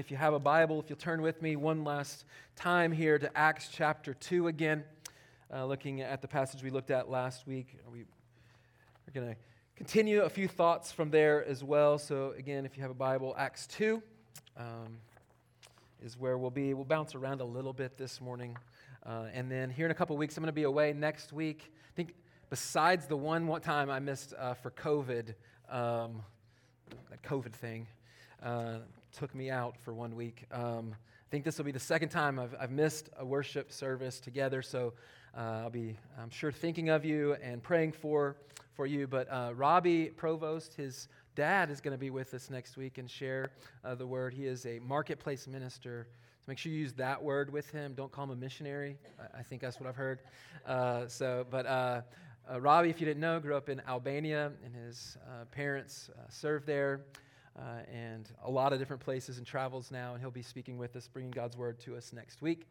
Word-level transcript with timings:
If 0.00 0.10
you 0.10 0.16
have 0.16 0.32
a 0.32 0.38
Bible, 0.38 0.80
if 0.80 0.88
you'll 0.88 0.98
turn 0.98 1.20
with 1.20 1.42
me 1.42 1.56
one 1.56 1.84
last 1.84 2.24
time 2.56 2.90
here 2.90 3.18
to 3.18 3.30
Acts 3.36 3.68
chapter 3.70 4.14
2 4.14 4.46
again, 4.46 4.82
uh, 5.52 5.66
looking 5.66 6.00
at 6.00 6.22
the 6.22 6.26
passage 6.26 6.62
we 6.62 6.70
looked 6.70 6.90
at 6.90 7.10
last 7.10 7.46
week. 7.46 7.76
We, 7.92 8.00
are 8.00 9.10
going 9.12 9.28
to 9.28 9.36
continue 9.76 10.22
a 10.22 10.30
few 10.30 10.48
thoughts 10.48 10.90
from 10.90 11.10
there 11.10 11.44
as 11.44 11.62
well. 11.62 11.98
So, 11.98 12.32
again, 12.38 12.64
if 12.64 12.78
you 12.78 12.82
have 12.82 12.90
a 12.90 12.94
Bible, 12.94 13.34
Acts 13.36 13.66
2 13.66 14.02
um, 14.56 14.96
is 16.02 16.16
where 16.16 16.38
we'll 16.38 16.48
be. 16.48 16.72
We'll 16.72 16.86
bounce 16.86 17.14
around 17.14 17.42
a 17.42 17.44
little 17.44 17.74
bit 17.74 17.98
this 17.98 18.22
morning. 18.22 18.56
Uh, 19.04 19.26
and 19.34 19.52
then 19.52 19.68
here 19.68 19.84
in 19.84 19.90
a 19.90 19.94
couple 19.94 20.16
weeks, 20.16 20.34
I'm 20.34 20.42
going 20.42 20.48
to 20.48 20.52
be 20.54 20.62
away 20.62 20.94
next 20.94 21.30
week. 21.30 21.74
I 21.92 21.94
think 21.94 22.14
besides 22.48 23.04
the 23.04 23.18
one, 23.18 23.46
one 23.46 23.60
time 23.60 23.90
I 23.90 23.98
missed 23.98 24.32
uh, 24.38 24.54
for 24.54 24.70
COVID, 24.70 25.34
um, 25.68 26.22
that 27.10 27.22
COVID 27.22 27.52
thing. 27.52 27.86
Uh, 28.42 28.78
took 29.12 29.34
me 29.34 29.50
out 29.50 29.76
for 29.78 29.92
one 29.92 30.14
week. 30.14 30.44
Um, 30.52 30.94
I 30.94 31.30
think 31.30 31.44
this 31.44 31.58
will 31.58 31.64
be 31.64 31.72
the 31.72 31.78
second 31.78 32.08
time 32.08 32.38
I've, 32.38 32.54
I've 32.60 32.70
missed 32.70 33.08
a 33.18 33.24
worship 33.24 33.72
service 33.72 34.18
together, 34.20 34.62
so 34.62 34.92
uh, 35.36 35.62
I'll 35.62 35.70
be, 35.70 35.96
I'm 36.20 36.30
sure, 36.30 36.50
thinking 36.50 36.88
of 36.88 37.04
you 37.04 37.34
and 37.42 37.62
praying 37.62 37.92
for, 37.92 38.36
for 38.74 38.86
you. 38.86 39.06
But 39.06 39.30
uh, 39.30 39.52
Robbie 39.54 40.06
Provost, 40.06 40.74
his 40.74 41.08
dad, 41.36 41.70
is 41.70 41.80
going 41.80 41.92
to 41.92 41.98
be 41.98 42.10
with 42.10 42.34
us 42.34 42.50
next 42.50 42.76
week 42.76 42.98
and 42.98 43.08
share 43.08 43.50
uh, 43.84 43.94
the 43.94 44.06
word. 44.06 44.34
He 44.34 44.46
is 44.46 44.66
a 44.66 44.80
marketplace 44.80 45.46
minister. 45.46 46.08
So 46.40 46.44
make 46.48 46.58
sure 46.58 46.72
you 46.72 46.78
use 46.78 46.94
that 46.94 47.22
word 47.22 47.52
with 47.52 47.70
him. 47.70 47.94
Don't 47.94 48.10
call 48.10 48.24
him 48.24 48.30
a 48.30 48.36
missionary. 48.36 48.96
I, 49.20 49.38
I 49.38 49.42
think 49.42 49.62
that's 49.62 49.78
what 49.78 49.88
I've 49.88 49.96
heard. 49.96 50.20
Uh, 50.66 51.06
so, 51.06 51.46
but 51.48 51.66
uh, 51.66 52.00
uh, 52.50 52.60
Robbie, 52.60 52.90
if 52.90 53.00
you 53.00 53.06
didn't 53.06 53.20
know, 53.20 53.38
grew 53.38 53.54
up 53.54 53.68
in 53.68 53.80
Albania, 53.86 54.50
and 54.64 54.74
his 54.74 55.16
parents 55.52 56.10
served 56.28 56.66
there 56.66 57.02
uh, 57.58 57.82
and 57.92 58.28
a 58.44 58.50
lot 58.50 58.72
of 58.72 58.78
different 58.78 59.02
places 59.02 59.38
and 59.38 59.46
travels 59.46 59.90
now. 59.90 60.12
And 60.12 60.20
he'll 60.20 60.30
be 60.30 60.42
speaking 60.42 60.78
with 60.78 60.96
us, 60.96 61.08
bringing 61.08 61.30
God's 61.30 61.56
word 61.56 61.78
to 61.80 61.96
us 61.96 62.12
next 62.12 62.42
week. 62.42 62.66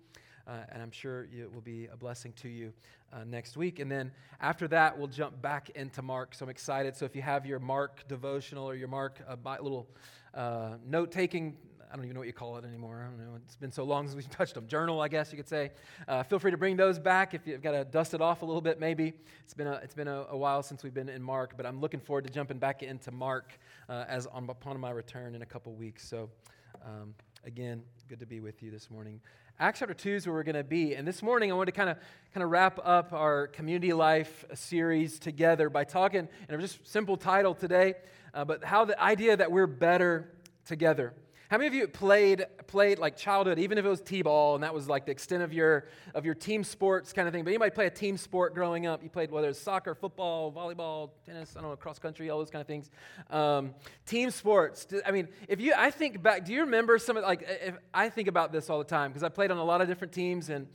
Uh, 0.47 0.63
and 0.71 0.81
I'm 0.81 0.91
sure 0.91 1.27
it 1.31 1.53
will 1.53 1.61
be 1.61 1.87
a 1.87 1.97
blessing 1.97 2.33
to 2.37 2.49
you 2.49 2.73
uh, 3.13 3.23
next 3.23 3.55
week. 3.55 3.79
And 3.79 3.91
then 3.91 4.11
after 4.41 4.67
that, 4.69 4.97
we'll 4.97 5.07
jump 5.07 5.39
back 5.41 5.69
into 5.71 6.01
Mark. 6.01 6.33
So 6.33 6.45
I'm 6.45 6.49
excited. 6.49 6.95
So 6.95 7.05
if 7.05 7.15
you 7.15 7.21
have 7.21 7.45
your 7.45 7.59
Mark 7.59 8.07
devotional 8.07 8.67
or 8.67 8.75
your 8.75 8.87
Mark 8.87 9.19
uh, 9.27 9.35
little 9.61 9.87
uh, 10.33 10.75
note 10.87 11.11
taking 11.11 11.57
I 11.91 11.95
don't 11.95 12.05
even 12.05 12.13
know 12.13 12.19
what 12.19 12.27
you 12.27 12.33
call 12.33 12.57
it 12.57 12.65
anymore. 12.65 13.03
I 13.03 13.09
don't 13.09 13.17
know. 13.17 13.35
It's 13.43 13.55
been 13.55 13.71
so 13.71 13.83
long 13.83 14.05
since 14.07 14.15
we've 14.15 14.29
touched 14.37 14.53
them. 14.53 14.67
Journal, 14.67 15.01
I 15.01 15.07
guess 15.07 15.31
you 15.31 15.37
could 15.37 15.47
say. 15.47 15.71
Uh, 16.07 16.21
feel 16.21 16.37
free 16.37 16.51
to 16.51 16.57
bring 16.57 16.77
those 16.77 16.99
back 16.99 17.33
if 17.33 17.47
you've 17.47 17.63
got 17.63 17.71
to 17.71 17.83
dust 17.83 18.13
it 18.13 18.21
off 18.21 18.43
a 18.43 18.45
little 18.45 18.61
bit, 18.61 18.79
maybe. 18.79 19.13
It's 19.43 19.55
been, 19.55 19.65
a, 19.65 19.79
it's 19.83 19.95
been 19.95 20.07
a, 20.07 20.25
a 20.29 20.37
while 20.37 20.61
since 20.61 20.83
we've 20.83 20.93
been 20.93 21.09
in 21.09 21.23
Mark, 21.23 21.57
but 21.57 21.65
I'm 21.65 21.81
looking 21.81 21.99
forward 21.99 22.27
to 22.27 22.29
jumping 22.33 22.59
back 22.59 22.83
into 22.83 23.11
Mark 23.11 23.57
uh, 23.89 24.05
as 24.07 24.27
on, 24.27 24.47
upon 24.49 24.79
my 24.79 24.91
return 24.91 25.33
in 25.33 25.41
a 25.41 25.45
couple 25.47 25.73
weeks. 25.73 26.07
So, 26.07 26.29
um, 26.85 27.15
again, 27.43 27.81
good 28.07 28.19
to 28.19 28.27
be 28.27 28.39
with 28.39 28.61
you 28.61 28.69
this 28.69 28.91
morning. 28.91 29.19
Acts 29.59 29.79
chapter 29.79 29.95
2 29.95 30.09
is 30.11 30.27
where 30.27 30.35
we're 30.35 30.43
going 30.43 30.55
to 30.55 30.63
be. 30.63 30.93
And 30.93 31.07
this 31.07 31.23
morning, 31.23 31.51
I 31.51 31.55
want 31.55 31.67
to 31.67 31.73
kind 31.73 31.89
of 31.89 31.97
kind 32.35 32.43
of 32.43 32.51
wrap 32.51 32.79
up 32.83 33.13
our 33.13 33.47
community 33.47 33.93
life 33.93 34.45
series 34.53 35.17
together 35.17 35.71
by 35.71 35.85
talking, 35.85 36.29
and 36.47 36.59
a 36.59 36.61
just 36.61 36.87
simple 36.87 37.17
title 37.17 37.55
today, 37.55 37.95
uh, 38.35 38.45
but 38.45 38.63
how 38.63 38.85
the 38.85 39.01
idea 39.01 39.35
that 39.35 39.51
we're 39.51 39.65
better 39.67 40.29
together. 40.65 41.13
How 41.49 41.57
many 41.57 41.67
of 41.67 41.73
you 41.73 41.87
played 41.87 42.45
played 42.67 42.99
like 42.99 43.17
childhood, 43.17 43.57
even 43.57 43.79
if 43.79 43.85
it 43.85 43.89
was 43.89 44.01
t-ball 44.01 44.53
and 44.53 44.63
that 44.63 44.71
was 44.71 44.87
like 44.87 45.07
the 45.07 45.11
extent 45.11 45.41
of 45.41 45.51
your 45.51 45.87
of 46.13 46.23
your 46.23 46.35
team 46.35 46.63
sports 46.63 47.11
kind 47.11 47.27
of 47.27 47.33
thing? 47.33 47.43
But 47.43 47.49
anybody 47.49 47.71
play 47.71 47.87
a 47.87 47.89
team 47.89 48.17
sport 48.17 48.53
growing 48.53 48.85
up? 48.85 49.01
You 49.01 49.09
played 49.09 49.31
whether 49.31 49.49
it's 49.49 49.59
soccer, 49.59 49.95
football, 49.95 50.51
volleyball, 50.51 51.09
tennis, 51.25 51.55
I 51.57 51.61
don't 51.61 51.71
know, 51.71 51.75
cross 51.75 51.97
country, 51.97 52.29
all 52.29 52.37
those 52.37 52.51
kind 52.51 52.61
of 52.61 52.67
things. 52.67 52.91
Um, 53.31 53.73
team 54.05 54.29
sports. 54.29 54.85
I 55.03 55.09
mean, 55.09 55.27
if 55.47 55.59
you, 55.59 55.73
I 55.75 55.89
think 55.89 56.21
back. 56.21 56.45
Do 56.45 56.53
you 56.53 56.61
remember 56.61 56.99
some 56.99 57.17
of 57.17 57.23
like? 57.23 57.41
If, 57.41 57.77
I 57.95 58.09
think 58.09 58.27
about 58.27 58.51
this 58.51 58.69
all 58.69 58.77
the 58.77 58.83
time 58.83 59.09
because 59.09 59.23
I 59.23 59.29
played 59.29 59.49
on 59.49 59.57
a 59.57 59.63
lot 59.63 59.81
of 59.81 59.87
different 59.87 60.13
teams 60.13 60.49
and. 60.49 60.67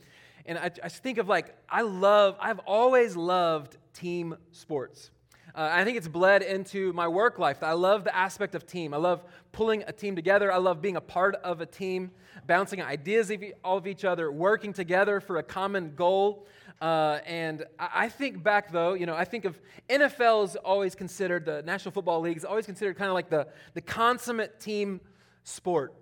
And 0.47 0.59
I, 0.59 0.69
I 0.83 0.89
think 0.89 1.17
of 1.17 1.27
like, 1.27 1.55
I 1.67 1.81
love, 1.81 2.35
I've 2.39 2.59
always 2.67 3.15
loved 3.15 3.77
team 3.95 4.37
sports. 4.51 5.09
Uh, 5.55 5.69
I 5.71 5.85
think 5.85 5.95
it's 5.95 6.09
bled 6.09 6.41
into 6.41 6.91
my 6.91 7.07
work 7.07 7.39
life. 7.39 7.63
I 7.63 7.71
love 7.71 8.03
the 8.03 8.13
aspect 8.13 8.55
of 8.55 8.67
team. 8.67 8.93
I 8.93 8.97
love 8.97 9.23
pulling 9.53 9.83
a 9.87 9.93
team 9.93 10.13
together. 10.13 10.51
I 10.51 10.57
love 10.57 10.81
being 10.81 10.97
a 10.97 11.01
part 11.01 11.35
of 11.35 11.61
a 11.61 11.65
team, 11.65 12.11
bouncing 12.45 12.81
ideas 12.81 13.31
off 13.63 13.77
of 13.77 13.87
each 13.87 14.03
other, 14.03 14.29
working 14.33 14.73
together 14.73 15.21
for 15.21 15.37
a 15.37 15.43
common 15.43 15.95
goal. 15.95 16.45
Uh, 16.81 17.19
and 17.25 17.63
I 17.79 18.09
think 18.09 18.43
back 18.43 18.73
though, 18.73 18.95
you 18.95 19.05
know, 19.05 19.15
I 19.15 19.23
think 19.23 19.45
of 19.45 19.57
NFL 19.89 20.43
is 20.43 20.55
always 20.57 20.93
considered, 20.93 21.45
the 21.45 21.61
National 21.61 21.93
Football 21.93 22.19
League 22.19 22.35
is 22.35 22.43
always 22.43 22.65
considered 22.65 22.97
kind 22.97 23.07
of 23.07 23.13
like 23.13 23.29
the, 23.29 23.47
the 23.75 23.81
consummate 23.81 24.59
team 24.59 24.99
sport. 25.45 25.93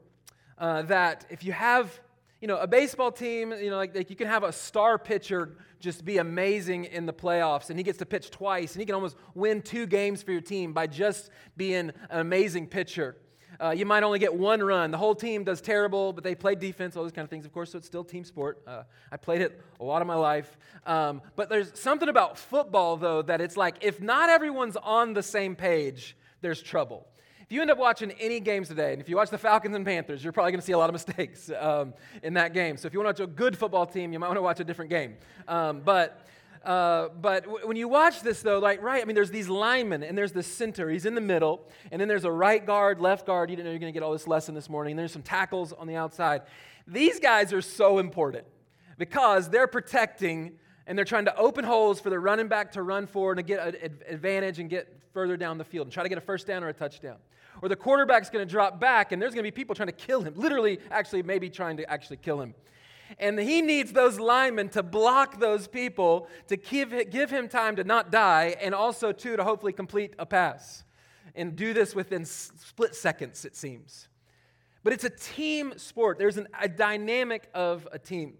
Uh, 0.58 0.81
that 0.84 1.28
if 1.30 1.44
you 1.44 1.52
have 1.52 2.00
you 2.44 2.48
know, 2.48 2.58
a 2.58 2.68
baseball 2.68 3.09
team, 3.09 3.54
you 3.54 3.70
know, 3.70 3.78
like, 3.78 3.96
like, 3.96 4.09
you 4.09 4.18
can 4.18 4.28
have 4.28 4.44
a 4.44 4.52
star 4.52 4.98
pitcher 4.98 5.56
just 5.80 6.04
be 6.04 6.18
amazing 6.18 6.84
in 6.84 7.06
the 7.06 7.14
playoffs, 7.14 7.70
and 7.70 7.80
he 7.80 7.84
gets 7.84 8.00
to 8.00 8.06
pitch 8.06 8.31
twice, 8.31 8.74
and 8.74 8.81
he 8.81 8.86
can 8.86 8.96
almost 8.96 9.16
win 9.34 9.62
two 9.62 9.86
games 9.86 10.22
for 10.22 10.34
your 10.34 10.42
team 10.42 10.74
by 10.74 10.86
just 10.86 11.30
being 11.56 11.94
an 12.09 12.20
amazing 12.20 12.68
pitcher. 12.68 13.16
Uh, 13.62 13.70
you 13.70 13.86
might 13.86 14.03
only 14.03 14.20
get 14.20 14.34
one 14.34 14.62
run. 14.62 14.92
The 14.92 14.98
whole 14.98 15.16
team 15.16 15.46
does 15.46 15.62
terrible, 15.62 16.12
but 16.12 16.26
they 16.26 16.36
play 16.36 16.53
defense, 16.53 16.98
all 16.98 17.03
those 17.03 17.14
kind 17.14 17.24
of 17.24 17.30
things, 17.30 17.46
of 17.46 17.53
course, 17.53 17.72
so 17.72 17.78
it's 17.78 17.88
still 17.88 18.03
team 18.03 18.26
sport. 18.26 18.62
Uh, 18.68 18.84
I 19.09 19.16
played 19.16 19.40
it 19.40 19.62
a 19.80 19.84
lot 19.86 20.02
of 20.02 20.08
my 20.09 20.16
life. 20.16 20.58
Um, 20.86 21.22
but 21.38 21.48
there's 21.48 21.72
something 21.80 22.09
about 22.09 22.38
football, 22.38 22.98
though, 22.98 23.22
that 23.22 23.40
it's 23.40 23.56
like 23.56 23.78
if 23.80 24.02
not 24.02 24.30
everyone's 24.30 24.76
on 24.76 25.14
the 25.14 25.24
same 25.24 25.56
page, 25.56 26.18
there's 26.42 26.62
trouble. 26.62 27.08
If 27.53 27.56
you 27.56 27.62
end 27.62 27.69
up 27.69 27.78
watching 27.78 28.09
any 28.14 28.40
games 28.40 28.69
today, 28.69 28.94
and 28.94 29.00
if 29.00 29.08
you 29.08 29.16
watch 29.16 29.30
the 29.30 29.38
Falcons 29.38 29.75
and 29.75 29.86
Panthers, 29.86 30.24
you're 30.24 30.34
probably 30.34 30.53
going 30.53 30.59
to 30.59 30.66
see 30.66 30.72
a 30.72 30.78
lot 30.80 30.90
of 30.90 30.94
mistakes 31.08 31.52
um, 31.59 31.94
in 32.24 32.34
that 32.34 32.52
game. 32.52 32.78
So 32.78 32.88
if 32.88 32.94
you 32.94 33.00
want 33.00 33.16
to 33.16 33.22
watch 33.22 33.30
a 33.30 33.31
good 33.31 33.56
football 33.56 33.86
team, 33.86 34.12
you 34.12 34.18
might 34.18 34.25
want 34.25 34.40
to 34.40 34.41
watch 34.41 34.59
a 34.59 34.64
different 34.64 34.90
game. 34.90 35.18
Um, 35.47 35.81
but 35.86 36.25
uh, 36.66 37.09
but 37.09 37.44
w- 37.44 37.68
when 37.68 37.78
you 37.78 37.88
watch 37.88 38.22
this, 38.22 38.41
though, 38.41 38.58
like, 38.58 38.81
right, 38.81 39.03
I 39.03 39.06
mean, 39.06 39.14
there's 39.14 39.30
these 39.30 39.50
linemen, 39.50 40.02
and 40.02 40.18
there's 40.18 40.31
the 40.31 40.41
center, 40.41 40.90
he's 40.90 41.06
in 41.06 41.14
the 41.14 41.22
middle, 41.22 41.69
and 41.91 42.02
then 42.02 42.08
there's 42.08 42.25
a 42.25 42.31
right 42.31 42.66
guard, 42.66 43.00
left 43.00 43.28
guard. 43.28 43.52
You 43.52 43.56
didn't 43.56 43.66
know 43.66 43.72
you're 43.72 43.80
going 43.80 43.94
to 43.94 44.00
get 44.00 44.03
all 44.03 44.14
this 44.14 44.25
lesson 44.25 44.56
this 44.56 44.68
morning. 44.68 44.94
And 44.94 45.00
there's 45.00 45.12
some 45.12 45.22
tackles 45.22 45.74
on 45.74 45.85
the 45.85 45.96
outside. 45.96 46.41
These 46.88 47.20
guys 47.20 47.53
are 47.53 47.62
so 47.62 48.00
important 48.00 48.47
because 48.97 49.47
they're 49.47 49.68
protecting 49.68 50.53
and 50.88 50.97
they're 50.97 51.06
trying 51.06 51.25
to 51.25 51.35
open 51.38 51.66
holes 51.66 52.00
for 52.00 52.09
the 52.09 52.18
running 52.18 52.47
back 52.47 52.72
to 52.72 52.81
run 52.81 53.06
forward 53.06 53.38
and 53.38 53.47
to 53.47 53.53
get 53.53 53.75
an 53.75 54.00
advantage 54.09 54.58
and 54.58 54.72
get 54.72 54.91
further 55.14 55.38
down 55.38 55.59
the 55.59 55.64
field 55.64 55.85
and 55.85 55.94
try 55.94 56.02
to 56.02 56.09
get 56.09 56.18
a 56.18 56.22
first 56.22 56.47
down 56.47 56.64
or 56.64 56.70
a 56.70 56.74
touchdown. 56.74 57.18
Or 57.63 57.69
the 57.69 57.78
quarterback's 57.78 58.29
going 58.29 58.46
to 58.46 58.51
drop 58.51 58.78
back 58.78 59.13
and 59.13 59.22
there's 59.22 59.34
going 59.34 59.46
to 59.46 59.50
be 59.50 59.56
people 59.56 59.74
trying 59.74 59.88
to 59.88 59.94
kill 59.94 60.22
him, 60.22 60.34
literally, 60.35 60.79
actually, 60.91 61.24
maybe 61.24 61.50
trying 61.50 61.78
to 61.78 61.90
actually 61.90 62.18
kill 62.18 62.41
him. 62.41 62.56
And 63.18 63.40
he 63.40 63.62
needs 63.62 63.94
those 63.94 64.19
linemen 64.19 64.68
to 64.72 64.84
block 64.84 65.40
those 65.40 65.69
people 65.69 66.28
to 66.50 66.57
give, 66.57 67.09
give 67.09 67.29
him 67.29 67.47
time 67.47 67.78
to 67.78 67.85
not 67.85 68.12
die 68.12 68.57
and 68.59 68.75
also, 68.75 69.13
too, 69.13 69.38
to 69.38 69.46
hopefully 69.46 69.72
complete 69.72 70.13
a 70.19 70.25
pass. 70.25 70.84
And 71.35 71.56
do 71.56 71.73
this 71.73 71.96
within 71.96 72.25
split 72.25 72.96
seconds, 72.96 73.46
it 73.46 73.56
seems. 73.56 74.09
But 74.84 74.91
it's 74.91 75.06
a 75.06 75.09
team 75.09 75.73
sport. 75.78 76.19
There's 76.19 76.35
an, 76.35 76.50
a 76.59 76.68
dynamic 76.68 77.47
of 77.53 77.88
a 77.94 77.97
team. 77.97 78.34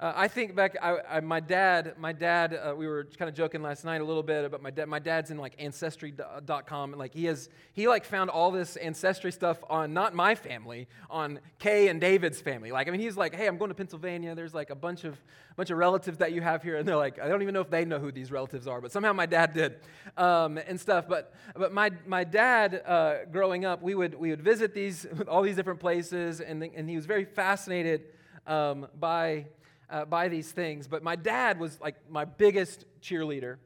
Uh, 0.00 0.12
I 0.14 0.28
think 0.28 0.54
back, 0.54 0.76
I, 0.80 0.98
I, 1.10 1.20
my 1.20 1.40
dad, 1.40 1.94
my 1.98 2.12
dad, 2.12 2.54
uh, 2.54 2.72
we 2.72 2.86
were 2.86 3.08
kind 3.18 3.28
of 3.28 3.34
joking 3.34 3.62
last 3.62 3.84
night 3.84 4.00
a 4.00 4.04
little 4.04 4.22
bit 4.22 4.44
about 4.44 4.62
my 4.62 4.70
dad. 4.70 4.86
My 4.86 5.00
dad's 5.00 5.32
in 5.32 5.38
like 5.38 5.54
ancestry.com, 5.58 6.92
and 6.92 6.98
like 7.00 7.12
he 7.12 7.24
has, 7.24 7.48
he 7.72 7.88
like 7.88 8.04
found 8.04 8.30
all 8.30 8.52
this 8.52 8.76
ancestry 8.76 9.32
stuff 9.32 9.58
on 9.68 9.92
not 9.92 10.14
my 10.14 10.36
family, 10.36 10.86
on 11.10 11.40
Kay 11.58 11.88
and 11.88 12.00
David's 12.00 12.40
family. 12.40 12.70
Like, 12.70 12.86
I 12.86 12.92
mean, 12.92 13.00
he's 13.00 13.16
like, 13.16 13.34
hey, 13.34 13.48
I'm 13.48 13.58
going 13.58 13.70
to 13.70 13.74
Pennsylvania. 13.74 14.36
There's 14.36 14.54
like 14.54 14.70
a 14.70 14.76
bunch 14.76 15.02
of, 15.02 15.20
bunch 15.56 15.70
of 15.70 15.78
relatives 15.78 16.18
that 16.18 16.30
you 16.30 16.42
have 16.42 16.62
here, 16.62 16.76
and 16.76 16.86
they're 16.86 16.94
like, 16.94 17.18
I 17.18 17.26
don't 17.26 17.42
even 17.42 17.52
know 17.52 17.62
if 17.62 17.70
they 17.70 17.84
know 17.84 17.98
who 17.98 18.12
these 18.12 18.30
relatives 18.30 18.68
are, 18.68 18.80
but 18.80 18.92
somehow 18.92 19.12
my 19.12 19.26
dad 19.26 19.52
did, 19.52 19.80
um, 20.16 20.58
and 20.58 20.80
stuff. 20.80 21.08
But, 21.08 21.34
but 21.56 21.72
my, 21.72 21.90
my 22.06 22.22
dad, 22.22 22.82
uh, 22.86 23.24
growing 23.32 23.64
up, 23.64 23.82
we 23.82 23.96
would, 23.96 24.14
we 24.14 24.30
would 24.30 24.42
visit 24.42 24.74
these, 24.74 25.08
all 25.28 25.42
these 25.42 25.56
different 25.56 25.80
places, 25.80 26.40
and, 26.40 26.62
and 26.62 26.88
he 26.88 26.94
was 26.94 27.06
very 27.06 27.24
fascinated 27.24 28.02
um, 28.46 28.86
by 29.00 29.46
uh, 29.90 30.04
by 30.04 30.28
these 30.28 30.50
things. 30.52 30.88
But 30.88 31.02
my 31.02 31.16
dad 31.16 31.58
was 31.58 31.80
like 31.80 31.96
my 32.10 32.24
biggest 32.24 32.84
cheerleader. 33.00 33.56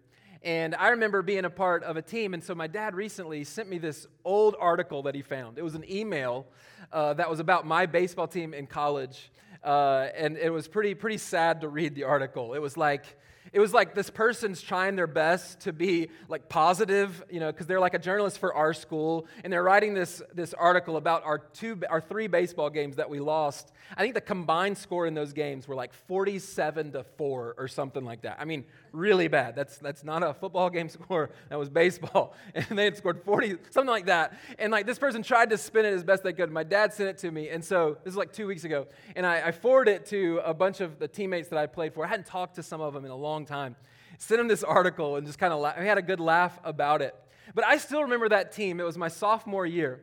And 0.44 0.74
I 0.74 0.88
remember 0.88 1.22
being 1.22 1.44
a 1.44 1.50
part 1.50 1.84
of 1.84 1.96
a 1.96 2.02
team. 2.02 2.34
And 2.34 2.42
so 2.42 2.54
my 2.54 2.66
dad 2.66 2.94
recently 2.96 3.44
sent 3.44 3.68
me 3.68 3.78
this 3.78 4.06
old 4.24 4.56
article 4.58 5.04
that 5.04 5.14
he 5.14 5.22
found. 5.22 5.56
It 5.56 5.62
was 5.62 5.76
an 5.76 5.84
email 5.88 6.46
uh, 6.92 7.14
that 7.14 7.30
was 7.30 7.38
about 7.38 7.64
my 7.66 7.86
baseball 7.86 8.26
team 8.26 8.52
in 8.52 8.66
college. 8.66 9.30
Uh, 9.62 10.08
and 10.16 10.36
it 10.36 10.50
was 10.50 10.66
pretty, 10.66 10.94
pretty 10.94 11.18
sad 11.18 11.60
to 11.60 11.68
read 11.68 11.94
the 11.94 12.04
article. 12.04 12.54
It 12.54 12.58
was 12.58 12.76
like, 12.76 13.16
it 13.52 13.60
was 13.60 13.74
like 13.74 13.94
this 13.94 14.08
person's 14.08 14.62
trying 14.62 14.96
their 14.96 15.06
best 15.06 15.60
to 15.60 15.72
be 15.72 16.08
like 16.28 16.48
positive, 16.48 17.22
you 17.30 17.38
know, 17.38 17.52
because 17.52 17.66
they're 17.66 17.80
like 17.80 17.92
a 17.92 17.98
journalist 17.98 18.38
for 18.38 18.54
our 18.54 18.72
school, 18.72 19.26
and 19.44 19.52
they're 19.52 19.62
writing 19.62 19.92
this, 19.92 20.22
this 20.34 20.54
article 20.54 20.96
about 20.96 21.24
our 21.24 21.38
two, 21.38 21.78
our 21.90 22.00
three 22.00 22.28
baseball 22.28 22.70
games 22.70 22.96
that 22.96 23.10
we 23.10 23.20
lost. 23.20 23.70
I 23.94 24.00
think 24.00 24.14
the 24.14 24.22
combined 24.22 24.78
score 24.78 25.06
in 25.06 25.12
those 25.14 25.34
games 25.34 25.68
were 25.68 25.74
like 25.74 25.92
47 25.92 26.92
to 26.92 27.04
4 27.04 27.54
or 27.58 27.68
something 27.68 28.04
like 28.04 28.22
that. 28.22 28.38
I 28.40 28.46
mean, 28.46 28.64
really 28.92 29.28
bad. 29.28 29.56
That's, 29.56 29.78
that's 29.78 30.04
not 30.04 30.22
a 30.22 30.34
football 30.34 30.70
game 30.70 30.88
score, 30.88 31.30
that 31.48 31.58
was 31.58 31.68
baseball. 31.68 32.34
And 32.54 32.78
they 32.78 32.84
had 32.84 32.96
scored 32.96 33.22
40, 33.24 33.56
something 33.70 33.90
like 33.90 34.06
that. 34.06 34.38
And 34.58 34.70
like 34.70 34.86
this 34.86 34.98
person 34.98 35.22
tried 35.22 35.50
to 35.50 35.58
spin 35.58 35.84
it 35.84 35.92
as 35.92 36.04
best 36.04 36.22
they 36.22 36.32
could. 36.32 36.50
My 36.50 36.62
dad 36.62 36.92
sent 36.92 37.08
it 37.08 37.18
to 37.18 37.30
me. 37.30 37.48
And 37.48 37.64
so 37.64 37.96
this 38.04 38.12
is 38.12 38.16
like 38.16 38.32
two 38.32 38.46
weeks 38.46 38.64
ago. 38.64 38.86
And 39.16 39.26
I, 39.26 39.48
I 39.48 39.52
forwarded 39.52 39.94
it 39.94 40.06
to 40.06 40.40
a 40.44 40.54
bunch 40.54 40.80
of 40.80 40.98
the 40.98 41.08
teammates 41.08 41.48
that 41.48 41.58
I 41.58 41.66
played 41.66 41.94
for. 41.94 42.04
I 42.04 42.08
hadn't 42.08 42.26
talked 42.26 42.56
to 42.56 42.62
some 42.62 42.80
of 42.80 42.94
them 42.94 43.04
in 43.04 43.10
a 43.10 43.16
long 43.16 43.46
time. 43.46 43.76
Sent 44.18 44.38
them 44.38 44.48
this 44.48 44.62
article 44.62 45.16
and 45.16 45.26
just 45.26 45.38
kind 45.38 45.52
of 45.52 45.60
la- 45.60 45.74
we 45.78 45.86
had 45.86 45.98
a 45.98 46.02
good 46.02 46.20
laugh 46.20 46.58
about 46.64 47.02
it. 47.02 47.14
But 47.54 47.64
I 47.64 47.78
still 47.78 48.02
remember 48.02 48.28
that 48.28 48.52
team. 48.52 48.80
It 48.80 48.84
was 48.84 48.98
my 48.98 49.08
sophomore 49.08 49.66
year. 49.66 50.00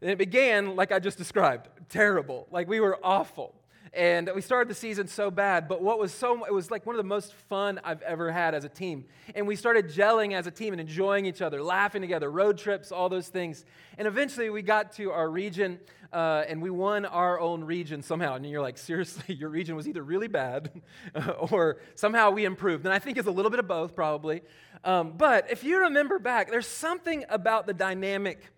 And 0.00 0.10
it 0.10 0.18
began 0.18 0.76
like 0.76 0.92
I 0.92 0.98
just 0.98 1.18
described 1.18 1.68
terrible. 1.88 2.46
Like 2.50 2.68
we 2.68 2.80
were 2.80 2.98
awful. 3.02 3.54
And 3.94 4.28
we 4.34 4.40
started 4.40 4.68
the 4.68 4.74
season 4.74 5.06
so 5.06 5.30
bad, 5.30 5.68
but 5.68 5.80
what 5.80 6.00
was 6.00 6.12
so, 6.12 6.44
it 6.44 6.52
was 6.52 6.68
like 6.68 6.84
one 6.84 6.96
of 6.96 6.98
the 6.98 7.08
most 7.08 7.32
fun 7.32 7.80
I've 7.84 8.02
ever 8.02 8.32
had 8.32 8.52
as 8.52 8.64
a 8.64 8.68
team. 8.68 9.04
And 9.36 9.46
we 9.46 9.54
started 9.54 9.86
gelling 9.86 10.34
as 10.34 10.48
a 10.48 10.50
team 10.50 10.72
and 10.72 10.80
enjoying 10.80 11.26
each 11.26 11.40
other, 11.40 11.62
laughing 11.62 12.02
together, 12.02 12.28
road 12.28 12.58
trips, 12.58 12.90
all 12.90 13.08
those 13.08 13.28
things. 13.28 13.64
And 13.96 14.08
eventually 14.08 14.50
we 14.50 14.62
got 14.62 14.92
to 14.94 15.12
our 15.12 15.30
region 15.30 15.78
uh, 16.12 16.42
and 16.48 16.60
we 16.60 16.70
won 16.70 17.04
our 17.04 17.38
own 17.38 17.62
region 17.62 18.02
somehow. 18.02 18.34
And 18.34 18.44
you're 18.48 18.60
like, 18.60 18.78
seriously, 18.78 19.34
your 19.38 19.48
region 19.48 19.76
was 19.76 19.86
either 19.86 20.02
really 20.02 20.28
bad 20.28 20.70
or 21.38 21.78
somehow 21.94 22.30
we 22.30 22.44
improved. 22.44 22.84
And 22.86 22.92
I 22.92 22.98
think 22.98 23.16
it's 23.16 23.28
a 23.28 23.32
little 23.32 23.50
bit 23.50 23.60
of 23.60 23.68
both, 23.68 23.94
probably. 23.94 24.42
Um, 24.82 25.12
but 25.16 25.52
if 25.52 25.62
you 25.62 25.82
remember 25.82 26.18
back, 26.18 26.50
there's 26.50 26.66
something 26.66 27.24
about 27.28 27.66
the 27.68 27.74
dynamic 27.74 28.50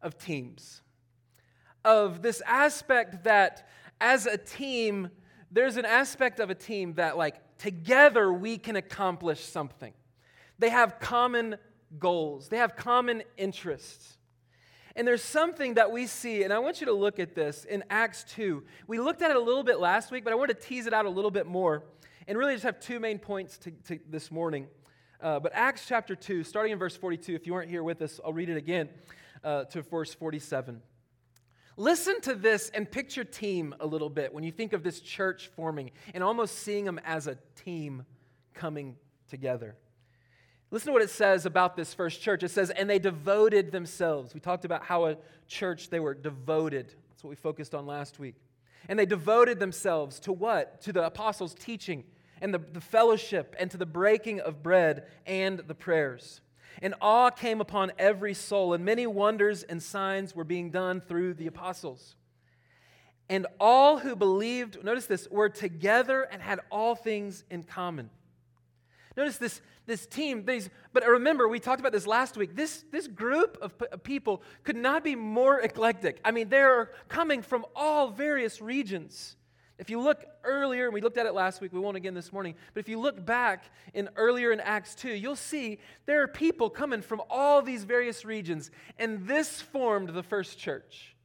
of 0.00 0.16
teams, 0.16 0.80
of 1.84 2.22
this 2.22 2.40
aspect 2.46 3.24
that 3.24 3.66
as 4.00 4.26
a 4.26 4.36
team, 4.36 5.10
there's 5.50 5.76
an 5.76 5.84
aspect 5.84 6.40
of 6.40 6.50
a 6.50 6.54
team 6.54 6.94
that, 6.94 7.16
like, 7.16 7.58
together 7.58 8.32
we 8.32 8.56
can 8.58 8.76
accomplish 8.76 9.44
something. 9.44 9.92
They 10.58 10.70
have 10.70 11.00
common 11.00 11.56
goals, 11.98 12.48
they 12.48 12.58
have 12.58 12.76
common 12.76 13.22
interests. 13.36 14.16
And 14.96 15.06
there's 15.06 15.22
something 15.22 15.74
that 15.74 15.92
we 15.92 16.06
see, 16.06 16.42
and 16.42 16.52
I 16.52 16.58
want 16.58 16.80
you 16.80 16.86
to 16.86 16.92
look 16.92 17.20
at 17.20 17.34
this 17.34 17.64
in 17.64 17.84
Acts 17.90 18.24
2. 18.34 18.64
We 18.88 18.98
looked 18.98 19.22
at 19.22 19.30
it 19.30 19.36
a 19.36 19.40
little 19.40 19.62
bit 19.62 19.78
last 19.78 20.10
week, 20.10 20.24
but 20.24 20.32
I 20.32 20.36
want 20.36 20.48
to 20.48 20.54
tease 20.54 20.86
it 20.86 20.92
out 20.92 21.06
a 21.06 21.10
little 21.10 21.30
bit 21.30 21.46
more 21.46 21.84
and 22.26 22.36
really 22.36 22.54
just 22.54 22.64
have 22.64 22.80
two 22.80 22.98
main 22.98 23.18
points 23.18 23.56
to, 23.58 23.70
to 23.86 24.00
this 24.08 24.30
morning. 24.30 24.66
Uh, 25.20 25.38
but 25.38 25.52
Acts 25.54 25.84
chapter 25.86 26.16
2, 26.16 26.42
starting 26.42 26.72
in 26.72 26.78
verse 26.78 26.96
42, 26.96 27.34
if 27.34 27.46
you 27.46 27.52
weren't 27.52 27.70
here 27.70 27.84
with 27.84 28.02
us, 28.02 28.20
I'll 28.24 28.32
read 28.32 28.48
it 28.48 28.56
again 28.56 28.88
uh, 29.44 29.64
to 29.64 29.82
verse 29.82 30.12
47. 30.12 30.82
Listen 31.80 32.20
to 32.20 32.34
this 32.34 32.70
and 32.74 32.90
picture 32.90 33.24
team 33.24 33.74
a 33.80 33.86
little 33.86 34.10
bit 34.10 34.34
when 34.34 34.44
you 34.44 34.52
think 34.52 34.74
of 34.74 34.82
this 34.82 35.00
church 35.00 35.50
forming 35.56 35.90
and 36.12 36.22
almost 36.22 36.58
seeing 36.58 36.84
them 36.84 37.00
as 37.06 37.26
a 37.26 37.38
team 37.64 38.04
coming 38.52 38.96
together. 39.30 39.74
Listen 40.70 40.88
to 40.88 40.92
what 40.92 41.00
it 41.00 41.08
says 41.08 41.46
about 41.46 41.76
this 41.76 41.94
first 41.94 42.20
church. 42.20 42.42
It 42.42 42.50
says, 42.50 42.68
and 42.68 42.90
they 42.90 42.98
devoted 42.98 43.72
themselves. 43.72 44.34
We 44.34 44.40
talked 44.40 44.66
about 44.66 44.84
how 44.84 45.06
a 45.06 45.16
church, 45.48 45.88
they 45.88 46.00
were 46.00 46.12
devoted. 46.12 46.92
That's 47.08 47.24
what 47.24 47.30
we 47.30 47.36
focused 47.36 47.74
on 47.74 47.86
last 47.86 48.18
week. 48.18 48.34
And 48.86 48.98
they 48.98 49.06
devoted 49.06 49.58
themselves 49.58 50.20
to 50.20 50.34
what? 50.34 50.82
To 50.82 50.92
the 50.92 51.06
apostles' 51.06 51.54
teaching 51.54 52.04
and 52.42 52.52
the, 52.52 52.58
the 52.58 52.82
fellowship 52.82 53.56
and 53.58 53.70
to 53.70 53.78
the 53.78 53.86
breaking 53.86 54.40
of 54.40 54.62
bread 54.62 55.06
and 55.24 55.60
the 55.60 55.74
prayers 55.74 56.42
and 56.82 56.94
awe 57.00 57.30
came 57.30 57.60
upon 57.60 57.92
every 57.98 58.34
soul, 58.34 58.72
and 58.72 58.84
many 58.84 59.06
wonders 59.06 59.62
and 59.62 59.82
signs 59.82 60.34
were 60.34 60.44
being 60.44 60.70
done 60.70 61.00
through 61.00 61.34
the 61.34 61.46
apostles. 61.46 62.16
And 63.28 63.46
all 63.60 63.98
who 63.98 64.16
believed, 64.16 64.82
notice 64.82 65.06
this, 65.06 65.28
were 65.30 65.48
together 65.48 66.22
and 66.22 66.42
had 66.42 66.60
all 66.70 66.94
things 66.94 67.44
in 67.50 67.62
common. 67.62 68.10
Notice 69.16 69.38
this, 69.38 69.60
this 69.86 70.06
team, 70.06 70.44
these, 70.46 70.70
but 70.92 71.06
remember, 71.06 71.46
we 71.46 71.60
talked 71.60 71.80
about 71.80 71.92
this 71.92 72.06
last 72.06 72.36
week. 72.36 72.56
This, 72.56 72.84
this 72.90 73.06
group 73.06 73.58
of, 73.60 73.76
p- 73.78 73.86
of 73.92 74.02
people 74.02 74.42
could 74.64 74.76
not 74.76 75.04
be 75.04 75.14
more 75.14 75.60
eclectic. 75.60 76.20
I 76.24 76.30
mean, 76.30 76.48
they're 76.48 76.92
coming 77.08 77.42
from 77.42 77.66
all 77.76 78.10
various 78.10 78.60
regions. 78.60 79.36
If 79.80 79.88
you 79.88 79.98
look 79.98 80.26
earlier, 80.44 80.84
and 80.84 80.92
we 80.92 81.00
looked 81.00 81.16
at 81.16 81.24
it 81.24 81.32
last 81.32 81.62
week, 81.62 81.72
we 81.72 81.80
won't 81.80 81.96
again 81.96 82.12
this 82.12 82.34
morning, 82.34 82.54
but 82.74 82.80
if 82.80 82.88
you 82.88 83.00
look 83.00 83.24
back 83.24 83.64
in 83.94 84.10
earlier 84.14 84.52
in 84.52 84.60
Acts 84.60 84.94
2, 84.94 85.08
you'll 85.08 85.34
see 85.34 85.78
there 86.04 86.22
are 86.22 86.28
people 86.28 86.68
coming 86.68 87.00
from 87.00 87.22
all 87.30 87.62
these 87.62 87.84
various 87.84 88.26
regions, 88.26 88.70
and 88.98 89.26
this 89.26 89.62
formed 89.62 90.10
the 90.10 90.22
first 90.22 90.58
church. 90.58 91.16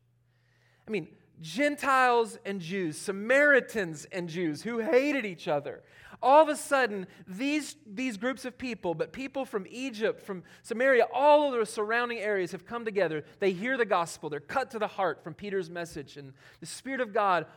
I 0.87 0.91
mean, 0.91 1.09
Gentiles 1.41 2.39
and 2.45 2.61
Jews, 2.61 2.97
Samaritans 2.97 4.05
and 4.05 4.29
Jews 4.29 4.61
who 4.61 4.79
hated 4.79 5.25
each 5.25 5.49
other. 5.49 5.83
All 6.23 6.41
of 6.41 6.47
a 6.47 6.55
sudden, 6.55 7.07
these, 7.27 7.75
these 7.85 8.15
groups 8.15 8.45
of 8.45 8.57
people, 8.57 8.93
but 8.93 9.11
people 9.11 9.43
from 9.43 9.67
Egypt, 9.69 10.21
from 10.25 10.43
Samaria, 10.63 11.07
all 11.13 11.51
of 11.53 11.59
the 11.59 11.65
surrounding 11.65 12.19
areas 12.19 12.53
have 12.53 12.65
come 12.65 12.85
together. 12.85 13.25
They 13.39 13.51
hear 13.51 13.75
the 13.75 13.85
gospel, 13.85 14.29
they're 14.29 14.39
cut 14.39 14.71
to 14.71 14.79
the 14.79 14.87
heart 14.87 15.25
from 15.25 15.33
Peter's 15.33 15.69
message, 15.69 16.15
and 16.15 16.31
the 16.61 16.65
Spirit 16.65 17.01
of 17.01 17.13
God 17.13 17.47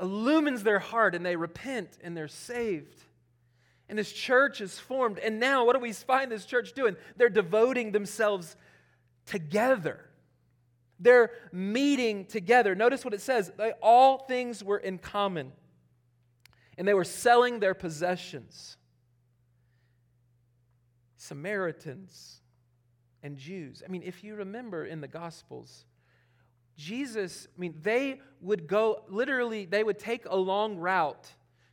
illumines 0.00 0.62
their 0.62 0.78
heart 0.78 1.14
and 1.14 1.24
they 1.24 1.36
repent 1.36 1.98
and 2.02 2.16
they're 2.16 2.28
saved. 2.28 3.02
And 3.88 3.98
this 3.98 4.12
church 4.12 4.60
is 4.60 4.78
formed. 4.78 5.18
And 5.18 5.38
now, 5.38 5.64
what 5.64 5.74
do 5.74 5.80
we 5.80 5.92
find 5.92 6.30
this 6.30 6.44
church 6.44 6.72
doing? 6.72 6.96
They're 7.16 7.28
devoting 7.28 7.92
themselves 7.92 8.56
together. 9.26 10.04
They're 10.98 11.30
meeting 11.52 12.24
together. 12.24 12.74
Notice 12.74 13.04
what 13.04 13.14
it 13.14 13.20
says 13.20 13.52
they, 13.56 13.72
all 13.82 14.18
things 14.18 14.64
were 14.64 14.78
in 14.78 14.98
common, 14.98 15.52
and 16.78 16.88
they 16.88 16.94
were 16.94 17.04
selling 17.04 17.60
their 17.60 17.74
possessions. 17.74 18.76
Samaritans 21.16 22.40
and 23.22 23.36
Jews. 23.36 23.82
I 23.84 23.90
mean, 23.90 24.02
if 24.04 24.22
you 24.22 24.36
remember 24.36 24.84
in 24.84 25.00
the 25.00 25.08
Gospels, 25.08 25.85
Jesus, 26.76 27.48
I 27.56 27.60
mean, 27.60 27.74
they 27.82 28.20
would 28.40 28.66
go, 28.66 29.02
literally, 29.08 29.64
they 29.64 29.82
would 29.82 29.98
take 29.98 30.26
a 30.26 30.36
long 30.36 30.76
route 30.76 31.26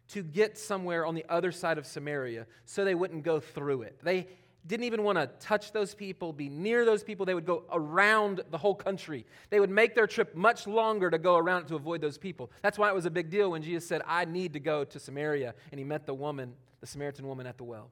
to 0.10 0.24
get 0.24 0.58
somewhere 0.58 1.06
on 1.06 1.16
the 1.16 1.26
other 1.30 1.52
side 1.52 1.78
of 1.78 1.86
Samaria 1.86 2.46
so 2.66 2.86
they 2.86 2.96
wouldn't 2.96 3.24
go 3.24 3.40
through 3.40 3.84
it. 3.84 4.00
They 4.04 4.28
didn't 4.66 4.86
even 4.86 5.04
want 5.04 5.18
to 5.18 5.28
touch 5.46 5.72
those 5.74 5.94
people, 5.94 6.32
be 6.32 6.48
near 6.48 6.86
those 6.86 7.04
people. 7.04 7.26
They 7.26 7.34
would 7.34 7.46
go 7.46 7.64
around 7.72 8.42
the 8.50 8.58
whole 8.58 8.76
country. 8.76 9.26
They 9.50 9.60
would 9.60 9.70
make 9.70 9.94
their 9.94 10.08
trip 10.08 10.36
much 10.36 10.68
longer 10.68 11.10
to 11.10 11.18
go 11.18 11.36
around 11.36 11.66
to 11.68 11.76
avoid 11.76 12.00
those 12.00 12.18
people. 12.18 12.50
That's 12.62 12.78
why 12.78 12.90
it 12.90 12.96
was 12.96 13.06
a 13.06 13.12
big 13.12 13.30
deal 13.30 13.52
when 13.52 13.62
Jesus 13.62 13.86
said, 13.86 14.02
I 14.08 14.26
need 14.26 14.54
to 14.54 14.60
go 14.60 14.86
to 14.86 15.00
Samaria. 15.00 15.54
And 15.72 15.80
he 15.80 15.84
met 15.84 16.06
the 16.06 16.14
woman, 16.14 16.54
the 16.80 16.88
Samaritan 16.88 17.28
woman 17.28 17.46
at 17.46 17.58
the 17.58 17.66
well. 17.66 17.90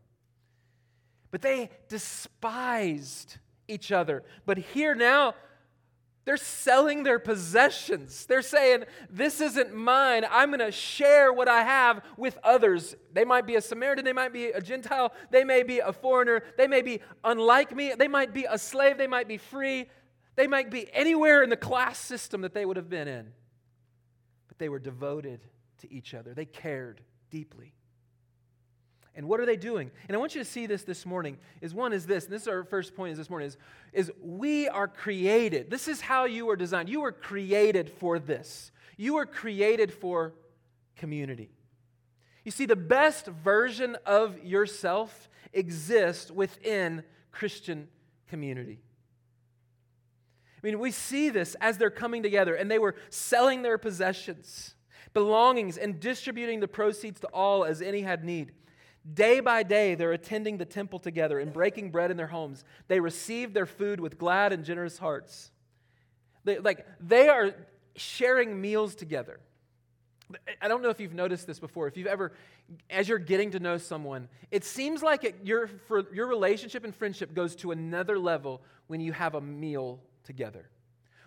But 1.30 1.42
they 1.42 1.70
despised 1.90 3.38
each 3.68 3.92
other. 3.92 4.24
But 4.46 4.58
here 4.58 4.96
now, 4.96 5.34
they're 6.24 6.38
selling 6.38 7.04
their 7.04 7.18
possessions. 7.18 8.26
They're 8.26 8.44
saying, 8.44 8.84
This 9.10 9.42
isn't 9.42 9.74
mine. 9.74 10.26
I'm 10.30 10.50
going 10.50 10.60
to 10.60 10.72
share 10.72 11.34
what 11.34 11.48
I 11.48 11.64
have 11.64 12.04
with 12.16 12.38
others. 12.44 12.96
They 13.12 13.26
might 13.26 13.48
be 13.48 13.56
a 13.56 13.62
Samaritan. 13.62 14.06
They 14.06 14.14
might 14.14 14.32
be 14.32 14.48
a 14.48 14.62
Gentile. 14.62 15.14
They 15.32 15.44
may 15.44 15.64
be 15.64 15.80
a 15.80 15.92
foreigner. 15.92 16.44
They 16.58 16.68
may 16.68 16.84
be 16.84 17.02
unlike 17.24 17.76
me. 17.76 17.94
They 17.98 18.08
might 18.08 18.34
be 18.34 18.46
a 18.50 18.58
slave. 18.58 18.98
They 18.98 19.08
might 19.08 19.28
be 19.28 19.38
free. 19.38 19.90
They 20.36 20.48
might 20.48 20.70
be 20.70 20.88
anywhere 20.94 21.44
in 21.44 21.50
the 21.50 21.58
class 21.58 21.98
system 21.98 22.42
that 22.42 22.54
they 22.54 22.66
would 22.66 22.78
have 22.78 22.90
been 22.90 23.08
in. 23.08 23.34
But 24.48 24.60
they 24.60 24.70
were 24.70 24.80
devoted 24.80 25.42
to 25.80 25.92
each 25.92 26.14
other, 26.14 26.36
they 26.36 26.46
cared 26.46 27.02
deeply. 27.32 27.74
And 29.16 29.28
what 29.28 29.40
are 29.40 29.46
they 29.46 29.58
doing? 29.58 29.92
And 30.08 30.16
I 30.16 30.20
want 30.20 30.36
you 30.36 30.42
to 30.42 30.50
see 30.50 30.68
this 30.68 30.84
this 30.84 31.06
morning. 31.06 31.38
Is 31.60 31.74
one 31.74 31.92
is 31.92 32.06
this, 32.06 32.26
and 32.26 32.34
this 32.34 32.44
is 32.44 32.48
our 32.48 32.64
first 32.64 32.96
point 32.96 33.12
is 33.12 33.18
this 33.18 33.30
morning 33.30 33.48
is, 33.48 33.58
is 33.92 34.12
we 34.22 34.70
are 34.70 34.88
created. 34.88 35.70
This 35.70 35.88
is 35.88 36.00
how 36.00 36.26
you 36.26 36.46
were 36.46 36.56
designed. 36.56 36.88
You 36.88 37.02
were 37.02 37.12
created 37.12 37.90
for 37.90 38.20
this. 38.20 38.72
You 38.96 39.16
were 39.16 39.26
created 39.26 39.94
for 39.94 40.34
community. 40.96 41.50
You 42.46 42.52
see, 42.52 42.66
the 42.66 42.76
best 42.76 43.26
version 43.28 43.98
of 44.06 44.44
yourself 44.44 45.30
exists 45.54 46.32
within 46.32 47.04
Christian 47.32 47.88
community. 48.28 48.80
I 50.64 50.68
mean, 50.68 50.80
we 50.80 50.92
see 50.92 51.30
this 51.30 51.56
as 51.60 51.78
they're 51.78 51.90
coming 51.90 52.24
together 52.24 52.56
and 52.56 52.70
they 52.70 52.80
were 52.80 52.96
selling 53.10 53.62
their 53.62 53.78
possessions, 53.78 54.76
belongings, 55.14 55.78
and 55.78 56.00
distributing 56.00 56.60
the 56.60 56.68
proceeds 56.68 57.20
to 57.22 57.28
all 57.28 57.66
as 57.66 57.82
any 57.82 58.02
had 58.02 58.24
need. 58.24 58.54
Day 59.14 59.40
by 59.40 59.64
day, 59.64 59.96
they're 59.96 60.12
attending 60.12 60.58
the 60.58 60.66
temple 60.66 61.00
together 61.00 61.40
and 61.40 61.52
breaking 61.52 61.90
bread 61.90 62.12
in 62.12 62.18
their 62.18 62.28
homes. 62.28 62.64
They 62.88 63.00
receive 63.00 63.54
their 63.54 63.66
food 63.66 64.00
with 64.00 64.18
glad 64.18 64.54
and 64.54 64.64
generous 64.64 64.98
hearts. 64.98 65.52
They, 66.44 66.60
like, 66.60 66.86
they 67.00 67.28
are 67.28 67.54
sharing 67.96 68.62
meals 68.62 68.94
together. 68.96 69.40
I 70.62 70.68
don't 70.68 70.82
know 70.82 70.90
if 70.90 71.00
you've 71.00 71.14
noticed 71.14 71.48
this 71.48 71.60
before. 71.60 71.88
If 71.88 71.98
you've 71.98 72.08
ever, 72.08 72.32
as 72.90 73.10
you're 73.10 73.18
getting 73.18 73.52
to 73.52 73.60
know 73.60 73.78
someone, 73.78 74.30
it 74.50 74.64
seems 74.64 75.02
like 75.02 75.24
it, 75.24 75.36
your, 75.44 75.68
for, 75.68 76.06
your 76.14 76.28
relationship 76.28 76.84
and 76.84 76.96
friendship 76.96 77.34
goes 77.34 77.56
to 77.58 77.72
another 77.72 78.18
level 78.18 78.62
when 78.88 79.02
you 79.02 79.14
have 79.14 79.36
a 79.36 79.42
meal 79.42 80.00
together. 80.24 80.70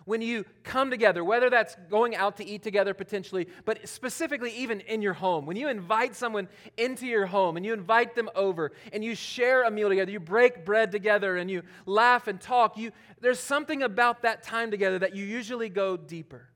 When 0.05 0.21
you 0.21 0.45
come 0.63 0.91
together, 0.91 1.23
whether 1.23 1.49
that's 1.49 1.75
going 1.89 2.15
out 2.15 2.37
to 2.37 2.45
eat 2.45 2.61
together 2.61 2.93
potentially, 2.93 3.47
but 3.65 3.87
specifically 3.89 4.51
even 4.51 4.79
in 4.81 5.01
your 5.01 5.13
home, 5.13 5.47
when 5.47 5.57
you 5.57 5.67
invite 5.67 6.15
someone 6.15 6.47
into 6.77 7.07
your 7.07 7.25
home 7.25 7.57
and 7.57 7.65
you 7.65 7.73
invite 7.73 8.15
them 8.15 8.29
over 8.35 8.71
and 8.93 9.03
you 9.03 9.15
share 9.15 9.63
a 9.63 9.71
meal 9.71 9.89
together, 9.89 10.11
you 10.11 10.19
break 10.19 10.63
bread 10.63 10.91
together 10.91 11.37
and 11.37 11.49
you 11.49 11.63
laugh 11.87 12.27
and 12.27 12.39
talk, 12.39 12.77
you, 12.77 12.91
there's 13.19 13.39
something 13.39 13.81
about 13.81 14.21
that 14.21 14.43
time 14.43 14.69
together 14.69 14.99
that 14.99 15.15
you 15.15 15.25
usually 15.25 15.69
go 15.69 15.97
deeper. 15.97 16.49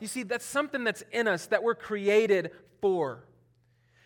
You 0.00 0.08
see, 0.08 0.24
that's 0.24 0.44
something 0.44 0.82
that's 0.82 1.04
in 1.12 1.28
us 1.28 1.46
that 1.46 1.62
we're 1.62 1.76
created 1.76 2.50
for. 2.80 3.24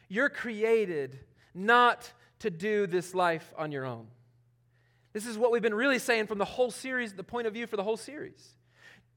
You're 0.08 0.28
created 0.28 1.18
not 1.54 2.12
to 2.40 2.50
do 2.50 2.86
this 2.86 3.14
life 3.14 3.54
on 3.56 3.72
your 3.72 3.86
own. 3.86 4.08
This 5.16 5.24
is 5.24 5.38
what 5.38 5.50
we've 5.50 5.62
been 5.62 5.74
really 5.74 5.98
saying 5.98 6.26
from 6.26 6.36
the 6.36 6.44
whole 6.44 6.70
series, 6.70 7.14
the 7.14 7.24
point 7.24 7.46
of 7.46 7.54
view 7.54 7.66
for 7.66 7.78
the 7.78 7.82
whole 7.82 7.96
series. 7.96 8.54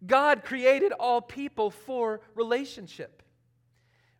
God 0.07 0.45
created 0.45 0.93
all 0.93 1.19
people 1.19 1.71
for 1.71 2.21
relationship. 2.35 3.21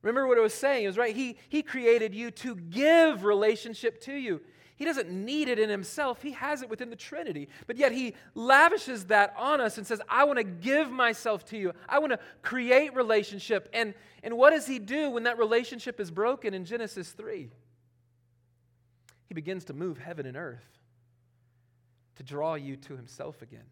Remember 0.02 0.28
what 0.28 0.38
I 0.38 0.42
was 0.42 0.54
saying? 0.54 0.84
It 0.84 0.88
was 0.88 0.98
right. 0.98 1.16
He, 1.16 1.38
he 1.48 1.64
created 1.64 2.14
you 2.14 2.32
to 2.32 2.56
give 2.58 3.24
relationship 3.24 4.02
to 4.02 4.14
you. 4.14 4.42
He 4.76 4.84
doesn't 4.84 5.10
need 5.10 5.48
it 5.48 5.58
in 5.58 5.70
himself, 5.70 6.22
he 6.22 6.34
has 6.34 6.62
it 6.62 6.70
within 6.70 6.90
the 6.90 6.98
Trinity. 6.98 7.48
But 7.66 7.78
yet 7.78 7.94
he 7.94 8.14
lavishes 8.36 9.06
that 9.06 9.34
on 9.38 9.62
us 9.62 9.78
and 9.78 9.88
says, 9.88 10.02
I 10.10 10.26
want 10.26 10.40
to 10.40 10.44
give 10.44 10.92
myself 10.92 11.46
to 11.46 11.58
you. 11.58 11.72
I 11.88 12.00
want 12.00 12.12
to 12.12 12.20
create 12.42 12.94
relationship. 12.94 13.70
And, 13.72 13.94
and 14.22 14.36
what 14.38 14.50
does 14.50 14.68
he 14.68 14.80
do 14.80 15.12
when 15.12 15.24
that 15.24 15.38
relationship 15.38 16.02
is 16.02 16.12
broken 16.12 16.54
in 16.54 16.66
Genesis 16.66 17.10
3? 17.14 17.50
He 19.30 19.34
begins 19.34 19.64
to 19.64 19.74
move 19.74 19.98
heaven 19.98 20.26
and 20.26 20.36
earth 20.36 20.79
to 22.20 22.24
draw 22.24 22.56
you 22.56 22.76
to 22.76 22.98
himself 22.98 23.42
again. 23.42 23.64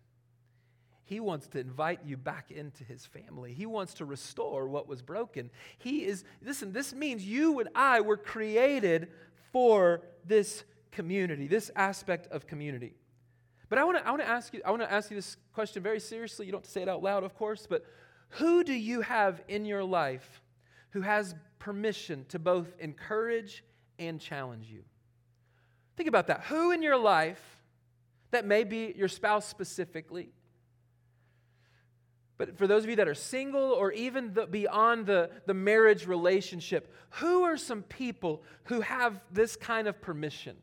He 1.03 1.19
wants 1.19 1.47
to 1.47 1.59
invite 1.59 1.99
you 2.05 2.15
back 2.15 2.49
into 2.49 2.85
his 2.85 3.05
family. 3.05 3.53
He 3.53 3.65
wants 3.65 3.95
to 3.95 4.05
restore 4.05 4.69
what 4.69 4.87
was 4.87 5.01
broken. 5.01 5.49
He 5.77 6.05
is, 6.05 6.23
listen, 6.41 6.71
this 6.71 6.93
means 6.93 7.25
you 7.25 7.59
and 7.59 7.67
I 7.75 7.99
were 7.99 8.15
created 8.15 9.09
for 9.51 10.01
this 10.25 10.63
community, 10.93 11.47
this 11.47 11.71
aspect 11.75 12.27
of 12.27 12.47
community. 12.47 12.93
But 13.67 13.79
I 13.79 13.83
want 13.83 13.97
to 13.97 14.07
I 14.07 14.11
want 14.11 14.21
to 14.21 14.29
ask 14.29 14.53
you 14.53 14.61
I 14.65 14.71
want 14.71 14.81
to 14.81 14.91
ask 14.91 15.11
you 15.11 15.17
this 15.17 15.35
question 15.53 15.83
very 15.83 15.99
seriously. 15.99 16.45
You 16.45 16.53
don't 16.53 16.59
have 16.59 16.67
to 16.67 16.71
say 16.71 16.83
it 16.83 16.87
out 16.87 17.03
loud, 17.03 17.25
of 17.25 17.35
course, 17.35 17.67
but 17.69 17.83
who 18.29 18.63
do 18.63 18.73
you 18.73 19.01
have 19.01 19.41
in 19.49 19.65
your 19.65 19.83
life 19.83 20.41
who 20.91 21.01
has 21.01 21.35
permission 21.59 22.25
to 22.29 22.39
both 22.39 22.67
encourage 22.79 23.65
and 23.99 24.21
challenge 24.21 24.67
you? 24.69 24.83
Think 25.97 26.07
about 26.07 26.27
that. 26.27 26.43
Who 26.45 26.71
in 26.71 26.81
your 26.81 26.95
life 26.95 27.56
that 28.31 28.45
may 28.45 28.63
be 28.63 28.93
your 28.95 29.07
spouse 29.07 29.47
specifically. 29.47 30.29
But 32.37 32.57
for 32.57 32.67
those 32.67 32.83
of 32.83 32.89
you 32.89 32.95
that 32.97 33.07
are 33.07 33.15
single 33.15 33.71
or 33.71 33.91
even 33.91 34.33
the, 34.33 34.45
beyond 34.45 35.07
the, 35.07 35.31
the 35.47 35.53
marriage 35.53 36.05
relationship, 36.05 36.93
who 37.11 37.43
are 37.43 37.57
some 37.57 37.81
people 37.83 38.43
who 38.65 38.81
have 38.81 39.21
this 39.31 39.55
kind 39.55 39.87
of 39.87 39.99
permission? 40.01 40.57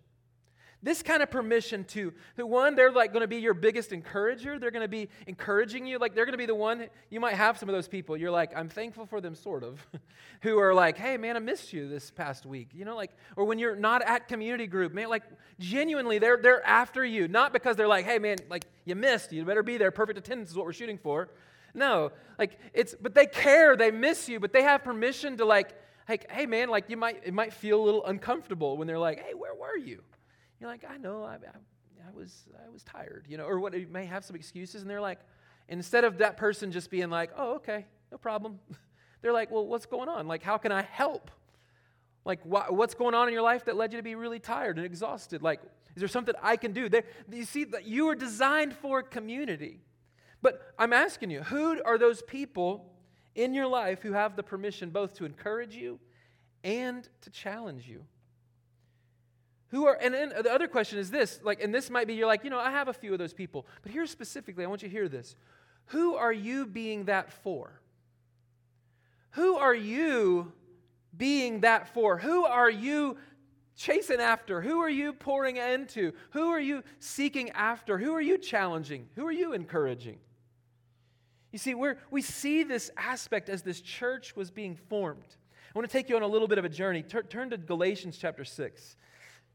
This 0.84 1.02
kind 1.02 1.22
of 1.22 1.30
permission 1.30 1.82
to 1.84 2.12
who 2.36 2.46
one 2.46 2.76
they're 2.76 2.92
like 2.92 3.12
going 3.12 3.22
to 3.22 3.28
be 3.28 3.38
your 3.38 3.54
biggest 3.54 3.92
encourager. 3.92 4.58
They're 4.58 4.70
going 4.70 4.82
to 4.82 4.88
be 4.88 5.08
encouraging 5.26 5.86
you. 5.86 5.98
Like 5.98 6.14
they're 6.14 6.26
going 6.26 6.32
to 6.32 6.38
be 6.38 6.46
the 6.46 6.54
one 6.54 6.86
you 7.10 7.20
might 7.20 7.34
have 7.34 7.58
some 7.58 7.68
of 7.68 7.74
those 7.74 7.88
people 7.88 8.16
you're 8.16 8.30
like 8.30 8.52
i'm 8.56 8.68
thankful 8.68 9.06
for 9.06 9.20
them 9.20 9.34
sort 9.34 9.62
of 9.62 9.86
who 10.42 10.58
are 10.58 10.74
like 10.74 10.96
hey 10.96 11.16
man 11.16 11.36
i 11.36 11.38
missed 11.38 11.72
you 11.72 11.88
this 11.88 12.10
past 12.10 12.46
week 12.46 12.68
you 12.74 12.84
know 12.84 12.96
like 12.96 13.10
or 13.36 13.44
when 13.44 13.58
you're 13.58 13.76
not 13.76 14.02
at 14.02 14.28
community 14.28 14.66
group 14.66 14.92
man 14.92 15.08
like 15.08 15.22
genuinely 15.58 16.18
they're 16.18 16.36
they're 16.36 16.64
after 16.66 17.04
you 17.04 17.28
not 17.28 17.52
because 17.52 17.76
they're 17.76 17.88
like 17.88 18.04
hey 18.04 18.18
man 18.18 18.36
like 18.50 18.64
you 18.84 18.94
missed 18.94 19.32
you 19.32 19.44
better 19.44 19.62
be 19.62 19.76
there 19.76 19.90
perfect 19.90 20.18
attendance 20.18 20.50
is 20.50 20.56
what 20.56 20.66
we're 20.66 20.72
shooting 20.72 20.98
for. 20.98 21.28
No 21.72 22.12
like 22.38 22.58
it's 22.72 22.94
but 23.00 23.14
they 23.14 23.26
care 23.26 23.76
they 23.76 23.90
miss 23.90 24.28
you 24.28 24.38
but 24.38 24.52
they 24.52 24.62
have 24.62 24.84
permission 24.84 25.36
to 25.38 25.44
like 25.44 25.74
like 26.08 26.30
hey 26.30 26.46
man 26.46 26.68
like 26.68 26.88
you 26.88 26.96
might 26.96 27.22
it 27.24 27.34
might 27.34 27.52
feel 27.52 27.82
a 27.82 27.84
little 27.84 28.04
uncomfortable 28.06 28.76
when 28.76 28.86
they're 28.86 28.98
like 28.98 29.20
hey 29.20 29.34
where 29.34 29.54
were 29.54 29.76
you 29.76 30.02
you're 30.64 30.72
like, 30.72 30.84
I 30.88 30.96
know, 30.96 31.24
I, 31.24 31.34
I, 31.34 32.08
I, 32.08 32.16
was, 32.16 32.44
I 32.66 32.70
was 32.70 32.82
tired, 32.84 33.26
you 33.28 33.36
know, 33.36 33.44
or 33.44 33.60
what, 33.60 33.78
you 33.78 33.86
may 33.86 34.06
have 34.06 34.24
some 34.24 34.34
excuses, 34.34 34.80
and 34.80 34.90
they're 34.90 35.00
like, 35.00 35.18
instead 35.68 36.04
of 36.04 36.18
that 36.18 36.38
person 36.38 36.72
just 36.72 36.90
being 36.90 37.10
like, 37.10 37.32
oh, 37.36 37.56
okay, 37.56 37.84
no 38.10 38.16
problem, 38.16 38.58
they're 39.20 39.32
like, 39.32 39.50
well, 39.50 39.66
what's 39.66 39.84
going 39.84 40.08
on? 40.08 40.26
Like, 40.26 40.42
how 40.42 40.56
can 40.56 40.72
I 40.72 40.80
help? 40.80 41.30
Like, 42.24 42.42
wh- 42.44 42.72
what's 42.72 42.94
going 42.94 43.14
on 43.14 43.28
in 43.28 43.34
your 43.34 43.42
life 43.42 43.66
that 43.66 43.76
led 43.76 43.92
you 43.92 43.98
to 43.98 44.02
be 44.02 44.14
really 44.14 44.38
tired 44.38 44.78
and 44.78 44.86
exhausted? 44.86 45.42
Like, 45.42 45.60
is 45.94 46.00
there 46.00 46.08
something 46.08 46.34
I 46.42 46.56
can 46.56 46.72
do? 46.72 46.88
There, 46.88 47.04
you 47.30 47.44
see, 47.44 47.64
that 47.64 47.86
you 47.86 48.08
are 48.08 48.14
designed 48.14 48.74
for 48.74 49.02
community. 49.02 49.80
But 50.40 50.72
I'm 50.78 50.94
asking 50.94 51.30
you, 51.30 51.42
who 51.42 51.82
are 51.84 51.98
those 51.98 52.22
people 52.22 52.90
in 53.34 53.52
your 53.52 53.66
life 53.66 54.00
who 54.00 54.14
have 54.14 54.34
the 54.34 54.42
permission 54.42 54.88
both 54.88 55.12
to 55.16 55.26
encourage 55.26 55.76
you 55.76 56.00
and 56.62 57.06
to 57.20 57.28
challenge 57.28 57.86
you? 57.86 58.06
Who 59.68 59.86
are, 59.86 59.98
and 60.00 60.14
then 60.14 60.28
the 60.28 60.52
other 60.52 60.68
question 60.68 60.98
is 60.98 61.10
this, 61.10 61.40
like, 61.42 61.62
and 61.62 61.74
this 61.74 61.90
might 61.90 62.06
be, 62.06 62.14
you're 62.14 62.26
like, 62.26 62.44
you 62.44 62.50
know, 62.50 62.58
I 62.58 62.70
have 62.70 62.88
a 62.88 62.92
few 62.92 63.12
of 63.12 63.18
those 63.18 63.34
people. 63.34 63.66
But 63.82 63.92
here 63.92 64.06
specifically, 64.06 64.64
I 64.64 64.68
want 64.68 64.82
you 64.82 64.88
to 64.88 64.94
hear 64.94 65.08
this. 65.08 65.34
Who 65.86 66.14
are 66.14 66.32
you 66.32 66.66
being 66.66 67.04
that 67.04 67.32
for? 67.32 67.80
Who 69.32 69.56
are 69.56 69.74
you 69.74 70.52
being 71.16 71.60
that 71.60 71.92
for? 71.92 72.18
Who 72.18 72.44
are 72.44 72.70
you 72.70 73.16
chasing 73.76 74.20
after? 74.20 74.60
Who 74.60 74.80
are 74.80 74.88
you 74.88 75.12
pouring 75.12 75.56
into? 75.56 76.12
Who 76.30 76.50
are 76.50 76.60
you 76.60 76.84
seeking 77.00 77.50
after? 77.50 77.98
Who 77.98 78.14
are 78.14 78.20
you 78.20 78.38
challenging? 78.38 79.08
Who 79.16 79.26
are 79.26 79.32
you 79.32 79.52
encouraging? 79.52 80.18
You 81.50 81.58
see, 81.58 81.74
we 81.74 81.90
we 82.10 82.22
see 82.22 82.64
this 82.64 82.90
aspect 82.96 83.48
as 83.48 83.62
this 83.62 83.80
church 83.80 84.34
was 84.34 84.50
being 84.50 84.74
formed. 84.74 85.36
I 85.74 85.78
want 85.78 85.88
to 85.88 85.92
take 85.92 86.08
you 86.08 86.16
on 86.16 86.22
a 86.22 86.26
little 86.26 86.48
bit 86.48 86.58
of 86.58 86.64
a 86.64 86.68
journey. 86.68 87.02
Tur- 87.02 87.24
turn 87.24 87.50
to 87.50 87.56
Galatians 87.56 88.16
chapter 88.16 88.44
6. 88.44 88.96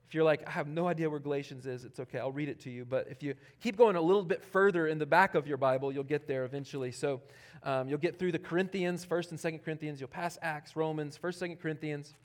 If 0.09 0.15
you're 0.15 0.23
like, 0.23 0.41
I 0.47 0.49
have 0.49 0.67
no 0.67 0.87
idea 0.87 1.07
where 1.07 1.19
Galatians 1.19 1.67
is, 1.67 1.85
it's 1.85 1.99
okay, 1.99 2.17
I'll 2.17 2.31
read 2.31 2.49
it 2.49 2.59
to 2.61 2.71
you. 2.71 2.83
But 2.83 3.09
if 3.11 3.21
you 3.21 3.35
keep 3.61 3.77
going 3.77 3.95
a 3.95 4.01
little 4.01 4.23
bit 4.23 4.43
further 4.43 4.87
in 4.87 4.97
the 4.97 5.05
back 5.05 5.35
of 5.35 5.45
your 5.45 5.57
Bible, 5.57 5.93
you'll 5.93 6.03
get 6.03 6.27
there 6.27 6.45
eventually. 6.45 6.91
So 6.91 7.21
um, 7.61 7.87
you'll 7.87 7.99
get 7.99 8.17
through 8.17 8.31
the 8.31 8.39
Corinthians, 8.39 9.05
1st 9.05 9.29
and 9.29 9.39
2nd 9.39 9.63
Corinthians, 9.63 9.99
you'll 9.99 10.09
pass 10.09 10.39
Acts, 10.41 10.75
Romans, 10.75 11.19
1st, 11.21 11.43
2nd 11.43 11.59
Corinthians, 11.59 12.15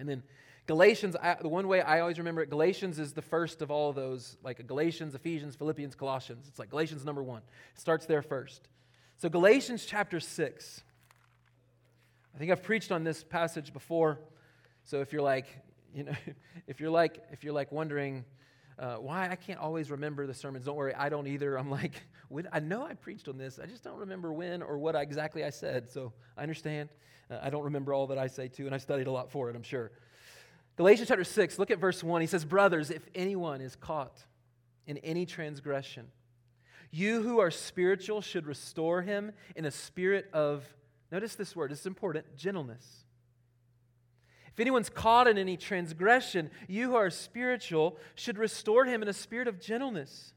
and 0.00 0.08
then 0.08 0.24
Galatians, 0.66 1.14
I, 1.14 1.36
the 1.40 1.48
one 1.48 1.68
way 1.68 1.80
I 1.80 2.00
always 2.00 2.18
remember 2.18 2.42
it, 2.42 2.50
Galatians 2.50 2.98
is 2.98 3.12
the 3.12 3.22
first 3.22 3.62
of 3.62 3.70
all 3.70 3.92
those, 3.92 4.36
like 4.42 4.66
Galatians, 4.66 5.14
Ephesians, 5.14 5.54
Philippians, 5.54 5.94
Colossians. 5.94 6.48
It's 6.48 6.58
like 6.58 6.70
Galatians 6.70 7.04
number 7.04 7.22
one. 7.22 7.42
It 7.72 7.80
starts 7.80 8.04
there 8.06 8.22
first. 8.22 8.66
So 9.18 9.28
Galatians 9.28 9.84
chapter 9.84 10.18
6. 10.18 10.82
I 12.34 12.38
think 12.38 12.50
I've 12.50 12.64
preached 12.64 12.90
on 12.90 13.04
this 13.04 13.22
passage 13.22 13.72
before. 13.72 14.18
So 14.82 15.00
if 15.00 15.12
you're 15.12 15.22
like, 15.22 15.46
you 15.94 16.04
know, 16.04 16.14
if 16.66 16.80
you're 16.80 16.90
like, 16.90 17.22
if 17.30 17.44
you're 17.44 17.52
like 17.52 17.72
wondering 17.72 18.24
uh, 18.78 18.96
why 18.96 19.28
I 19.28 19.36
can't 19.36 19.60
always 19.60 19.90
remember 19.90 20.26
the 20.26 20.34
sermons, 20.34 20.64
don't 20.64 20.76
worry, 20.76 20.94
I 20.94 21.08
don't 21.08 21.26
either. 21.26 21.56
I'm 21.56 21.70
like, 21.70 22.02
when, 22.28 22.48
I 22.52 22.60
know 22.60 22.84
I 22.84 22.94
preached 22.94 23.28
on 23.28 23.36
this, 23.36 23.58
I 23.62 23.66
just 23.66 23.84
don't 23.84 23.98
remember 23.98 24.32
when 24.32 24.62
or 24.62 24.78
what 24.78 24.94
exactly 24.94 25.44
I 25.44 25.50
said. 25.50 25.88
So 25.88 26.12
I 26.36 26.42
understand. 26.42 26.88
Uh, 27.30 27.38
I 27.42 27.50
don't 27.50 27.64
remember 27.64 27.92
all 27.92 28.06
that 28.08 28.18
I 28.18 28.26
say 28.26 28.48
too, 28.48 28.66
and 28.66 28.74
I 28.74 28.78
studied 28.78 29.06
a 29.06 29.12
lot 29.12 29.30
for 29.30 29.50
it, 29.50 29.56
I'm 29.56 29.62
sure. 29.62 29.92
Galatians 30.76 31.08
chapter 31.08 31.24
6, 31.24 31.58
look 31.58 31.70
at 31.70 31.78
verse 31.78 32.02
1. 32.02 32.20
He 32.22 32.26
says, 32.26 32.44
Brothers, 32.44 32.90
if 32.90 33.06
anyone 33.14 33.60
is 33.60 33.76
caught 33.76 34.18
in 34.86 34.96
any 34.98 35.26
transgression, 35.26 36.08
you 36.90 37.22
who 37.22 37.40
are 37.40 37.50
spiritual 37.50 38.20
should 38.20 38.46
restore 38.46 39.02
him 39.02 39.32
in 39.54 39.66
a 39.66 39.70
spirit 39.70 40.28
of, 40.32 40.64
notice 41.10 41.34
this 41.34 41.54
word, 41.54 41.72
is 41.72 41.84
important, 41.84 42.36
gentleness. 42.36 43.04
If 44.52 44.60
anyone's 44.60 44.90
caught 44.90 45.28
in 45.28 45.38
any 45.38 45.56
transgression, 45.56 46.50
you 46.68 46.90
who 46.90 46.94
are 46.96 47.08
spiritual 47.08 47.96
should 48.14 48.36
restore 48.36 48.84
him 48.84 49.02
in 49.02 49.08
a 49.08 49.12
spirit 49.12 49.48
of 49.48 49.60
gentleness. 49.60 50.34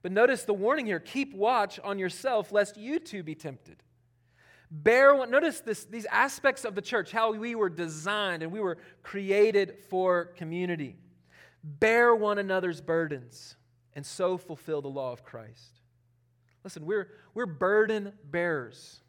But 0.00 0.12
notice 0.12 0.44
the 0.44 0.54
warning 0.54 0.86
here 0.86 1.00
keep 1.00 1.34
watch 1.34 1.80
on 1.82 1.98
yourself, 1.98 2.52
lest 2.52 2.76
you 2.76 3.00
too 3.00 3.22
be 3.22 3.34
tempted. 3.34 3.82
Bear 4.70 5.14
one, 5.14 5.30
notice 5.30 5.60
this, 5.60 5.84
these 5.84 6.06
aspects 6.06 6.64
of 6.64 6.74
the 6.74 6.80
church, 6.80 7.12
how 7.12 7.32
we 7.34 7.54
were 7.54 7.68
designed 7.68 8.42
and 8.42 8.50
we 8.50 8.60
were 8.60 8.78
created 9.02 9.76
for 9.90 10.26
community. 10.36 10.96
Bear 11.62 12.14
one 12.14 12.38
another's 12.38 12.80
burdens 12.80 13.56
and 13.94 14.06
so 14.06 14.38
fulfill 14.38 14.80
the 14.80 14.88
law 14.88 15.12
of 15.12 15.24
Christ. 15.24 15.80
Listen, 16.64 16.86
we're, 16.86 17.08
we're 17.34 17.44
burden 17.44 18.14
bearers. 18.24 19.01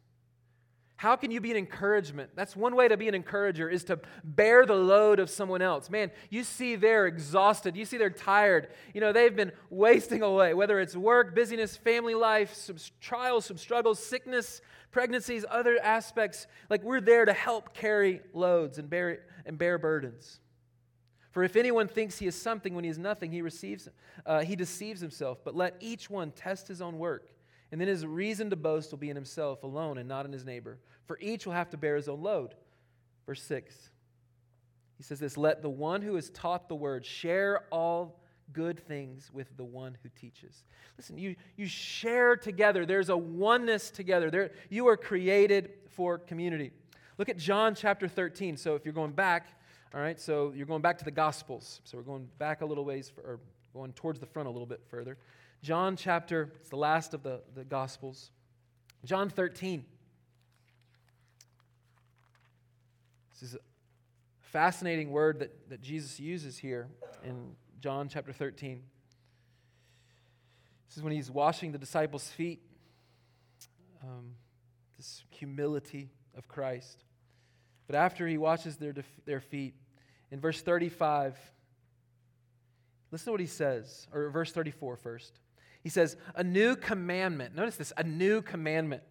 How 0.96 1.16
can 1.16 1.30
you 1.32 1.40
be 1.40 1.50
an 1.50 1.56
encouragement? 1.56 2.30
That's 2.36 2.54
one 2.54 2.76
way 2.76 2.86
to 2.86 2.96
be 2.96 3.08
an 3.08 3.14
encourager 3.14 3.68
is 3.68 3.82
to 3.84 3.98
bear 4.22 4.64
the 4.64 4.76
load 4.76 5.18
of 5.18 5.28
someone 5.28 5.60
else. 5.60 5.90
Man, 5.90 6.12
you 6.30 6.44
see 6.44 6.76
they're 6.76 7.06
exhausted. 7.06 7.76
You 7.76 7.84
see 7.84 7.96
they're 7.96 8.10
tired. 8.10 8.68
You 8.94 9.00
know, 9.00 9.12
they've 9.12 9.34
been 9.34 9.52
wasting 9.70 10.22
away, 10.22 10.54
whether 10.54 10.78
it's 10.78 10.94
work, 10.94 11.34
busyness, 11.34 11.76
family 11.76 12.14
life, 12.14 12.54
some 12.54 12.76
trials, 13.00 13.44
some 13.44 13.56
struggles, 13.56 13.98
sickness, 13.98 14.60
pregnancies, 14.92 15.44
other 15.50 15.78
aspects. 15.82 16.46
Like 16.70 16.84
we're 16.84 17.00
there 17.00 17.24
to 17.24 17.32
help 17.32 17.74
carry 17.74 18.20
loads 18.32 18.78
and 18.78 18.88
bear, 18.88 19.26
and 19.44 19.58
bear 19.58 19.78
burdens. 19.78 20.38
For 21.32 21.42
if 21.42 21.56
anyone 21.56 21.88
thinks 21.88 22.18
he 22.18 22.28
is 22.28 22.40
something 22.40 22.76
when 22.76 22.84
he 22.84 22.90
is 22.90 22.98
nothing, 22.98 23.32
he 23.32 23.42
receives, 23.42 23.88
uh, 24.24 24.44
he 24.44 24.54
deceives 24.54 25.00
himself. 25.00 25.38
But 25.44 25.56
let 25.56 25.74
each 25.80 26.08
one 26.08 26.30
test 26.30 26.68
his 26.68 26.80
own 26.80 26.98
work 26.98 27.33
And 27.74 27.80
then 27.80 27.88
his 27.88 28.06
reason 28.06 28.50
to 28.50 28.56
boast 28.56 28.92
will 28.92 29.00
be 29.00 29.10
in 29.10 29.16
himself 29.16 29.64
alone 29.64 29.98
and 29.98 30.08
not 30.08 30.26
in 30.26 30.32
his 30.32 30.44
neighbor. 30.44 30.78
For 31.06 31.18
each 31.20 31.44
will 31.44 31.54
have 31.54 31.70
to 31.70 31.76
bear 31.76 31.96
his 31.96 32.08
own 32.08 32.22
load. 32.22 32.54
Verse 33.26 33.42
6. 33.42 33.90
He 34.96 35.02
says 35.02 35.18
this 35.18 35.36
Let 35.36 35.60
the 35.60 35.68
one 35.68 36.00
who 36.00 36.14
has 36.14 36.30
taught 36.30 36.68
the 36.68 36.76
word 36.76 37.04
share 37.04 37.64
all 37.72 38.20
good 38.52 38.78
things 38.78 39.28
with 39.32 39.48
the 39.56 39.64
one 39.64 39.98
who 40.04 40.08
teaches. 40.10 40.62
Listen, 40.96 41.18
you, 41.18 41.34
you 41.56 41.66
share 41.66 42.36
together. 42.36 42.86
There's 42.86 43.08
a 43.08 43.16
oneness 43.16 43.90
together. 43.90 44.30
There, 44.30 44.52
you 44.70 44.86
are 44.86 44.96
created 44.96 45.70
for 45.96 46.18
community. 46.18 46.70
Look 47.18 47.28
at 47.28 47.38
John 47.38 47.74
chapter 47.74 48.06
13. 48.06 48.56
So 48.56 48.76
if 48.76 48.84
you're 48.84 48.94
going 48.94 49.10
back, 49.10 49.48
all 49.92 50.00
right, 50.00 50.20
so 50.20 50.52
you're 50.54 50.66
going 50.66 50.82
back 50.82 50.98
to 50.98 51.04
the 51.04 51.10
Gospels. 51.10 51.80
So 51.82 51.98
we're 51.98 52.04
going 52.04 52.28
back 52.38 52.60
a 52.60 52.66
little 52.66 52.84
ways, 52.84 53.10
for, 53.12 53.22
or 53.22 53.40
going 53.72 53.92
towards 53.94 54.20
the 54.20 54.26
front 54.26 54.46
a 54.46 54.52
little 54.52 54.64
bit 54.64 54.80
further. 54.88 55.18
John 55.64 55.96
chapter, 55.96 56.52
it's 56.60 56.68
the 56.68 56.76
last 56.76 57.14
of 57.14 57.22
the, 57.22 57.40
the 57.54 57.64
Gospels. 57.64 58.30
John 59.02 59.30
13. 59.30 59.82
This 63.32 63.48
is 63.48 63.54
a 63.54 63.58
fascinating 64.42 65.10
word 65.10 65.38
that, 65.38 65.70
that 65.70 65.80
Jesus 65.80 66.20
uses 66.20 66.58
here 66.58 66.88
in 67.24 67.56
John 67.80 68.10
chapter 68.10 68.30
13. 68.30 68.82
This 70.86 70.98
is 70.98 71.02
when 71.02 71.14
he's 71.14 71.30
washing 71.30 71.72
the 71.72 71.78
disciples' 71.78 72.28
feet. 72.28 72.60
Um, 74.02 74.32
this 74.98 75.24
humility 75.30 76.10
of 76.36 76.46
Christ. 76.46 77.04
But 77.86 77.96
after 77.96 78.28
he 78.28 78.36
washes 78.36 78.76
their, 78.76 78.94
their 79.24 79.40
feet, 79.40 79.74
in 80.30 80.40
verse 80.40 80.60
35, 80.60 81.38
listen 83.10 83.24
to 83.24 83.30
what 83.30 83.40
he 83.40 83.46
says, 83.46 84.06
or 84.12 84.28
verse 84.28 84.52
34 84.52 84.98
first. 84.98 85.40
He 85.84 85.90
says, 85.90 86.16
A 86.34 86.42
new 86.42 86.74
commandment. 86.74 87.54
Notice 87.54 87.76
this, 87.76 87.92
a 87.96 88.02
new 88.02 88.42
commandment. 88.42 89.02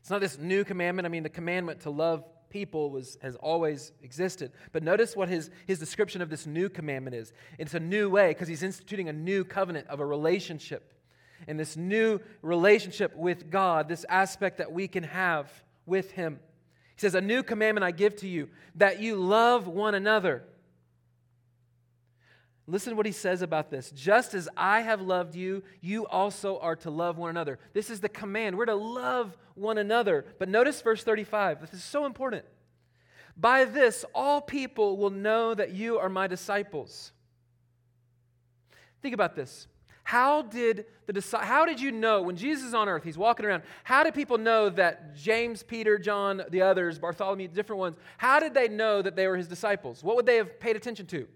It's 0.00 0.10
not 0.10 0.20
this 0.20 0.38
new 0.38 0.64
commandment. 0.64 1.06
I 1.06 1.10
mean, 1.10 1.22
the 1.22 1.28
commandment 1.28 1.80
to 1.80 1.90
love 1.90 2.24
people 2.50 2.90
was, 2.90 3.18
has 3.20 3.36
always 3.36 3.92
existed. 4.02 4.52
But 4.72 4.82
notice 4.82 5.14
what 5.14 5.28
his, 5.28 5.50
his 5.66 5.78
description 5.78 6.22
of 6.22 6.30
this 6.30 6.46
new 6.46 6.68
commandment 6.68 7.14
is. 7.14 7.32
It's 7.58 7.74
a 7.74 7.80
new 7.80 8.08
way 8.08 8.28
because 8.28 8.48
he's 8.48 8.62
instituting 8.62 9.08
a 9.08 9.12
new 9.12 9.44
covenant 9.44 9.88
of 9.88 10.00
a 10.00 10.06
relationship. 10.06 10.94
And 11.46 11.60
this 11.60 11.76
new 11.76 12.20
relationship 12.42 13.14
with 13.16 13.50
God, 13.50 13.88
this 13.88 14.06
aspect 14.08 14.58
that 14.58 14.72
we 14.72 14.88
can 14.88 15.04
have 15.04 15.50
with 15.84 16.12
him. 16.12 16.40
He 16.96 17.00
says, 17.00 17.14
A 17.14 17.20
new 17.20 17.42
commandment 17.42 17.84
I 17.84 17.90
give 17.90 18.16
to 18.16 18.28
you, 18.28 18.48
that 18.76 19.00
you 19.00 19.16
love 19.16 19.66
one 19.66 19.94
another. 19.94 20.44
Listen 22.66 22.92
to 22.92 22.96
what 22.96 23.04
he 23.04 23.12
says 23.12 23.42
about 23.42 23.70
this. 23.70 23.90
Just 23.90 24.32
as 24.32 24.48
I 24.56 24.80
have 24.80 25.02
loved 25.02 25.34
you, 25.34 25.62
you 25.82 26.06
also 26.06 26.58
are 26.60 26.76
to 26.76 26.90
love 26.90 27.18
one 27.18 27.28
another. 27.28 27.58
This 27.74 27.90
is 27.90 28.00
the 28.00 28.08
command. 28.08 28.56
We're 28.56 28.64
to 28.66 28.74
love 28.74 29.36
one 29.54 29.76
another. 29.76 30.24
But 30.38 30.48
notice 30.48 30.80
verse 30.80 31.04
35. 31.04 31.60
This 31.60 31.74
is 31.74 31.84
so 31.84 32.06
important. 32.06 32.44
By 33.36 33.64
this, 33.64 34.04
all 34.14 34.40
people 34.40 34.96
will 34.96 35.10
know 35.10 35.54
that 35.54 35.72
you 35.72 35.98
are 35.98 36.08
my 36.08 36.26
disciples. 36.26 37.12
Think 39.02 39.14
about 39.14 39.36
this. 39.36 39.66
How 40.04 40.42
did, 40.42 40.86
the, 41.06 41.38
how 41.40 41.66
did 41.66 41.80
you 41.80 41.90
know 41.90 42.22
when 42.22 42.36
Jesus 42.36 42.64
is 42.64 42.74
on 42.74 42.88
earth, 42.88 43.04
he's 43.04 43.18
walking 43.18 43.44
around, 43.44 43.62
how 43.82 44.04
did 44.04 44.14
people 44.14 44.38
know 44.38 44.70
that 44.70 45.16
James, 45.16 45.62
Peter, 45.62 45.98
John, 45.98 46.42
the 46.50 46.62
others, 46.62 46.98
Bartholomew, 46.98 47.48
different 47.48 47.80
ones, 47.80 47.96
how 48.18 48.38
did 48.38 48.54
they 48.54 48.68
know 48.68 49.02
that 49.02 49.16
they 49.16 49.26
were 49.26 49.36
his 49.36 49.48
disciples? 49.48 50.04
What 50.04 50.16
would 50.16 50.26
they 50.26 50.36
have 50.36 50.60
paid 50.60 50.76
attention 50.76 51.06
to? 51.06 51.26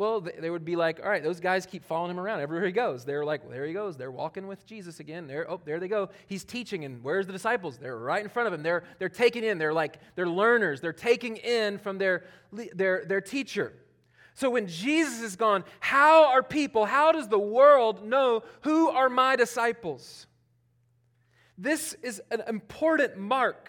Well, 0.00 0.22
they 0.22 0.48
would 0.48 0.64
be 0.64 0.76
like, 0.76 0.98
all 1.04 1.10
right, 1.10 1.22
those 1.22 1.40
guys 1.40 1.66
keep 1.66 1.84
following 1.84 2.12
him 2.12 2.18
around 2.18 2.40
everywhere 2.40 2.64
he 2.64 2.72
goes. 2.72 3.04
They're 3.04 3.22
like, 3.22 3.42
well, 3.42 3.52
there 3.52 3.66
he 3.66 3.74
goes. 3.74 3.98
They're 3.98 4.10
walking 4.10 4.46
with 4.46 4.64
Jesus 4.64 4.98
again. 4.98 5.26
There, 5.26 5.44
oh, 5.50 5.60
there 5.62 5.78
they 5.78 5.88
go. 5.88 6.08
He's 6.26 6.42
teaching, 6.42 6.86
and 6.86 7.04
where's 7.04 7.26
the 7.26 7.34
disciples? 7.34 7.76
They're 7.76 7.98
right 7.98 8.22
in 8.22 8.30
front 8.30 8.46
of 8.46 8.54
him. 8.54 8.62
They're, 8.62 8.82
they're 8.98 9.10
taking 9.10 9.44
in. 9.44 9.58
They're 9.58 9.74
like, 9.74 9.98
they're 10.14 10.26
learners. 10.26 10.80
They're 10.80 10.94
taking 10.94 11.36
in 11.36 11.76
from 11.76 11.98
their, 11.98 12.24
their, 12.50 13.04
their 13.04 13.20
teacher. 13.20 13.74
So 14.32 14.48
when 14.48 14.68
Jesus 14.68 15.20
is 15.20 15.36
gone, 15.36 15.64
how 15.80 16.30
are 16.30 16.42
people, 16.42 16.86
how 16.86 17.12
does 17.12 17.28
the 17.28 17.38
world 17.38 18.02
know 18.02 18.42
who 18.62 18.88
are 18.88 19.10
my 19.10 19.36
disciples? 19.36 20.26
This 21.58 21.92
is 22.02 22.22
an 22.30 22.42
important 22.48 23.18
mark 23.18 23.68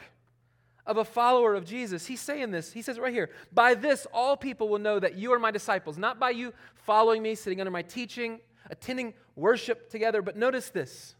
of 0.92 0.98
a 0.98 1.06
follower 1.06 1.56
of 1.56 1.66
Jesus. 1.66 2.06
He's 2.06 2.20
saying 2.20 2.52
this. 2.52 2.72
He 2.72 2.82
says 2.82 3.00
right 3.00 3.14
here, 3.14 3.30
by 3.54 3.74
this 3.74 4.06
all 4.14 4.36
people 4.36 4.68
will 4.68 4.80
know 4.80 5.00
that 5.00 5.16
you 5.16 5.32
are 5.32 5.40
my 5.40 5.50
disciples, 5.50 5.98
not 5.98 6.20
by 6.20 6.32
you 6.32 6.54
following 6.76 7.24
me, 7.24 7.34
sitting 7.34 7.62
under 7.62 7.72
my 7.72 7.82
teaching, 7.82 8.42
attending 8.70 9.14
worship 9.36 9.90
together, 9.90 10.22
but 10.22 10.36
notice 10.36 10.70
this. 10.70 11.16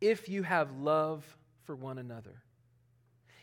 If 0.00 0.28
you 0.28 0.44
have 0.44 0.70
love 0.78 1.36
for 1.64 1.74
one 1.74 1.98
another. 1.98 2.42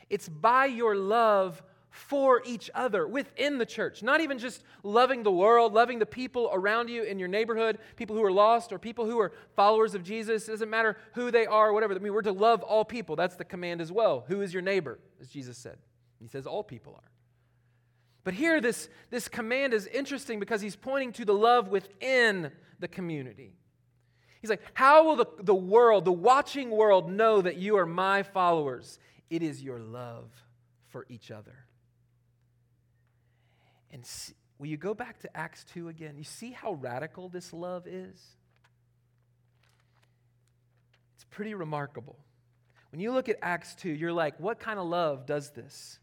It's 0.10 0.29
by 0.29 0.67
your 0.67 0.95
love 0.95 1.62
for 1.95 2.41
each 2.45 2.69
other 2.75 3.08
within 3.08 3.58
the 3.58 3.65
church. 3.65 4.03
Not 4.03 4.19
even 4.19 4.38
just 4.38 4.63
loving 4.84 5.23
the 5.23 5.31
world, 5.31 5.73
loving 5.73 5.97
the 5.97 6.05
people 6.05 6.49
around 6.51 6.89
you 6.89 7.03
in 7.03 7.19
your 7.19 7.29
neighborhood, 7.29 7.77
people 7.95 8.17
who 8.17 8.23
are 8.23 8.31
lost 8.31 8.73
or 8.73 8.77
people 8.77 9.05
who 9.05 9.17
are 9.19 9.31
followers 9.55 9.95
of 9.95 10.03
Jesus. 10.03 10.47
It 10.47 10.51
doesn't 10.51 10.69
matter 10.69 10.97
who 11.13 11.31
they 11.31 11.45
are, 11.45 11.71
whatever. 11.71 11.95
I 11.95 11.99
mean, 11.99 12.13
we're 12.13 12.21
to 12.23 12.34
love 12.34 12.63
all 12.63 12.84
people. 12.84 13.15
That's 13.15 13.38
the 13.38 13.45
command 13.45 13.79
as 13.79 13.93
well. 13.93 14.25
Who 14.27 14.41
is 14.41 14.53
your 14.53 14.62
neighbor, 14.62 14.99
as 15.21 15.29
Jesus 15.29 15.58
said? 15.58 15.77
He 16.19 16.27
says 16.27 16.45
all 16.45 16.63
people 16.63 16.93
are. 16.95 17.12
But 18.25 18.34
here, 18.34 18.60
this, 18.60 18.89
this 19.10 19.29
command 19.29 19.73
is 19.73 19.88
interesting 19.88 20.39
because 20.39 20.60
he's 20.60 20.75
pointing 20.75 21.13
to 21.13 21.25
the 21.25 21.34
love 21.34 21.69
within 21.69 22.51
the 22.79 22.89
community. 22.89 23.53
He's 24.41 24.49
like, 24.49 24.62
How 24.73 25.05
will 25.05 25.15
the, 25.15 25.27
the 25.39 25.55
world, 25.55 26.03
the 26.03 26.12
watching 26.12 26.71
world, 26.71 27.10
know 27.10 27.41
that 27.41 27.55
you 27.55 27.77
are 27.77 27.86
my 27.86 28.23
followers? 28.23 28.99
It 29.29 29.41
is 29.41 29.63
your 29.63 29.79
love 29.79 30.29
for 30.89 31.05
each 31.08 31.31
other. 31.31 31.55
And 33.95 34.05
see, 34.05 34.34
will 34.60 34.67
you 34.67 34.75
go 34.75 34.93
back 34.93 35.19
to 35.21 35.38
Acts 35.38 35.63
2 35.73 35.88
again? 35.88 36.15
You 36.17 36.25
see 36.25 36.51
how 36.51 36.73
radical 36.73 37.29
this 37.29 37.53
love 37.53 37.88
is? 37.88 38.21
It's 41.15 41.23
pretty 41.31 41.53
remarkable. 41.53 42.17
When 42.91 42.99
you 42.99 43.13
look 43.13 43.29
at 43.29 43.38
Acts 43.41 43.73
2, 43.75 43.89
you're 43.89 44.12
like, 44.12 44.38
what 44.38 44.60
kind 44.60 44.79
of 44.79 44.86
love 44.86 45.25
does 45.25 45.51
this? 45.51 45.99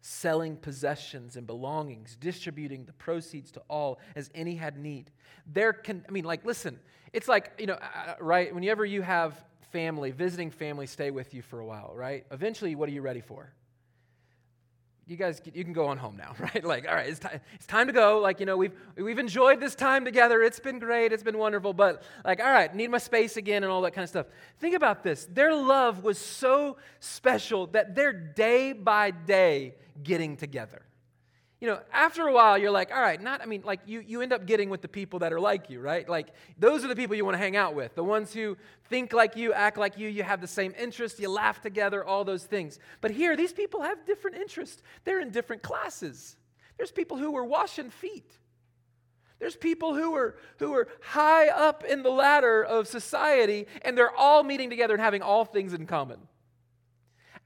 Selling 0.00 0.56
possessions 0.56 1.36
and 1.36 1.46
belongings, 1.46 2.16
distributing 2.16 2.84
the 2.84 2.92
proceeds 2.94 3.52
to 3.52 3.62
all 3.70 4.00
as 4.16 4.32
any 4.34 4.56
had 4.56 4.76
need. 4.76 5.12
There 5.46 5.72
can, 5.72 6.04
I 6.08 6.10
mean, 6.10 6.24
like, 6.24 6.44
listen, 6.44 6.80
it's 7.12 7.28
like, 7.28 7.52
you 7.60 7.66
know, 7.66 7.74
uh, 7.74 8.10
uh, 8.10 8.14
right? 8.18 8.52
Whenever 8.52 8.84
you 8.84 9.02
have 9.02 9.40
family, 9.70 10.10
visiting 10.10 10.50
family 10.50 10.88
stay 10.88 11.12
with 11.12 11.32
you 11.32 11.40
for 11.40 11.60
a 11.60 11.64
while, 11.64 11.92
right? 11.94 12.26
Eventually, 12.32 12.74
what 12.74 12.88
are 12.88 12.92
you 12.92 13.00
ready 13.00 13.20
for? 13.20 13.52
You 15.06 15.16
guys 15.16 15.40
you 15.52 15.64
can 15.64 15.72
go 15.72 15.86
on 15.86 15.98
home 15.98 16.16
now 16.16 16.34
right? 16.38 16.64
Like 16.64 16.86
all 16.88 16.94
right 16.94 17.08
it's 17.08 17.18
time, 17.18 17.40
it's 17.54 17.66
time 17.66 17.86
to 17.86 17.92
go. 17.92 18.18
Like 18.18 18.40
you 18.40 18.46
know 18.46 18.56
we've 18.56 18.72
we've 18.96 19.18
enjoyed 19.18 19.60
this 19.60 19.74
time 19.74 20.04
together. 20.04 20.42
It's 20.42 20.60
been 20.60 20.78
great. 20.78 21.12
It's 21.12 21.22
been 21.22 21.38
wonderful. 21.38 21.72
But 21.72 22.02
like 22.24 22.40
all 22.40 22.52
right 22.52 22.74
need 22.74 22.90
my 22.90 22.98
space 22.98 23.36
again 23.36 23.62
and 23.64 23.72
all 23.72 23.82
that 23.82 23.92
kind 23.92 24.04
of 24.04 24.08
stuff. 24.08 24.26
Think 24.58 24.74
about 24.74 25.02
this. 25.02 25.26
Their 25.32 25.54
love 25.54 26.04
was 26.04 26.18
so 26.18 26.76
special 27.00 27.66
that 27.68 27.94
they're 27.94 28.12
day 28.12 28.72
by 28.72 29.10
day 29.10 29.74
getting 30.02 30.36
together 30.36 30.82
you 31.62 31.68
know, 31.68 31.78
after 31.92 32.26
a 32.26 32.32
while, 32.32 32.58
you're 32.58 32.72
like, 32.72 32.90
all 32.90 33.00
right, 33.00 33.22
not, 33.22 33.40
I 33.40 33.46
mean, 33.46 33.62
like, 33.64 33.82
you, 33.86 34.00
you 34.00 34.20
end 34.20 34.32
up 34.32 34.46
getting 34.46 34.68
with 34.68 34.82
the 34.82 34.88
people 34.88 35.20
that 35.20 35.32
are 35.32 35.38
like 35.38 35.70
you, 35.70 35.78
right? 35.78 36.08
Like, 36.08 36.26
those 36.58 36.84
are 36.84 36.88
the 36.88 36.96
people 36.96 37.14
you 37.14 37.24
want 37.24 37.36
to 37.36 37.38
hang 37.38 37.54
out 37.54 37.76
with. 37.76 37.94
The 37.94 38.02
ones 38.02 38.32
who 38.34 38.56
think 38.90 39.12
like 39.12 39.36
you, 39.36 39.52
act 39.52 39.78
like 39.78 39.96
you, 39.96 40.08
you 40.08 40.24
have 40.24 40.40
the 40.40 40.48
same 40.48 40.74
interests, 40.76 41.20
you 41.20 41.28
laugh 41.28 41.60
together, 41.60 42.04
all 42.04 42.24
those 42.24 42.42
things. 42.42 42.80
But 43.00 43.12
here, 43.12 43.36
these 43.36 43.52
people 43.52 43.80
have 43.82 44.04
different 44.04 44.38
interests. 44.38 44.82
They're 45.04 45.20
in 45.20 45.30
different 45.30 45.62
classes. 45.62 46.36
There's 46.78 46.90
people 46.90 47.16
who 47.16 47.36
are 47.36 47.44
washing 47.44 47.90
feet. 47.90 48.36
There's 49.38 49.54
people 49.54 49.94
who 49.94 50.16
are, 50.16 50.34
who 50.58 50.74
are 50.74 50.88
high 51.00 51.46
up 51.46 51.84
in 51.84 52.02
the 52.02 52.10
ladder 52.10 52.64
of 52.64 52.88
society, 52.88 53.68
and 53.82 53.96
they're 53.96 54.16
all 54.16 54.42
meeting 54.42 54.68
together 54.68 54.94
and 54.94 55.02
having 55.02 55.22
all 55.22 55.44
things 55.44 55.74
in 55.74 55.86
common. 55.86 56.18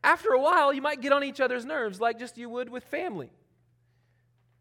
After 0.03 0.31
a 0.31 0.41
while, 0.41 0.73
you 0.73 0.81
might 0.81 1.03
get 1.03 1.13
on 1.13 1.23
each 1.23 1.39
other's 1.39 1.67
nerves 1.67 2.01
like 2.01 2.19
just 2.19 2.39
you 2.39 2.49
would 2.49 2.71
with 2.71 2.85
family. 2.85 3.31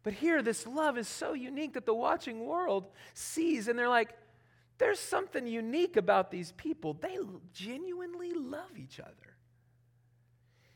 But 0.06 0.14
here, 0.14 0.40
this 0.40 0.68
love 0.68 0.96
is 0.98 1.08
so 1.08 1.32
unique 1.32 1.72
that 1.72 1.84
the 1.84 1.92
watching 1.92 2.46
world 2.46 2.86
sees 3.12 3.66
and 3.66 3.76
they're 3.76 3.88
like, 3.88 4.16
there's 4.78 5.00
something 5.00 5.48
unique 5.48 5.96
about 5.96 6.30
these 6.30 6.52
people. 6.52 6.94
They 6.94 7.18
genuinely 7.52 8.30
love 8.32 8.70
each 8.78 9.00
other. 9.00 9.34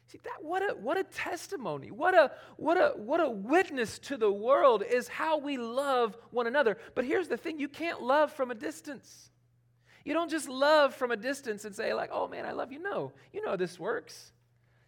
See 0.08 0.18
that 0.24 0.42
what 0.42 0.68
a 0.68 0.74
what 0.74 0.96
a 0.96 1.04
testimony. 1.04 1.92
What 1.92 2.12
a 2.16 2.32
what 2.56 2.76
a 2.76 2.94
what 2.96 3.20
a 3.20 3.30
witness 3.30 4.00
to 4.00 4.16
the 4.16 4.32
world 4.32 4.82
is 4.82 5.06
how 5.06 5.38
we 5.38 5.56
love 5.58 6.18
one 6.32 6.48
another. 6.48 6.76
But 6.96 7.04
here's 7.04 7.28
the 7.28 7.36
thing, 7.36 7.60
you 7.60 7.68
can't 7.68 8.02
love 8.02 8.32
from 8.32 8.50
a 8.50 8.56
distance. 8.56 9.30
You 10.04 10.12
don't 10.12 10.28
just 10.28 10.48
love 10.48 10.92
from 10.92 11.12
a 11.12 11.16
distance 11.16 11.64
and 11.64 11.72
say 11.72 11.94
like, 11.94 12.10
"Oh 12.12 12.26
man, 12.26 12.46
I 12.46 12.50
love 12.50 12.72
you." 12.72 12.82
No. 12.82 13.12
You 13.32 13.46
know 13.46 13.56
this 13.56 13.78
works. 13.78 14.32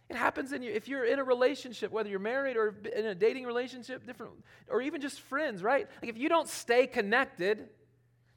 It 0.09 0.15
happens 0.15 0.51
in 0.51 0.61
you 0.61 0.71
if 0.71 0.87
you're 0.87 1.05
in 1.05 1.19
a 1.19 1.23
relationship, 1.23 1.91
whether 1.91 2.09
you're 2.09 2.19
married 2.19 2.57
or 2.57 2.75
in 2.95 3.05
a 3.05 3.15
dating 3.15 3.45
relationship, 3.45 4.05
different, 4.05 4.33
or 4.67 4.81
even 4.81 5.01
just 5.01 5.21
friends, 5.21 5.63
right? 5.63 5.87
Like 6.01 6.09
if 6.09 6.17
you 6.17 6.29
don't 6.29 6.47
stay 6.47 6.87
connected, 6.87 7.69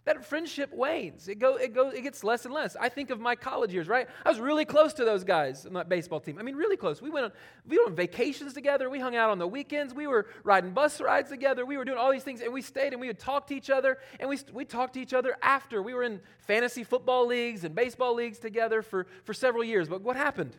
that 0.07 0.24
friendship 0.24 0.72
wanes. 0.72 1.26
It, 1.26 1.40
go, 1.40 1.57
it, 1.57 1.74
goes, 1.74 1.92
it 1.92 2.02
gets 2.02 2.22
less 2.22 2.44
and 2.44 2.55
less. 2.55 2.76
I 2.81 2.88
think 2.88 3.11
of 3.11 3.18
my 3.18 3.35
college 3.35 3.74
years, 3.74 3.88
right? 3.88 4.09
I 4.24 4.29
was 4.29 4.38
really 4.38 4.64
close 4.64 4.92
to 4.94 5.05
those 5.05 5.24
guys 5.24 5.66
on 5.66 5.72
that 5.72 5.88
baseball 5.88 6.20
team. 6.20 6.38
I 6.38 6.42
mean, 6.42 6.55
really 6.55 6.76
close. 6.76 7.02
We 7.02 7.11
went 7.11 7.26
on, 7.26 7.33
we 7.66 7.76
went 7.76 7.90
on 7.90 7.96
vacations 7.96 8.55
together. 8.55 8.88
We 8.88 9.00
hung 9.00 9.16
out 9.16 9.31
on 9.31 9.38
the 9.38 9.48
weekends. 9.48 9.92
We 9.92 10.07
were 10.07 10.26
riding 10.44 10.70
bus 10.70 11.00
rides 11.00 11.29
together. 11.29 11.66
We 11.66 11.76
were 11.76 11.85
doing 11.85 11.98
all 11.98 12.12
these 12.12 12.22
things, 12.22 12.40
and 12.40 12.52
we 12.52 12.62
stayed 12.62 12.92
and 12.92 13.00
we 13.00 13.09
would 13.09 13.18
talk 13.18 13.48
to 13.48 13.55
each 13.55 13.68
other, 13.68 13.98
and 14.20 14.31
we, 14.31 14.38
we 14.52 14.64
talked 14.64 14.94
to 14.94 15.00
each 15.00 15.12
other 15.12 15.37
after. 15.42 15.83
We 15.83 15.92
were 15.92 16.05
in 16.05 16.20
fantasy 16.38 16.85
football 16.85 17.26
leagues 17.26 17.64
and 17.64 17.74
baseball 17.74 18.14
leagues 18.14 18.38
together 18.38 18.83
for, 18.83 19.09
for 19.24 19.35
several 19.35 19.64
years. 19.64 19.88
But 19.88 20.02
what 20.02 20.14
happened? 20.14 20.57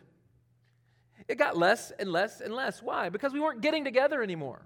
It 1.28 1.36
got 1.36 1.56
less 1.56 1.92
and 1.98 2.10
less 2.10 2.40
and 2.40 2.54
less. 2.54 2.82
Why? 2.82 3.10
Because 3.10 3.32
we 3.32 3.40
weren't 3.40 3.60
getting 3.60 3.84
together 3.84 4.22
anymore. 4.22 4.62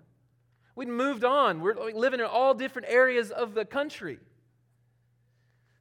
We'd 0.74 0.88
moved 0.88 1.24
on. 1.24 1.60
We're 1.60 1.74
living 1.92 2.20
in 2.20 2.26
all 2.26 2.54
different 2.54 2.88
areas 2.88 3.30
of 3.30 3.54
the 3.54 3.64
country. 3.64 4.18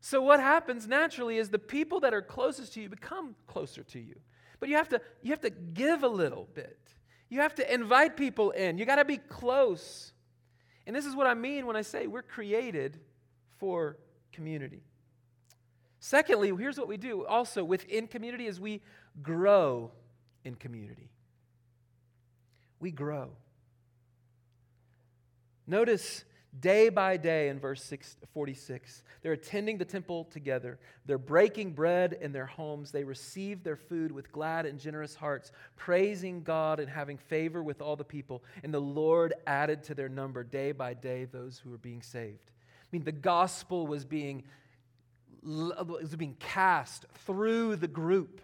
So, 0.01 0.21
what 0.21 0.39
happens 0.39 0.87
naturally 0.87 1.37
is 1.37 1.49
the 1.49 1.59
people 1.59 1.99
that 1.99 2.13
are 2.13 2.23
closest 2.23 2.73
to 2.73 2.81
you 2.81 2.89
become 2.89 3.35
closer 3.45 3.83
to 3.83 3.99
you. 3.99 4.15
But 4.59 4.69
you 4.69 4.75
have 4.75 4.89
to, 4.89 5.01
you 5.21 5.31
have 5.31 5.41
to 5.41 5.51
give 5.51 6.03
a 6.03 6.07
little 6.07 6.47
bit. 6.53 6.79
You 7.29 7.39
have 7.41 7.55
to 7.55 7.73
invite 7.73 8.17
people 8.17 8.51
in. 8.51 8.77
You 8.77 8.85
got 8.85 8.95
to 8.97 9.05
be 9.05 9.17
close. 9.17 10.11
And 10.87 10.95
this 10.95 11.05
is 11.05 11.15
what 11.15 11.27
I 11.27 11.35
mean 11.35 11.67
when 11.67 11.75
I 11.75 11.83
say 11.83 12.07
we're 12.07 12.23
created 12.23 12.99
for 13.59 13.97
community. 14.33 14.81
Secondly, 15.99 16.51
here's 16.57 16.79
what 16.79 16.87
we 16.87 16.97
do 16.97 17.25
also 17.25 17.63
within 17.63 18.07
community 18.07 18.47
is 18.47 18.59
we 18.59 18.81
grow 19.21 19.91
in 20.43 20.55
community. 20.55 21.09
We 22.79 22.91
grow. 22.91 23.29
Notice 25.67 26.25
day 26.59 26.89
by 26.89 27.15
day 27.17 27.47
in 27.47 27.59
verse 27.59 27.83
6, 27.83 28.17
46. 28.33 29.03
They're 29.21 29.31
attending 29.33 29.77
the 29.77 29.85
temple 29.85 30.25
together. 30.25 30.79
They're 31.05 31.17
breaking 31.17 31.71
bread 31.71 32.17
in 32.19 32.33
their 32.33 32.45
homes. 32.45 32.91
They 32.91 33.03
receive 33.03 33.63
their 33.63 33.77
food 33.77 34.11
with 34.11 34.31
glad 34.31 34.65
and 34.65 34.79
generous 34.79 35.15
hearts, 35.15 35.51
praising 35.77 36.43
God 36.43 36.79
and 36.79 36.89
having 36.89 37.17
favor 37.17 37.63
with 37.63 37.81
all 37.81 37.95
the 37.95 38.03
people. 38.03 38.43
And 38.63 38.73
the 38.73 38.81
Lord 38.81 39.33
added 39.47 39.83
to 39.83 39.95
their 39.95 40.09
number 40.09 40.43
day 40.43 40.71
by 40.71 40.93
day 40.93 41.25
those 41.25 41.59
who 41.59 41.69
were 41.69 41.77
being 41.77 42.01
saved. 42.01 42.51
I 42.51 42.87
mean, 42.91 43.03
the 43.03 43.11
gospel 43.13 43.87
was 43.87 44.03
being, 44.03 44.43
was 45.43 46.15
being 46.17 46.35
cast 46.39 47.05
through 47.25 47.77
the 47.77 47.87
group 47.87 48.41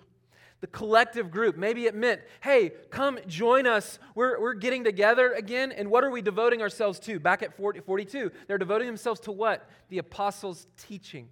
the 0.62 0.68
collective 0.68 1.30
group. 1.30 1.56
Maybe 1.56 1.86
it 1.86 1.96
meant, 1.96 2.22
hey, 2.42 2.72
come 2.90 3.20
join 3.28 3.68
us. 3.68 4.00
We're, 4.16 4.40
we're 4.40 4.56
getting 4.56 4.84
together 4.84 5.34
again. 5.34 5.72
And 5.72 5.92
what 5.92 6.04
are 6.04 6.10
we 6.10 6.22
devoting 6.22 6.62
ourselves 6.62 7.00
to? 7.02 7.20
Back 7.20 7.44
at 7.44 7.56
40, 7.56 7.82
42, 7.82 8.32
they're 8.48 8.58
devoting 8.58 8.88
themselves 8.88 9.20
to 9.22 9.32
what? 9.32 9.70
The 9.90 10.00
apostles' 10.00 10.68
teaching. 10.78 11.30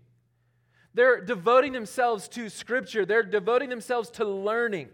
They're 0.93 1.21
devoting 1.21 1.73
themselves 1.73 2.27
to 2.29 2.49
scripture, 2.49 3.05
they're 3.05 3.23
devoting 3.23 3.69
themselves 3.69 4.09
to 4.11 4.25
learning. 4.25 4.89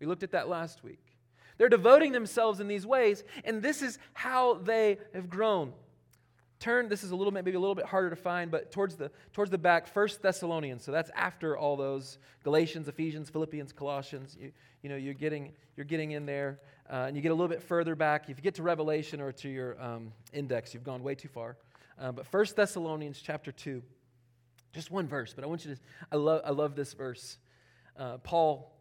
We 0.00 0.06
looked 0.06 0.24
at 0.24 0.32
that 0.32 0.48
last 0.48 0.82
week. 0.82 0.98
They're 1.56 1.68
devoting 1.68 2.10
themselves 2.10 2.58
in 2.58 2.66
these 2.66 2.84
ways, 2.84 3.22
and 3.44 3.62
this 3.62 3.80
is 3.80 4.00
how 4.12 4.54
they 4.54 4.98
have 5.14 5.30
grown 5.30 5.72
turn 6.60 6.88
this 6.88 7.02
is 7.02 7.10
a 7.10 7.16
little 7.16 7.30
bit 7.30 7.44
maybe 7.44 7.56
a 7.56 7.60
little 7.60 7.74
bit 7.74 7.86
harder 7.86 8.10
to 8.10 8.16
find 8.16 8.50
but 8.50 8.70
towards 8.70 8.96
the 8.96 9.10
towards 9.32 9.50
the 9.50 9.58
back 9.58 9.86
first 9.86 10.22
thessalonians 10.22 10.84
so 10.84 10.92
that's 10.92 11.10
after 11.14 11.56
all 11.56 11.76
those 11.76 12.18
galatians 12.42 12.88
ephesians 12.88 13.28
philippians 13.28 13.72
colossians 13.72 14.36
you, 14.40 14.52
you 14.82 14.88
know 14.88 14.96
you're 14.96 15.14
getting 15.14 15.52
you're 15.76 15.84
getting 15.84 16.12
in 16.12 16.26
there 16.26 16.58
uh, 16.90 17.04
and 17.06 17.16
you 17.16 17.22
get 17.22 17.30
a 17.30 17.34
little 17.34 17.48
bit 17.48 17.62
further 17.62 17.94
back 17.94 18.28
if 18.28 18.36
you 18.36 18.42
get 18.42 18.54
to 18.54 18.62
revelation 18.62 19.20
or 19.20 19.32
to 19.32 19.48
your 19.48 19.80
um, 19.82 20.12
index 20.32 20.74
you've 20.74 20.84
gone 20.84 21.02
way 21.02 21.14
too 21.14 21.28
far 21.28 21.56
uh, 22.00 22.12
but 22.12 22.26
first 22.26 22.56
thessalonians 22.56 23.20
chapter 23.20 23.52
2 23.52 23.82
just 24.72 24.90
one 24.90 25.06
verse 25.06 25.32
but 25.34 25.44
i 25.44 25.46
want 25.46 25.64
you 25.64 25.74
to 25.74 25.80
i 26.12 26.16
love 26.16 26.40
i 26.44 26.50
love 26.50 26.74
this 26.74 26.92
verse 26.92 27.38
uh, 27.98 28.18
paul 28.18 28.74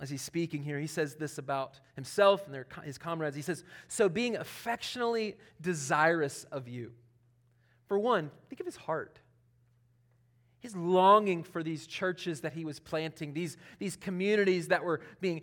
as 0.00 0.10
he's 0.10 0.22
speaking 0.22 0.62
here, 0.62 0.80
he 0.80 0.88
says 0.88 1.14
this 1.14 1.38
about 1.38 1.78
himself 1.94 2.44
and 2.46 2.54
their, 2.54 2.66
his 2.84 2.98
comrades. 2.98 3.36
He 3.36 3.42
says, 3.42 3.62
So 3.86 4.08
being 4.08 4.36
affectionately 4.36 5.36
desirous 5.60 6.44
of 6.50 6.68
you. 6.68 6.92
For 7.86 7.98
one, 7.98 8.30
think 8.48 8.60
of 8.60 8.66
his 8.66 8.76
heart. 8.76 9.18
His 10.60 10.74
longing 10.74 11.42
for 11.42 11.62
these 11.62 11.86
churches 11.86 12.40
that 12.40 12.54
he 12.54 12.64
was 12.64 12.80
planting, 12.80 13.34
these, 13.34 13.56
these 13.78 13.96
communities 13.96 14.68
that 14.68 14.82
were 14.82 15.00
being, 15.20 15.42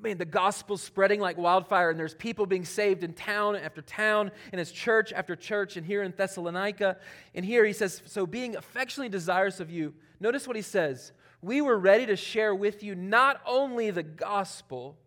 man, 0.00 0.18
the 0.18 0.26
gospel 0.26 0.76
spreading 0.76 1.20
like 1.20 1.38
wildfire, 1.38 1.90
and 1.90 1.98
there's 1.98 2.14
people 2.14 2.44
being 2.44 2.64
saved 2.64 3.02
in 3.04 3.14
town 3.14 3.56
after 3.56 3.80
town, 3.80 4.30
and 4.52 4.58
his 4.58 4.70
church 4.70 5.12
after 5.12 5.34
church, 5.34 5.76
and 5.76 5.86
here 5.86 6.02
in 6.02 6.12
Thessalonica. 6.14 6.98
And 7.34 7.44
here 7.44 7.64
he 7.64 7.72
says, 7.72 8.02
So 8.04 8.26
being 8.26 8.56
affectionately 8.56 9.08
desirous 9.08 9.60
of 9.60 9.70
you, 9.70 9.94
notice 10.20 10.46
what 10.46 10.56
he 10.56 10.62
says. 10.62 11.12
We 11.40 11.60
were 11.60 11.78
ready 11.78 12.04
to 12.06 12.16
share 12.16 12.54
with 12.54 12.82
you 12.82 12.94
not 12.94 13.40
only 13.46 13.90
the 13.90 14.02
gospel, 14.02 14.98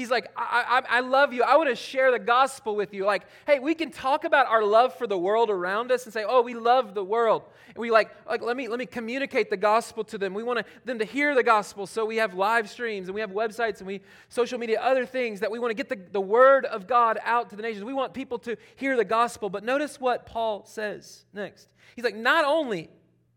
He's 0.00 0.10
like, 0.10 0.30
I, 0.34 0.80
I, 0.88 0.96
I 0.96 1.00
love 1.00 1.34
you. 1.34 1.42
I 1.42 1.58
want 1.58 1.68
to 1.68 1.76
share 1.76 2.10
the 2.10 2.18
gospel 2.18 2.74
with 2.74 2.94
you. 2.94 3.04
Like, 3.04 3.24
hey, 3.46 3.58
we 3.58 3.74
can 3.74 3.90
talk 3.90 4.24
about 4.24 4.46
our 4.46 4.64
love 4.64 4.94
for 4.94 5.06
the 5.06 5.18
world 5.18 5.50
around 5.50 5.92
us 5.92 6.06
and 6.06 6.12
say, 6.14 6.24
oh, 6.26 6.40
we 6.40 6.54
love 6.54 6.94
the 6.94 7.04
world. 7.04 7.42
And 7.68 7.76
we 7.76 7.90
like, 7.90 8.10
like 8.26 8.40
let 8.40 8.56
me 8.56 8.66
let 8.66 8.78
me 8.78 8.86
communicate 8.86 9.50
the 9.50 9.58
gospel 9.58 10.02
to 10.04 10.16
them. 10.16 10.32
We 10.32 10.42
want 10.42 10.64
them 10.86 11.00
to 11.00 11.04
hear 11.04 11.34
the 11.34 11.42
gospel. 11.42 11.86
So 11.86 12.06
we 12.06 12.16
have 12.16 12.32
live 12.32 12.70
streams 12.70 13.08
and 13.08 13.14
we 13.14 13.20
have 13.20 13.32
websites 13.32 13.80
and 13.80 13.86
we 13.86 14.00
social 14.30 14.58
media, 14.58 14.80
other 14.80 15.04
things 15.04 15.40
that 15.40 15.50
we 15.50 15.58
want 15.58 15.70
to 15.70 15.74
get 15.74 15.90
the, 15.90 16.00
the 16.12 16.18
word 16.18 16.64
of 16.64 16.86
God 16.86 17.18
out 17.22 17.50
to 17.50 17.56
the 17.56 17.62
nations. 17.62 17.84
We 17.84 17.92
want 17.92 18.14
people 18.14 18.38
to 18.38 18.56
hear 18.76 18.96
the 18.96 19.04
gospel. 19.04 19.50
But 19.50 19.64
notice 19.64 20.00
what 20.00 20.24
Paul 20.24 20.64
says 20.64 21.26
next. 21.34 21.68
He's 21.94 22.06
like, 22.06 22.16
not 22.16 22.46
only 22.46 22.88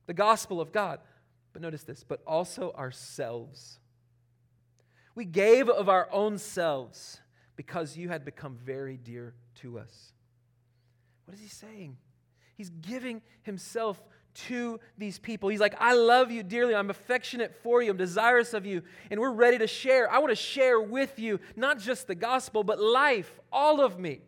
the 0.06 0.14
gospel 0.14 0.62
of 0.62 0.72
God, 0.72 1.02
but 1.52 1.62
notice 1.62 1.84
this, 1.84 2.06
but 2.06 2.22
also 2.26 2.72
ourselves 2.72 3.80
we 5.16 5.26
gave 5.26 5.70
of 5.70 5.90
our 5.90 6.08
own 6.12 6.38
selves 6.38 7.20
because 7.56 7.96
you 7.96 8.10
had 8.10 8.26
become 8.26 8.58
very 8.64 8.98
dear 8.98 9.36
to 9.56 9.78
us. 9.80 10.14
What 11.26 11.36
is 11.36 11.42
he 11.42 11.48
saying? 11.48 11.98
He's 12.56 12.70
giving 12.70 13.22
himself 13.44 14.02
to 14.34 14.80
these 14.98 15.20
people. 15.20 15.50
He's 15.50 15.60
like, 15.60 15.76
I 15.80 15.94
love 15.94 16.32
you 16.32 16.42
dearly. 16.42 16.74
I'm 16.74 16.90
affectionate 16.90 17.56
for 17.62 17.84
you. 17.84 17.92
I'm 17.92 17.98
desirous 17.98 18.54
of 18.54 18.66
you. 18.66 18.82
And 19.12 19.20
we're 19.20 19.32
ready 19.32 19.60
to 19.60 19.68
share. 19.68 20.12
I 20.12 20.18
want 20.18 20.32
to 20.32 20.36
share 20.36 20.82
with 20.82 21.20
you 21.20 21.40
not 21.56 21.80
just 21.80 22.08
the 22.08 22.16
gospel, 22.16 22.64
but 22.64 22.80
life, 22.80 23.40
all 23.52 23.82
of 23.82 24.00
me. 24.00 24.22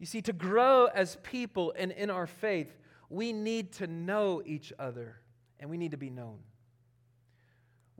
You 0.00 0.06
see, 0.06 0.22
to 0.22 0.32
grow 0.32 0.86
as 0.86 1.16
people 1.22 1.72
and 1.76 1.92
in 1.92 2.10
our 2.10 2.26
faith, 2.26 2.76
we 3.08 3.32
need 3.32 3.72
to 3.74 3.86
know 3.86 4.42
each 4.44 4.72
other 4.78 5.20
and 5.60 5.70
we 5.70 5.76
need 5.76 5.90
to 5.92 5.96
be 5.96 6.10
known 6.10 6.38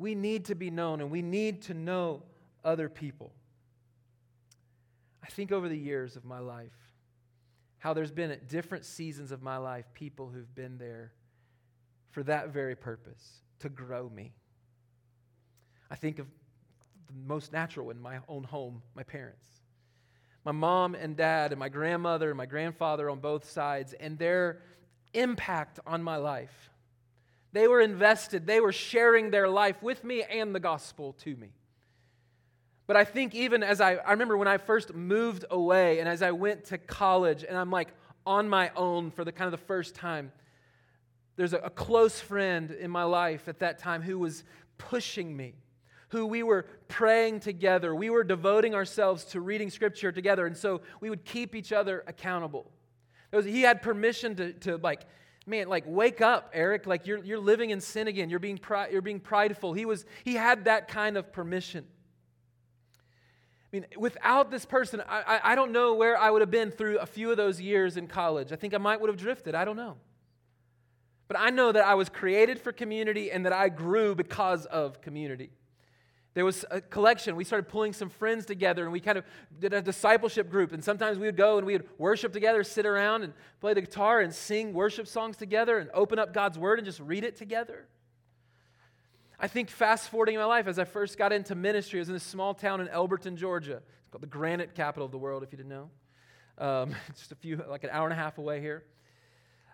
we 0.01 0.15
need 0.15 0.47
to 0.47 0.55
be 0.55 0.71
known 0.71 1.03
and 1.03 1.11
we 1.11 1.21
need 1.21 1.61
to 1.61 1.75
know 1.75 2.23
other 2.65 2.89
people. 2.89 3.33
I 5.23 5.27
think 5.27 5.53
over 5.53 5.69
the 5.69 5.77
years 5.77 6.17
of 6.17 6.25
my 6.25 6.39
life, 6.39 6.73
how 7.79 7.93
there's 7.93 8.11
been 8.11 8.31
at 8.31 8.49
different 8.49 8.87
seasons 8.87 9.31
of 9.31 9.43
my 9.43 9.59
life 9.59 9.85
people 9.93 10.31
who've 10.31 10.55
been 10.55 10.79
there 10.79 11.13
for 12.13 12.23
that 12.23 12.49
very 12.49 12.75
purpose 12.75 13.43
to 13.59 13.69
grow 13.69 14.09
me. 14.09 14.33
I 15.91 15.97
think 15.97 16.19
of 16.19 16.27
the 17.07 17.13
most 17.27 17.53
natural 17.53 17.91
in 17.91 18.01
my 18.01 18.21
own 18.27 18.45
home, 18.45 18.81
my 18.95 19.03
parents. 19.03 19.47
My 20.47 20.53
mom 20.53 20.95
and 20.95 21.15
dad, 21.15 21.53
and 21.53 21.59
my 21.59 21.69
grandmother 21.69 22.31
and 22.31 22.39
my 22.39 22.47
grandfather 22.47 23.11
on 23.11 23.19
both 23.19 23.51
sides, 23.51 23.93
and 23.93 24.19
their 24.19 24.63
impact 25.13 25.79
on 25.87 26.03
my 26.03 26.17
life 26.17 26.70
they 27.53 27.67
were 27.67 27.81
invested, 27.81 28.47
they 28.47 28.61
were 28.61 28.73
sharing 28.73 29.31
their 29.31 29.49
life 29.49 29.83
with 29.83 30.05
me 30.05 30.23
and 30.23 30.55
the 30.55 30.61
gospel 30.61 31.15
to 31.25 31.35
me. 31.37 31.49
But 32.87 32.97
I 32.97 33.05
think 33.05 33.35
even 33.35 33.63
as 33.63 33.81
I, 33.81 33.95
I 33.95 34.13
remember 34.13 34.37
when 34.37 34.49
I 34.49 34.59
first 34.59 34.95
moved 34.95 35.45
away 35.51 36.01
and 36.01 36.09
as 36.09 36.23
I 36.23 36.33
went 36.33 36.65
to 36.67 36.79
college 36.79 37.45
and 37.45 37.57
I'm 37.57 37.71
like 37.71 37.89
on 38.27 38.49
my 38.49 38.71
own 38.77 39.11
for 39.11 39.25
the 39.25 39.33
kind 39.33 39.53
of 39.53 39.53
the 39.53 39.65
first 39.67 39.95
time, 39.95 40.33
there's 41.37 41.53
a, 41.53 41.59
a 41.59 41.71
close 41.71 42.21
friend 42.21 42.71
in 42.71 42.91
my 42.91 43.05
life 43.05 43.49
at 43.49 43.61
that 43.61 43.79
time 43.79 44.03
who 44.03 44.19
was 44.19 44.45
pushing 44.77 45.37
me, 45.37 45.55
who 46.09 46.27
we 46.27 46.43
were 46.43 46.67
praying 46.89 47.41
together. 47.41 47.95
We 47.95 48.11
were 48.11 48.25
devoting 48.25 48.75
ourselves 48.75 49.25
to 49.27 49.41
reading 49.41 49.71
scripture 49.71 50.11
together. 50.11 50.47
And 50.47 50.57
so 50.57 50.81
we 51.01 51.11
would 51.11 51.25
keep 51.25 51.55
each 51.55 51.73
other 51.73 52.05
accountable. 52.07 52.71
Was, 53.33 53.45
he 53.45 53.63
had 53.63 53.83
permission 53.83 54.35
to, 54.37 54.53
to 54.53 54.77
like 54.79 55.03
man, 55.47 55.69
like 55.69 55.85
wake 55.87 56.21
up, 56.21 56.51
Eric. 56.53 56.87
Like 56.87 57.07
you're, 57.07 57.23
you're 57.25 57.39
living 57.39 57.71
in 57.71 57.81
sin 57.81 58.09
again. 58.09 58.31
You're 58.31 58.39
being, 58.39 58.59
pri- 58.59 58.89
you're 58.89 59.03
being 59.03 59.21
prideful. 59.21 59.73
He, 59.73 59.85
was, 59.85 60.05
he 60.25 60.35
had 60.35 60.65
that 60.65 60.89
kind 60.89 61.17
of 61.17 61.33
permission. 61.33 61.85
I 63.73 63.77
mean, 63.77 63.87
without 63.97 64.51
this 64.51 64.65
person, 64.65 65.01
I, 65.09 65.23
I, 65.23 65.53
I 65.53 65.55
don't 65.55 65.71
know 65.71 65.95
where 65.95 66.19
I 66.19 66.31
would 66.31 66.41
have 66.41 66.51
been 66.51 66.71
through 66.73 66.99
a 66.99 67.07
few 67.07 67.31
of 67.31 67.37
those 67.37 67.61
years 67.61 67.97
in 67.97 68.09
college. 68.09 68.53
I 68.53 68.57
think 68.57 68.75
I 68.75 68.79
might 68.79 69.01
would 69.01 69.09
have 69.09 69.19
drifted. 69.19 69.55
I 69.55 69.65
don't 69.65 69.77
know. 69.77 69.97
But 71.29 71.39
I 71.39 71.51
know 71.51 71.71
that 71.71 71.85
I 71.85 71.95
was 71.95 72.09
created 72.09 72.61
for 72.61 72.73
community 72.73 73.31
and 73.31 73.47
that 73.47 73.53
I 73.53 73.69
grew 73.69 74.17
because 74.17 74.67
of 74.67 75.01
community. 75.01 75.51
There 76.35 76.45
was 76.45 76.65
a 76.71 76.81
collection. 76.81 77.35
We 77.35 77.45
started 77.45 77.69
pulling 77.69 77.93
some 77.93 78.09
friends 78.09 78.47
together 78.47 78.85
and 78.85 78.93
we 78.93 79.01
kind 79.01 79.19
of 79.19 79.25
did 79.59 79.73
a 79.73 79.83
discipleship 79.83 80.49
group. 80.49 80.73
And 80.73 80.83
sometimes 80.83 81.19
we 81.19 81.27
would 81.27 81.37
go 81.37 81.59
and 81.59 81.67
we 81.67 81.73
would 81.73 81.89
worship 81.99 82.33
together, 82.33 82.63
sit 82.63 82.87
around 82.87 83.25
and 83.25 83.33
play 83.61 83.75
the 83.75 83.81
guitar 83.81 84.21
and 84.21 84.33
sing 84.33 84.73
worship 84.73 85.09
songs 85.09 85.37
together 85.37 85.79
and 85.79 85.91
open 85.93 86.19
up 86.19 86.33
God's 86.33 86.59
Word 86.59 86.79
and 86.79 86.87
just 86.87 87.01
read 87.01 87.25
it 87.25 87.37
together. 87.37 87.87
I 89.41 89.49
think 89.49 89.71
fast 89.71 90.11
forwarding 90.11 90.37
my 90.37 90.45
life, 90.45 90.67
as 90.67 90.79
I 90.79 90.85
first 90.85 91.17
got 91.17 91.33
into 91.33 91.55
ministry, 91.55 91.99
I 91.99 92.03
was 92.03 92.09
in 92.09 92.15
this 92.15 92.23
small 92.23 92.53
town 92.55 92.81
in 92.81 92.89
Elberton, 92.89 93.37
Georgia. 93.37 93.81
It's 94.03 94.11
called 94.11 94.23
the 94.23 94.27
granite 94.27 94.75
capital 94.75 95.07
of 95.07 95.13
the 95.13 95.19
world, 95.19 95.43
if 95.43 95.51
you 95.51 95.57
didn't 95.57 95.71
know. 95.71 95.91
Um, 96.59 96.95
just 97.17 97.33
a 97.33 97.37
few, 97.37 97.65
like 97.69 97.83
an 97.83 97.91
hour 97.91 98.05
and 98.05 98.13
a 98.13 98.17
half 98.17 98.39
away 98.39 98.61
here. 98.61 98.85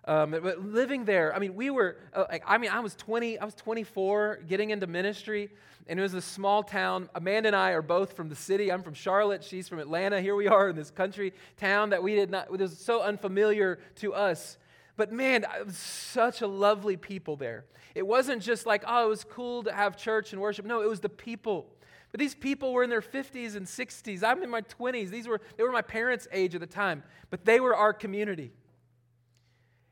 Um, 0.07 0.31
but 0.31 0.65
living 0.65 1.05
there, 1.05 1.35
I 1.35 1.41
mean, 1.41 1.57
we 1.57 1.71
were, 1.71 1.97
uh, 2.15 2.27
I 2.47 2.59
mean, 2.59 2.71
I 2.71 2.79
was 2.79 2.95
20, 2.95 3.41
I 3.41 3.45
was 3.45 3.55
24 3.55 4.41
getting 4.47 4.71
into 4.71 4.87
ministry, 4.87 5.51
and 5.89 5.99
it 5.99 6.03
was 6.03 6.15
a 6.15 6.21
small 6.21 6.63
town. 6.63 7.09
Amanda 7.15 7.49
and 7.49 7.57
I 7.57 7.71
are 7.73 7.83
both 7.83 8.13
from 8.13 8.29
the 8.29 8.37
city. 8.37 8.71
I'm 8.71 8.83
from 8.83 8.95
Charlotte. 8.95 9.43
She's 9.43 9.69
from 9.69 9.81
Atlanta. 9.81 10.21
Here 10.21 10.37
we 10.37 10.47
are 10.47 10.69
in 10.69 10.77
this 10.77 10.91
country 10.91 11.33
town 11.57 11.91
that 11.91 12.03
we 12.03 12.15
did 12.15 12.31
not, 12.31 12.47
it 12.47 12.59
was 12.59 12.79
so 12.79 13.03
unfamiliar 13.03 13.81
to 13.97 14.15
us. 14.15 14.59
But 14.97 15.13
man, 15.13 15.45
such 15.71 16.41
a 16.41 16.47
lovely 16.47 16.97
people 16.97 17.37
there. 17.37 17.65
It 17.95 18.07
wasn't 18.07 18.43
just 18.43 18.65
like, 18.65 18.85
oh, 18.87 19.07
it 19.07 19.09
was 19.09 19.25
cool 19.25 19.65
to 19.65 19.73
have 19.73 19.97
church 19.97 20.33
and 20.33 20.41
worship. 20.41 20.65
No, 20.65 20.83
it 20.83 20.89
was 20.89 21.01
the 21.01 21.09
people. 21.09 21.67
But 22.13 22.21
these 22.21 22.35
people 22.35 22.73
were 22.73 22.85
in 22.85 22.91
their 22.91 23.03
50s 23.03 23.57
and 23.57 23.67
60s. 23.67 24.23
I'm 24.23 24.43
in 24.43 24.51
my 24.51 24.63
20s. 24.63 25.11
These 25.11 25.27
were, 25.27 25.41
they 25.57 25.65
were 25.65 25.73
my 25.73 25.83
parents' 25.83 26.29
age 26.33 26.55
at 26.55 26.61
the 26.61 26.67
time, 26.67 27.03
but 27.31 27.45
they 27.45 27.59
were 27.59 27.75
our 27.75 27.93
community. 27.93 28.53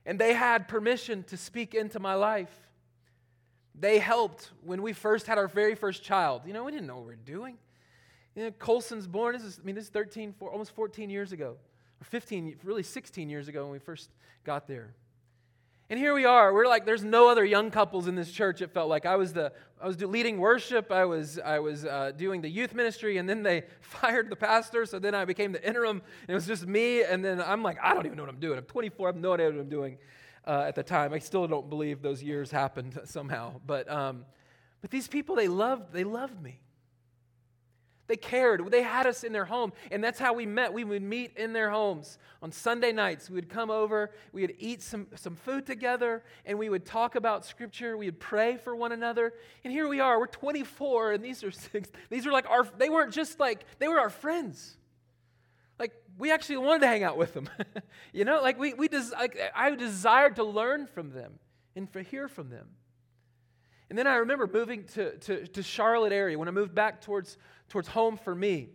And 0.06 0.18
they 0.18 0.34
had 0.34 0.68
permission 0.68 1.22
to 1.24 1.36
speak 1.36 1.74
into 1.74 1.98
my 1.98 2.14
life. 2.14 2.52
They 3.74 3.98
helped 3.98 4.50
when 4.62 4.82
we 4.82 4.92
first 4.92 5.26
had 5.26 5.38
our 5.38 5.48
very 5.48 5.74
first 5.74 6.02
child. 6.02 6.42
You 6.46 6.52
know, 6.52 6.64
we 6.64 6.72
didn't 6.72 6.86
know 6.86 6.96
what 6.96 7.06
we 7.06 7.12
were 7.12 7.16
doing. 7.16 7.58
You 8.34 8.44
know, 8.44 8.50
Colson's 8.52 9.06
born, 9.06 9.34
this 9.34 9.42
is, 9.42 9.60
I 9.62 9.66
mean, 9.66 9.74
this 9.74 9.84
is 9.84 9.90
13, 9.90 10.32
four, 10.32 10.50
almost 10.50 10.74
14 10.74 11.08
years 11.08 11.32
ago, 11.32 11.56
or 12.00 12.04
15, 12.04 12.56
really 12.64 12.82
16 12.82 13.28
years 13.28 13.48
ago 13.48 13.62
when 13.64 13.72
we 13.72 13.78
first 13.78 14.10
got 14.44 14.66
there. 14.66 14.94
And 15.94 16.00
here 16.00 16.12
we 16.12 16.24
are. 16.24 16.52
We're 16.52 16.66
like, 16.66 16.86
there's 16.86 17.04
no 17.04 17.28
other 17.28 17.44
young 17.44 17.70
couples 17.70 18.08
in 18.08 18.16
this 18.16 18.32
church. 18.32 18.60
It 18.60 18.72
felt 18.72 18.88
like 18.88 19.06
I 19.06 19.14
was 19.14 19.32
the, 19.32 19.52
I 19.80 19.86
was 19.86 20.02
leading 20.02 20.38
worship. 20.38 20.90
I 20.90 21.04
was, 21.04 21.38
I 21.38 21.60
was 21.60 21.84
uh, 21.84 22.10
doing 22.16 22.40
the 22.42 22.48
youth 22.48 22.74
ministry, 22.74 23.18
and 23.18 23.28
then 23.28 23.44
they 23.44 23.62
fired 23.80 24.28
the 24.28 24.34
pastor. 24.34 24.86
So 24.86 24.98
then 24.98 25.14
I 25.14 25.24
became 25.24 25.52
the 25.52 25.64
interim. 25.64 26.02
And 26.22 26.30
it 26.30 26.34
was 26.34 26.48
just 26.48 26.66
me. 26.66 27.04
And 27.04 27.24
then 27.24 27.40
I'm 27.40 27.62
like, 27.62 27.78
I 27.80 27.94
don't 27.94 28.06
even 28.06 28.16
know 28.16 28.24
what 28.24 28.30
I'm 28.30 28.40
doing. 28.40 28.58
I'm 28.58 28.64
24. 28.64 29.06
I 29.06 29.08
have 29.10 29.16
no 29.16 29.34
idea 29.34 29.46
what 29.46 29.60
I'm 29.60 29.68
doing 29.68 29.98
uh, 30.44 30.64
at 30.66 30.74
the 30.74 30.82
time. 30.82 31.12
I 31.12 31.20
still 31.20 31.46
don't 31.46 31.70
believe 31.70 32.02
those 32.02 32.24
years 32.24 32.50
happened 32.50 32.98
somehow. 33.04 33.60
But, 33.64 33.88
um, 33.88 34.24
but 34.80 34.90
these 34.90 35.06
people, 35.06 35.36
they 35.36 35.46
loved, 35.46 35.92
they 35.92 36.02
loved 36.02 36.42
me. 36.42 36.58
They 38.06 38.16
cared. 38.16 38.70
They 38.70 38.82
had 38.82 39.06
us 39.06 39.24
in 39.24 39.32
their 39.32 39.46
home. 39.46 39.72
And 39.90 40.04
that's 40.04 40.18
how 40.18 40.34
we 40.34 40.44
met. 40.44 40.72
We 40.72 40.84
would 40.84 41.02
meet 41.02 41.36
in 41.36 41.52
their 41.54 41.70
homes. 41.70 42.18
On 42.42 42.52
Sunday 42.52 42.92
nights, 42.92 43.30
we 43.30 43.36
would 43.36 43.48
come 43.48 43.70
over, 43.70 44.10
we 44.32 44.42
would 44.42 44.54
eat 44.58 44.82
some, 44.82 45.06
some 45.14 45.36
food 45.36 45.64
together, 45.64 46.22
and 46.44 46.58
we 46.58 46.68
would 46.68 46.84
talk 46.84 47.14
about 47.14 47.46
Scripture. 47.46 47.96
We 47.96 48.06
would 48.06 48.20
pray 48.20 48.58
for 48.58 48.76
one 48.76 48.92
another. 48.92 49.32
And 49.64 49.72
here 49.72 49.88
we 49.88 50.00
are. 50.00 50.18
We're 50.18 50.26
24, 50.26 51.12
and 51.12 51.24
these 51.24 51.42
are 51.42 51.50
six. 51.72 51.90
These 52.10 52.26
are 52.26 52.32
like 52.32 52.48
our, 52.50 52.68
they 52.76 52.90
weren't 52.90 53.12
just 53.12 53.40
like, 53.40 53.64
they 53.78 53.88
were 53.88 53.98
our 53.98 54.10
friends. 54.10 54.76
Like, 55.78 55.92
we 56.18 56.30
actually 56.30 56.58
wanted 56.58 56.80
to 56.80 56.86
hang 56.86 57.02
out 57.02 57.16
with 57.16 57.32
them. 57.32 57.48
you 58.12 58.24
know, 58.24 58.42
like, 58.42 58.58
we, 58.58 58.74
we 58.74 58.88
des- 58.88 59.10
like, 59.12 59.38
I 59.54 59.70
desired 59.70 60.36
to 60.36 60.44
learn 60.44 60.86
from 60.86 61.10
them 61.10 61.38
and 61.74 61.90
to 61.94 62.02
hear 62.02 62.28
from 62.28 62.50
them. 62.50 62.68
And 63.94 63.98
then 64.00 64.08
I 64.08 64.16
remember 64.16 64.50
moving 64.52 64.82
to, 64.94 65.16
to, 65.18 65.46
to 65.46 65.62
Charlotte 65.62 66.12
area 66.12 66.36
when 66.36 66.48
I 66.48 66.50
moved 66.50 66.74
back 66.74 67.00
towards 67.00 67.38
towards 67.68 67.86
home 67.86 68.16
for 68.16 68.34
me. 68.34 68.70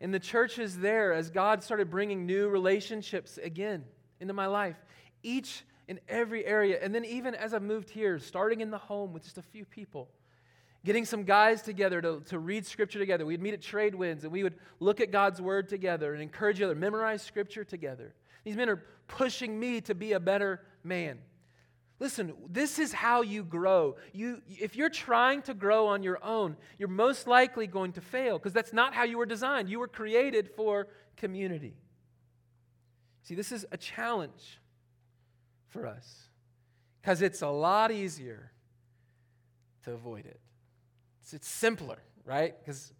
And 0.00 0.14
the 0.14 0.20
churches 0.20 0.78
there, 0.78 1.12
as 1.12 1.30
God 1.30 1.64
started 1.64 1.90
bringing 1.90 2.26
new 2.26 2.48
relationships 2.48 3.40
again 3.42 3.82
into 4.20 4.32
my 4.32 4.46
life, 4.46 4.76
each 5.24 5.64
in 5.88 5.98
every 6.08 6.46
area. 6.46 6.78
And 6.80 6.94
then, 6.94 7.04
even 7.06 7.34
as 7.34 7.54
I 7.54 7.58
moved 7.58 7.90
here, 7.90 8.20
starting 8.20 8.60
in 8.60 8.70
the 8.70 8.78
home 8.78 9.12
with 9.12 9.24
just 9.24 9.36
a 9.36 9.42
few 9.42 9.64
people, 9.64 10.08
getting 10.84 11.04
some 11.04 11.24
guys 11.24 11.60
together 11.60 12.00
to, 12.00 12.22
to 12.26 12.38
read 12.38 12.64
scripture 12.64 13.00
together. 13.00 13.26
We'd 13.26 13.42
meet 13.42 13.54
at 13.54 13.62
trade 13.62 13.96
winds 13.96 14.22
and 14.22 14.32
we 14.32 14.44
would 14.44 14.54
look 14.78 15.00
at 15.00 15.10
God's 15.10 15.42
word 15.42 15.68
together 15.68 16.12
and 16.12 16.22
encourage 16.22 16.60
each 16.60 16.62
other, 16.62 16.76
memorize 16.76 17.20
scripture 17.20 17.64
together. 17.64 18.14
These 18.44 18.54
men 18.54 18.68
are 18.68 18.84
pushing 19.08 19.58
me 19.58 19.80
to 19.80 19.94
be 19.96 20.12
a 20.12 20.20
better 20.20 20.60
man. 20.84 21.18
Listen, 22.00 22.32
this 22.48 22.78
is 22.78 22.94
how 22.94 23.20
you 23.20 23.44
grow. 23.44 23.96
You, 24.14 24.40
if 24.48 24.74
you're 24.74 24.88
trying 24.88 25.42
to 25.42 25.54
grow 25.54 25.86
on 25.86 26.02
your 26.02 26.18
own, 26.24 26.56
you're 26.78 26.88
most 26.88 27.26
likely 27.26 27.66
going 27.66 27.92
to 27.92 28.00
fail 28.00 28.38
because 28.38 28.54
that's 28.54 28.72
not 28.72 28.94
how 28.94 29.04
you 29.04 29.18
were 29.18 29.26
designed. 29.26 29.68
You 29.68 29.78
were 29.78 29.86
created 29.86 30.48
for 30.56 30.88
community. 31.18 31.76
See, 33.22 33.34
this 33.34 33.52
is 33.52 33.66
a 33.70 33.76
challenge 33.76 34.60
for 35.68 35.86
us 35.86 36.28
because 37.02 37.20
it's 37.20 37.42
a 37.42 37.48
lot 37.48 37.92
easier 37.92 38.50
to 39.84 39.92
avoid 39.92 40.24
it. 40.24 40.40
It's, 41.20 41.34
it's 41.34 41.48
simpler, 41.48 41.98
right? 42.24 42.54
Because 42.58 42.94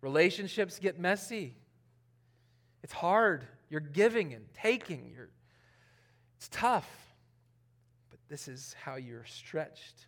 relationships 0.00 0.78
get 0.78 0.96
messy. 0.96 1.56
It's 2.84 2.92
hard. 2.92 3.44
You're 3.68 3.80
giving 3.80 4.32
and 4.32 4.44
taking. 4.54 5.10
You're, 5.12 5.30
it's 6.36 6.48
tough. 6.52 6.88
This 8.28 8.48
is 8.48 8.74
how 8.82 8.96
you're 8.96 9.24
stretched. 9.24 10.06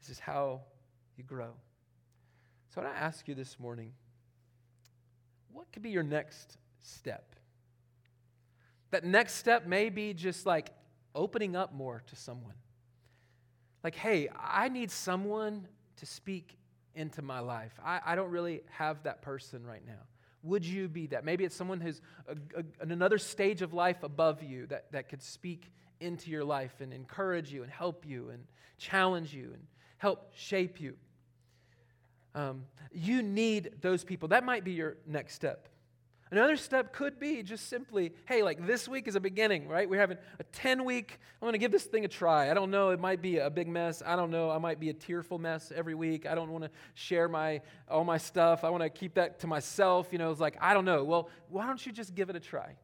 This 0.00 0.10
is 0.10 0.18
how 0.18 0.62
you 1.16 1.24
grow. 1.24 1.50
So 2.74 2.80
I 2.80 2.84
want 2.84 2.96
to 2.96 3.02
ask 3.02 3.28
you 3.28 3.34
this 3.34 3.58
morning 3.58 3.92
what 5.52 5.66
could 5.72 5.82
be 5.82 5.90
your 5.90 6.02
next 6.02 6.56
step? 6.80 7.34
That 8.92 9.04
next 9.04 9.34
step 9.34 9.66
may 9.66 9.90
be 9.90 10.14
just 10.14 10.46
like 10.46 10.70
opening 11.14 11.56
up 11.56 11.74
more 11.74 12.02
to 12.06 12.16
someone. 12.16 12.54
Like, 13.82 13.94
hey, 13.94 14.28
I 14.38 14.68
need 14.68 14.90
someone 14.90 15.66
to 15.96 16.06
speak 16.06 16.56
into 16.94 17.22
my 17.22 17.40
life. 17.40 17.72
I, 17.84 18.00
I 18.04 18.14
don't 18.14 18.30
really 18.30 18.62
have 18.70 19.02
that 19.04 19.22
person 19.22 19.64
right 19.64 19.84
now. 19.86 20.02
Would 20.42 20.64
you 20.64 20.88
be 20.88 21.06
that? 21.08 21.24
Maybe 21.24 21.44
it's 21.44 21.54
someone 21.54 21.80
who's 21.80 22.00
a, 22.26 22.60
a, 22.60 22.64
another 22.80 23.18
stage 23.18 23.62
of 23.62 23.74
life 23.74 24.02
above 24.02 24.42
you 24.42 24.66
that, 24.66 24.90
that 24.92 25.08
could 25.08 25.22
speak 25.22 25.70
into 26.00 26.30
your 26.30 26.44
life 26.44 26.80
and 26.80 26.92
encourage 26.92 27.52
you 27.52 27.62
and 27.62 27.70
help 27.70 28.06
you 28.06 28.30
and 28.30 28.44
challenge 28.78 29.34
you 29.34 29.50
and 29.52 29.62
help 29.98 30.32
shape 30.34 30.80
you. 30.80 30.94
Um, 32.34 32.64
you 32.92 33.22
need 33.22 33.70
those 33.80 34.04
people. 34.04 34.28
That 34.28 34.44
might 34.44 34.64
be 34.64 34.72
your 34.72 34.96
next 35.06 35.34
step. 35.34 35.68
Another 36.32 36.56
step 36.56 36.92
could 36.92 37.18
be 37.18 37.42
just 37.42 37.68
simply, 37.68 38.12
hey, 38.26 38.44
like 38.44 38.64
this 38.64 38.86
week 38.86 39.08
is 39.08 39.16
a 39.16 39.20
beginning, 39.20 39.66
right? 39.66 39.90
We're 39.90 39.98
having 39.98 40.18
a 40.38 40.44
10 40.44 40.84
week, 40.84 41.18
I'm 41.42 41.46
going 41.46 41.54
to 41.54 41.58
give 41.58 41.72
this 41.72 41.84
thing 41.84 42.04
a 42.04 42.08
try. 42.08 42.52
I 42.52 42.54
don't 42.54 42.70
know, 42.70 42.90
it 42.90 43.00
might 43.00 43.20
be 43.20 43.38
a 43.38 43.50
big 43.50 43.66
mess. 43.66 44.00
I 44.06 44.14
don't 44.14 44.30
know, 44.30 44.48
I 44.48 44.58
might 44.58 44.78
be 44.78 44.90
a 44.90 44.92
tearful 44.92 45.40
mess 45.40 45.72
every 45.74 45.96
week. 45.96 46.26
I 46.26 46.36
don't 46.36 46.52
want 46.52 46.62
to 46.62 46.70
share 46.94 47.28
my 47.28 47.62
all 47.88 48.04
my 48.04 48.16
stuff. 48.16 48.62
I 48.62 48.70
want 48.70 48.84
to 48.84 48.90
keep 48.90 49.14
that 49.14 49.40
to 49.40 49.48
myself. 49.48 50.08
You 50.12 50.18
know, 50.18 50.30
it's 50.30 50.40
like, 50.40 50.56
I 50.60 50.72
don't 50.72 50.84
know. 50.84 51.02
Well, 51.02 51.30
why 51.48 51.66
don't 51.66 51.84
you 51.84 51.90
just 51.90 52.14
give 52.14 52.30
it 52.30 52.36
a 52.36 52.40
try? 52.40 52.76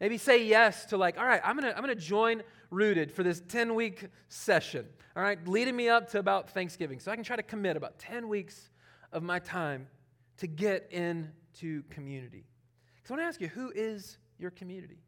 Maybe 0.00 0.18
say 0.18 0.44
yes 0.44 0.86
to 0.86 0.96
like, 0.96 1.18
all 1.18 1.24
right, 1.24 1.40
I'm 1.44 1.56
gonna, 1.56 1.72
I'm 1.74 1.82
gonna 1.82 1.94
join 1.94 2.42
Rooted 2.70 3.12
for 3.12 3.22
this 3.22 3.40
10 3.48 3.74
week 3.74 4.08
session, 4.28 4.86
all 5.16 5.22
right, 5.22 5.38
leading 5.46 5.76
me 5.76 5.88
up 5.88 6.10
to 6.10 6.18
about 6.18 6.50
Thanksgiving. 6.50 6.98
So 6.98 7.12
I 7.12 7.14
can 7.14 7.24
try 7.24 7.36
to 7.36 7.42
commit 7.42 7.76
about 7.76 7.98
10 7.98 8.28
weeks 8.28 8.70
of 9.12 9.22
my 9.22 9.38
time 9.38 9.86
to 10.38 10.48
get 10.48 10.90
into 10.90 11.84
community. 11.90 12.46
So 13.04 13.14
I 13.14 13.18
wanna 13.18 13.28
ask 13.28 13.40
you, 13.40 13.48
who 13.48 13.70
is 13.74 14.18
your 14.38 14.50
community? 14.50 14.98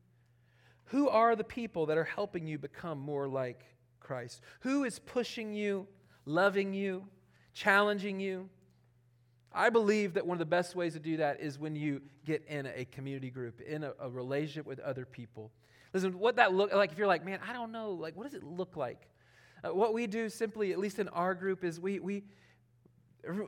Who 0.90 1.08
are 1.08 1.34
the 1.34 1.44
people 1.44 1.86
that 1.86 1.98
are 1.98 2.04
helping 2.04 2.46
you 2.46 2.58
become 2.58 2.98
more 2.98 3.26
like 3.26 3.64
Christ? 3.98 4.40
Who 4.60 4.84
is 4.84 5.00
pushing 5.00 5.52
you, 5.52 5.88
loving 6.24 6.72
you, 6.72 7.08
challenging 7.52 8.20
you, 8.20 8.48
I 9.56 9.70
believe 9.70 10.12
that 10.14 10.26
one 10.26 10.34
of 10.34 10.38
the 10.38 10.44
best 10.44 10.76
ways 10.76 10.92
to 10.92 11.00
do 11.00 11.16
that 11.16 11.40
is 11.40 11.58
when 11.58 11.74
you 11.74 12.02
get 12.26 12.44
in 12.46 12.66
a 12.66 12.84
community 12.84 13.30
group, 13.30 13.62
in 13.62 13.84
a, 13.84 13.92
a 13.98 14.10
relationship 14.10 14.66
with 14.66 14.78
other 14.80 15.06
people. 15.06 15.50
Listen, 15.94 16.18
what 16.18 16.36
that 16.36 16.52
look 16.52 16.74
like, 16.74 16.92
if 16.92 16.98
you're 16.98 17.06
like, 17.06 17.24
man, 17.24 17.40
I 17.48 17.54
don't 17.54 17.72
know, 17.72 17.92
like, 17.92 18.14
what 18.16 18.24
does 18.24 18.34
it 18.34 18.44
look 18.44 18.76
like? 18.76 19.08
Uh, 19.64 19.72
what 19.72 19.94
we 19.94 20.06
do 20.06 20.28
simply, 20.28 20.72
at 20.72 20.78
least 20.78 20.98
in 20.98 21.08
our 21.08 21.34
group, 21.34 21.64
is 21.64 21.80
we, 21.80 22.00
we 22.00 22.24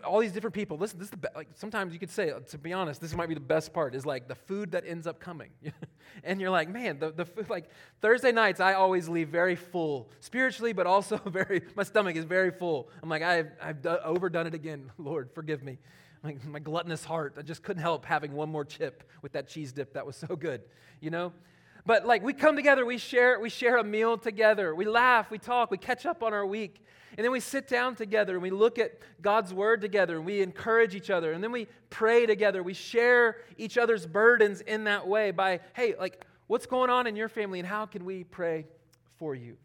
all 0.04 0.18
these 0.18 0.32
different 0.32 0.54
people. 0.54 0.76
Listen, 0.76 0.98
this 0.98 1.06
is 1.06 1.10
the 1.10 1.16
be- 1.16 1.28
like 1.36 1.48
sometimes 1.54 1.92
you 1.92 1.98
could 1.98 2.10
say, 2.10 2.32
to 2.50 2.58
be 2.58 2.72
honest, 2.72 3.00
this 3.00 3.14
might 3.14 3.28
be 3.28 3.34
the 3.34 3.40
best 3.40 3.72
part 3.72 3.94
is 3.94 4.04
like 4.04 4.28
the 4.28 4.34
food 4.34 4.72
that 4.72 4.84
ends 4.86 5.06
up 5.06 5.20
coming, 5.20 5.50
and 6.24 6.40
you're 6.40 6.50
like, 6.50 6.68
man, 6.68 6.98
the 6.98 7.10
the 7.10 7.24
food 7.24 7.48
like 7.48 7.70
Thursday 8.00 8.32
nights 8.32 8.60
I 8.60 8.74
always 8.74 9.08
leave 9.08 9.28
very 9.28 9.56
full 9.56 10.10
spiritually, 10.20 10.72
but 10.72 10.86
also 10.86 11.16
very 11.26 11.62
my 11.74 11.82
stomach 11.82 12.16
is 12.16 12.24
very 12.24 12.50
full. 12.50 12.88
I'm 13.02 13.08
like 13.08 13.22
I've 13.22 13.50
I've 13.62 13.82
do- 13.82 13.98
overdone 14.04 14.46
it 14.46 14.54
again. 14.54 14.90
Lord, 14.98 15.30
forgive 15.32 15.62
me. 15.62 15.78
My, 16.24 16.34
my 16.46 16.58
gluttonous 16.58 17.04
heart, 17.04 17.34
I 17.38 17.42
just 17.42 17.62
couldn't 17.62 17.82
help 17.82 18.04
having 18.04 18.32
one 18.32 18.48
more 18.48 18.64
chip 18.64 19.08
with 19.22 19.32
that 19.32 19.46
cheese 19.46 19.70
dip 19.70 19.92
that 19.92 20.04
was 20.04 20.16
so 20.16 20.34
good, 20.34 20.62
you 21.00 21.10
know. 21.10 21.32
But 21.88 22.04
like 22.04 22.22
we 22.22 22.34
come 22.34 22.54
together, 22.54 22.84
we 22.84 22.98
share, 22.98 23.40
we 23.40 23.48
share 23.48 23.78
a 23.78 23.82
meal 23.82 24.18
together, 24.18 24.74
we 24.74 24.84
laugh, 24.84 25.30
we 25.30 25.38
talk, 25.38 25.70
we 25.70 25.78
catch 25.78 26.04
up 26.04 26.22
on 26.22 26.34
our 26.34 26.44
week. 26.44 26.84
And 27.16 27.24
then 27.24 27.32
we 27.32 27.40
sit 27.40 27.66
down 27.66 27.94
together 27.94 28.34
and 28.34 28.42
we 28.42 28.50
look 28.50 28.78
at 28.78 28.98
God's 29.22 29.54
word 29.54 29.80
together 29.80 30.16
and 30.16 30.26
we 30.26 30.42
encourage 30.42 30.94
each 30.94 31.08
other. 31.08 31.32
And 31.32 31.42
then 31.42 31.50
we 31.50 31.66
pray 31.88 32.26
together. 32.26 32.62
We 32.62 32.74
share 32.74 33.38
each 33.56 33.78
other's 33.78 34.04
burdens 34.04 34.60
in 34.60 34.84
that 34.84 35.08
way 35.08 35.30
by, 35.30 35.60
hey, 35.72 35.94
like, 35.98 36.26
what's 36.46 36.66
going 36.66 36.90
on 36.90 37.06
in 37.06 37.16
your 37.16 37.30
family 37.30 37.58
and 37.58 37.66
how 37.66 37.86
can 37.86 38.04
we 38.04 38.22
pray 38.22 38.66
for 39.16 39.34
you? 39.34 39.56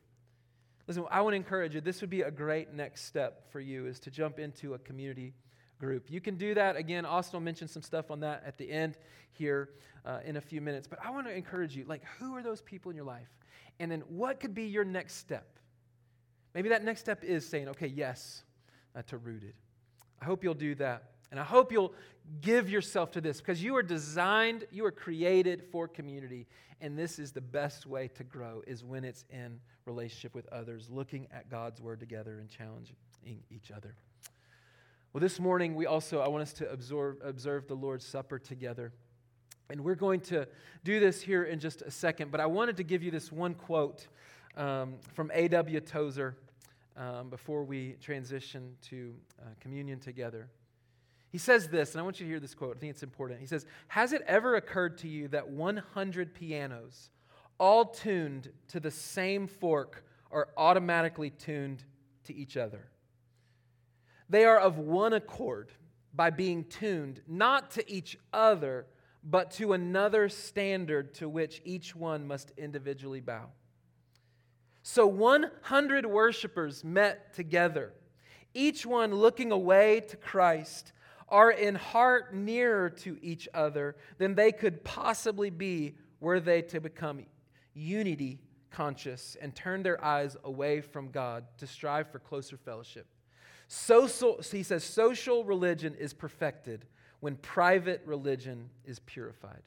Listen, 0.87 1.03
I 1.11 1.19
want 1.19 1.33
to 1.33 1.37
encourage 1.37 1.75
you. 1.75 1.81
This 1.81 1.99
would 1.99 2.09
be 2.09 2.21
a 2.21 2.31
great 2.31 2.73
next 2.73 3.03
step 3.03 3.51
for 3.51 3.59
you 3.59 3.85
is 3.85 3.99
to 3.99 4.09
jump 4.09 4.39
into 4.39 4.75
a 4.75 4.79
community 4.79 5.33
group. 5.79 6.09
You 6.09 6.21
can 6.21 6.35
do 6.35 6.53
that. 6.53 6.75
Again, 6.75 7.05
Austin 7.05 7.37
will 7.37 7.43
mention 7.43 7.67
some 7.67 7.81
stuff 7.81 8.11
on 8.11 8.19
that 8.21 8.43
at 8.45 8.57
the 8.57 8.69
end 8.71 8.97
here 9.31 9.69
uh, 10.05 10.19
in 10.25 10.37
a 10.37 10.41
few 10.41 10.61
minutes. 10.61 10.87
But 10.87 10.99
I 11.03 11.09
want 11.11 11.27
to 11.27 11.33
encourage 11.33 11.75
you 11.75 11.85
like, 11.85 12.03
who 12.19 12.35
are 12.35 12.43
those 12.43 12.61
people 12.61 12.89
in 12.89 12.95
your 12.95 13.05
life? 13.05 13.29
And 13.79 13.91
then 13.91 14.01
what 14.07 14.39
could 14.39 14.53
be 14.53 14.65
your 14.65 14.85
next 14.85 15.15
step? 15.15 15.59
Maybe 16.53 16.69
that 16.69 16.83
next 16.83 16.99
step 16.99 17.23
is 17.23 17.47
saying, 17.47 17.69
okay, 17.69 17.87
yes, 17.87 18.43
uh, 18.95 19.01
to 19.03 19.17
rooted. 19.17 19.55
I 20.21 20.25
hope 20.25 20.43
you'll 20.43 20.53
do 20.53 20.75
that. 20.75 21.11
And 21.31 21.39
I 21.39 21.43
hope 21.43 21.71
you'll 21.71 21.93
give 22.41 22.69
yourself 22.69 23.11
to 23.11 23.21
this 23.21 23.41
because 23.41 23.63
you 23.63 23.75
are 23.75 23.83
designed, 23.83 24.65
you 24.71 24.85
are 24.85 24.91
created 24.91 25.63
for 25.71 25.87
community. 25.87 26.47
And 26.79 26.97
this 26.97 27.17
is 27.17 27.31
the 27.31 27.41
best 27.41 27.87
way 27.87 28.07
to 28.09 28.23
grow 28.23 28.61
is 28.67 28.83
when 28.83 29.03
it's 29.03 29.25
in 29.31 29.59
relationship 29.85 30.35
with 30.35 30.47
others, 30.49 30.89
looking 30.89 31.27
at 31.31 31.49
God's 31.49 31.81
word 31.81 31.99
together 31.99 32.37
and 32.39 32.49
challenging 32.49 32.95
each 33.49 33.71
other. 33.71 33.95
Well, 35.13 35.21
this 35.21 35.39
morning, 35.39 35.75
we 35.75 35.85
also, 35.85 36.21
I 36.21 36.27
want 36.27 36.41
us 36.41 36.53
to 36.53 36.71
observe, 36.71 37.17
observe 37.23 37.67
the 37.67 37.75
Lord's 37.75 38.03
Supper 38.03 38.39
together. 38.39 38.91
And 39.69 39.81
we're 39.81 39.93
going 39.93 40.21
to 40.21 40.47
do 40.83 40.99
this 40.99 41.21
here 41.21 41.43
in 41.43 41.59
just 41.59 41.83
a 41.83 41.91
second, 41.91 42.31
but 42.31 42.39
I 42.39 42.47
wanted 42.47 42.77
to 42.77 42.83
give 42.83 43.03
you 43.03 43.11
this 43.11 43.31
one 43.31 43.53
quote 43.53 44.07
um, 44.57 44.95
from 45.13 45.29
A.W. 45.31 45.79
Tozer 45.81 46.35
um, 46.97 47.29
before 47.29 47.63
we 47.63 47.95
transition 48.01 48.75
to 48.89 49.13
uh, 49.39 49.49
communion 49.59 49.99
together. 49.99 50.49
He 51.29 51.37
says 51.37 51.67
this, 51.67 51.91
and 51.91 52.01
I 52.01 52.03
want 52.03 52.19
you 52.19 52.25
to 52.25 52.31
hear 52.31 52.39
this 52.39 52.55
quote. 52.55 52.75
I 52.77 52.79
think 52.79 52.89
it's 52.89 53.03
important. 53.03 53.39
He 53.39 53.45
says, 53.45 53.67
Has 53.89 54.13
it 54.13 54.23
ever 54.25 54.55
occurred 54.55 54.97
to 54.99 55.07
you 55.07 55.27
that 55.27 55.47
100 55.47 56.33
pianos, 56.33 57.11
all 57.59 57.85
tuned 57.85 58.49
to 58.69 58.79
the 58.79 58.89
same 58.89 59.45
fork, 59.45 60.05
are 60.31 60.47
automatically 60.57 61.29
tuned 61.29 61.83
to 62.23 62.33
each 62.35 62.57
other? 62.57 62.87
They 64.29 64.45
are 64.45 64.59
of 64.59 64.77
one 64.77 65.13
accord 65.13 65.71
by 66.13 66.29
being 66.29 66.65
tuned 66.65 67.21
not 67.27 67.71
to 67.71 67.91
each 67.91 68.17
other, 68.31 68.85
but 69.23 69.51
to 69.51 69.73
another 69.73 70.29
standard 70.29 71.13
to 71.15 71.29
which 71.29 71.61
each 71.65 71.95
one 71.95 72.27
must 72.27 72.51
individually 72.57 73.21
bow. 73.21 73.49
So 74.83 75.07
100 75.07 76.05
worshipers 76.05 76.83
met 76.83 77.33
together, 77.33 77.93
each 78.53 78.85
one 78.85 79.15
looking 79.15 79.51
away 79.51 80.01
to 80.01 80.17
Christ, 80.17 80.91
are 81.29 81.51
in 81.51 81.75
heart 81.75 82.33
nearer 82.35 82.89
to 82.89 83.17
each 83.21 83.47
other 83.53 83.95
than 84.17 84.35
they 84.35 84.51
could 84.51 84.83
possibly 84.83 85.49
be 85.49 85.95
were 86.19 86.39
they 86.39 86.61
to 86.61 86.79
become 86.79 87.25
unity 87.73 88.39
conscious 88.69 89.37
and 89.41 89.55
turn 89.55 89.83
their 89.83 90.03
eyes 90.03 90.35
away 90.43 90.81
from 90.81 91.11
God 91.11 91.45
to 91.57 91.67
strive 91.67 92.11
for 92.11 92.19
closer 92.19 92.57
fellowship. 92.57 93.07
Social, 93.75 94.39
he 94.51 94.61
says, 94.61 94.83
social 94.83 95.43
religion 95.43 95.95
is 95.95 96.13
perfected 96.13 96.85
when 97.21 97.37
private 97.37 98.03
religion 98.05 98.69
is 98.85 98.99
purified. 98.99 99.63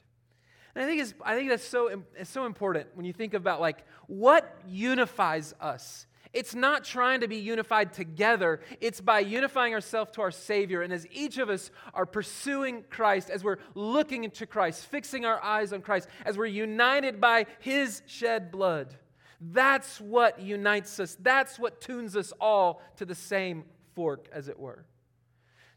And 0.73 0.85
I 0.85 0.87
think, 0.87 1.01
it's, 1.01 1.13
I 1.25 1.35
think 1.35 1.49
that's 1.49 1.65
so, 1.65 2.03
it's 2.15 2.29
so 2.29 2.45
important 2.45 2.87
when 2.93 3.05
you 3.05 3.11
think 3.11 3.33
about 3.33 3.59
like 3.59 3.83
what 4.07 4.61
unifies 4.65 5.53
us. 5.59 6.07
It's 6.31 6.55
not 6.55 6.85
trying 6.85 7.19
to 7.19 7.27
be 7.27 7.35
unified 7.35 7.91
together. 7.91 8.61
It's 8.79 9.01
by 9.01 9.19
unifying 9.19 9.73
ourselves 9.73 10.11
to 10.11 10.21
our 10.21 10.31
Savior. 10.31 10.83
And 10.83 10.93
as 10.93 11.05
each 11.11 11.37
of 11.37 11.49
us 11.49 11.69
are 11.93 12.05
pursuing 12.05 12.85
Christ, 12.89 13.29
as 13.29 13.43
we're 13.43 13.57
looking 13.75 14.23
into 14.23 14.45
Christ, 14.45 14.85
fixing 14.85 15.25
our 15.25 15.43
eyes 15.43 15.73
on 15.73 15.81
Christ, 15.81 16.07
as 16.25 16.37
we're 16.37 16.45
united 16.45 17.19
by 17.19 17.45
His 17.59 18.03
shed 18.05 18.53
blood, 18.53 18.95
that's 19.41 19.99
what 19.99 20.39
unites 20.39 20.97
us. 21.01 21.17
That's 21.19 21.59
what 21.59 21.81
tunes 21.81 22.15
us 22.15 22.31
all 22.39 22.81
to 22.95 23.05
the 23.05 23.13
same 23.13 23.65
fork, 23.97 24.29
as 24.31 24.47
it 24.47 24.59
were. 24.59 24.85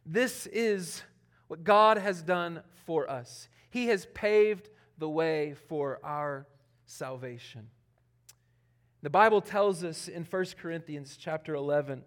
This 0.04 0.46
is 0.48 1.02
what 1.48 1.64
God 1.64 1.96
has 1.96 2.20
done 2.20 2.62
for 2.84 3.08
us. 3.08 3.48
He 3.70 3.86
has 3.86 4.06
paved 4.12 4.68
the 4.98 5.08
way 5.08 5.54
for 5.68 5.98
our 6.04 6.46
salvation. 6.84 7.68
The 9.00 9.08
Bible 9.08 9.40
tells 9.40 9.82
us 9.84 10.06
in 10.06 10.24
1 10.24 10.44
Corinthians 10.60 11.16
chapter 11.18 11.54
11, 11.54 12.02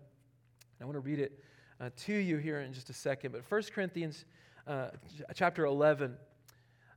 I 0.80 0.86
want 0.86 0.97
to 0.97 0.99
read 0.99 1.17
it 1.17 1.43
uh, 1.82 1.89
to 2.06 2.13
you 2.13 2.38
here 2.38 2.60
in 2.60 2.73
just 2.73 2.91
a 2.91 2.93
second, 2.93 3.32
but 3.32 3.41
1 3.49 3.63
Corinthians 3.73 4.26
uh, 4.67 4.89
chapter 5.34 5.65
11, 5.65 6.15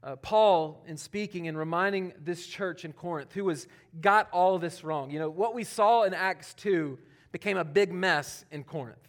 uh, 0.02 0.16
Paul, 0.16 0.85
in 0.87 0.98
speaking 0.98 1.48
and 1.48 1.57
reminding 1.57 2.12
this 2.22 2.46
church 2.46 2.85
in 2.85 2.92
Corinth, 2.92 3.33
who 3.33 3.48
has 3.48 3.66
got 3.98 4.29
all 4.31 4.59
this 4.59 4.85
wrong, 4.85 5.11
you 5.11 5.18
know, 5.18 5.31
what 5.31 5.55
we 5.55 5.64
saw 5.64 6.02
in 6.02 6.12
Acts 6.12 6.52
2 6.52 6.98
became 7.33 7.57
a 7.57 7.64
big 7.64 7.94
mess 7.94 8.44
in 8.50 8.62
Corinth. 8.62 9.06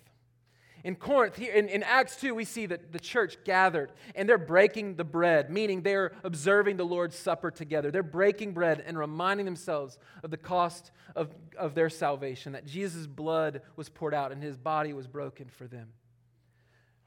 In 0.88 0.96
Corinth, 0.96 1.36
here 1.36 1.52
in, 1.52 1.68
in 1.68 1.84
Acts 1.84 2.16
2, 2.16 2.34
we 2.34 2.46
see 2.46 2.66
that 2.66 2.94
the 2.94 3.00
church 3.00 3.36
gathered 3.44 3.92
and 4.16 4.28
they're 4.28 4.38
breaking 4.38 4.96
the 4.96 5.04
bread, 5.04 5.50
meaning 5.50 5.82
they're 5.82 6.14
observing 6.24 6.78
the 6.78 6.86
Lord's 6.86 7.18
Supper 7.18 7.52
together. 7.52 7.92
They're 7.92 8.04
breaking 8.04 8.54
bread 8.54 8.82
and 8.88 8.98
reminding 8.98 9.46
themselves 9.46 9.98
of 10.24 10.32
the 10.32 10.38
cost 10.38 10.92
of, 11.14 11.36
of 11.58 11.76
their 11.76 11.90
salvation, 11.90 12.54
that 12.54 12.66
Jesus' 12.66 13.06
blood 13.06 13.64
was 13.76 13.90
poured 13.90 14.14
out 14.14 14.32
and 14.32 14.42
his 14.42 14.56
body 14.56 14.94
was 14.94 15.08
broken 15.08 15.50
for 15.50 15.68
them. 15.68 15.90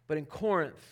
But 0.08 0.18
in 0.18 0.26
Corinth, 0.26 0.84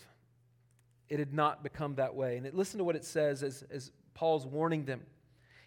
it 1.09 1.19
had 1.19 1.31
not 1.31 1.61
become 1.61 1.93
that 1.95 2.15
way. 2.15 2.37
And 2.37 2.53
listen 2.55 2.79
to 2.79 2.83
what 2.83 2.95
it 2.95 3.05
says 3.05 3.43
as, 3.43 3.63
as 3.69 3.91
Paul's 4.15 4.47
warning 4.47 4.85
them. 4.85 5.01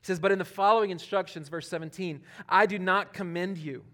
He 0.00 0.06
says, 0.06 0.18
But 0.18 0.32
in 0.32 0.40
the 0.40 0.44
following 0.44 0.90
instructions, 0.90 1.48
verse 1.48 1.68
17, 1.68 2.22
I 2.48 2.66
do 2.66 2.80
not 2.80 3.12
commend 3.12 3.58
you 3.58 3.84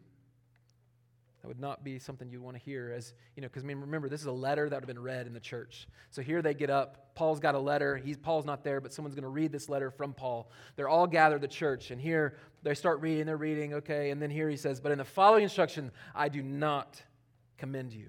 that 1.43 1.49
would 1.49 1.61
not 1.61 1.85
be 1.85 1.99
something 1.99 2.29
you'd 2.31 2.43
want 2.43 2.57
to 2.57 2.63
hear 2.63 2.93
as, 2.97 3.15
you 3.37 3.43
know, 3.43 3.49
because 3.49 3.63
I 3.63 3.67
mean, 3.67 3.81
remember, 3.81 4.09
this 4.09 4.21
is 4.21 4.27
a 4.27 4.33
letter 4.33 4.69
that 4.69 4.75
would 4.75 4.83
have 4.83 4.89
been 4.89 5.03
read 5.03 5.27
in 5.27 5.33
the 5.33 5.41
church. 5.41 5.87
So 6.11 6.21
here 6.21 6.43
they 6.43 6.53
get 6.53 6.69
up. 6.69 7.15
Paul's 7.15 7.39
got 7.39 7.55
a 7.55 7.59
letter. 7.61 7.97
He's, 7.97 8.17
Paul's 8.17 8.45
not 8.45 8.65
there, 8.65 8.81
but 8.81 8.93
someone's 8.93 9.15
going 9.15 9.23
to 9.23 9.29
read 9.29 9.53
this 9.53 9.69
letter 9.69 9.91
from 9.91 10.15
Paul. 10.15 10.51
They're 10.75 10.89
all 10.89 11.07
gathered 11.07 11.41
the 11.41 11.49
church. 11.49 11.93
And 11.93 12.01
here 12.01 12.37
they 12.65 12.75
start 12.75 13.01
reading, 13.01 13.27
they're 13.27 13.37
reading, 13.37 13.75
okay. 13.75 14.11
And 14.11 14.21
then 14.21 14.31
here 14.31 14.49
he 14.49 14.57
says, 14.57 14.81
But 14.81 14.91
in 14.91 14.99
the 14.99 15.05
following 15.05 15.45
instruction, 15.45 15.93
I 16.15 16.29
do 16.29 16.43
not 16.43 17.01
commend 17.57 17.93
you. 17.93 18.09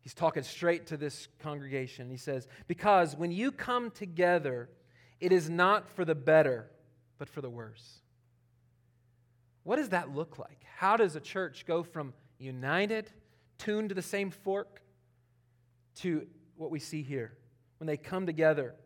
He's 0.00 0.14
talking 0.14 0.42
straight 0.42 0.86
to 0.88 0.96
this 0.96 1.28
congregation. 1.40 2.10
He 2.10 2.16
says, 2.16 2.48
Because 2.66 3.16
when 3.16 3.30
you 3.30 3.52
come 3.52 3.90
together, 3.90 4.68
it 5.20 5.32
is 5.32 5.48
not 5.48 5.88
for 5.90 6.04
the 6.04 6.14
better, 6.14 6.70
but 7.18 7.28
for 7.28 7.40
the 7.40 7.50
worse. 7.50 8.00
What 9.66 9.76
does 9.76 9.88
that 9.88 10.14
look 10.14 10.38
like? 10.38 10.62
How 10.76 10.96
does 10.96 11.16
a 11.16 11.20
church 11.20 11.66
go 11.66 11.82
from 11.82 12.14
united, 12.38 13.10
tuned 13.58 13.88
to 13.88 13.96
the 13.96 14.00
same 14.00 14.30
fork, 14.30 14.80
to 15.96 16.24
what 16.56 16.70
we 16.70 16.78
see 16.78 17.02
here 17.02 17.36
when 17.80 17.88
they 17.88 17.96
come 17.96 18.26
together? 18.26 18.76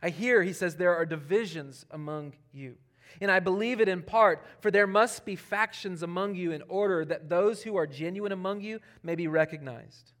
I 0.00 0.08
hear, 0.08 0.42
he 0.42 0.54
says, 0.54 0.76
there 0.76 0.96
are 0.96 1.04
divisions 1.04 1.84
among 1.90 2.32
you. 2.50 2.76
And 3.20 3.30
I 3.30 3.40
believe 3.40 3.78
it 3.78 3.90
in 3.90 4.00
part, 4.00 4.42
for 4.60 4.70
there 4.70 4.86
must 4.86 5.26
be 5.26 5.36
factions 5.36 6.02
among 6.02 6.34
you 6.34 6.50
in 6.50 6.62
order 6.66 7.04
that 7.04 7.28
those 7.28 7.62
who 7.62 7.76
are 7.76 7.86
genuine 7.86 8.32
among 8.32 8.62
you 8.62 8.80
may 9.02 9.16
be 9.16 9.28
recognized. 9.28 10.12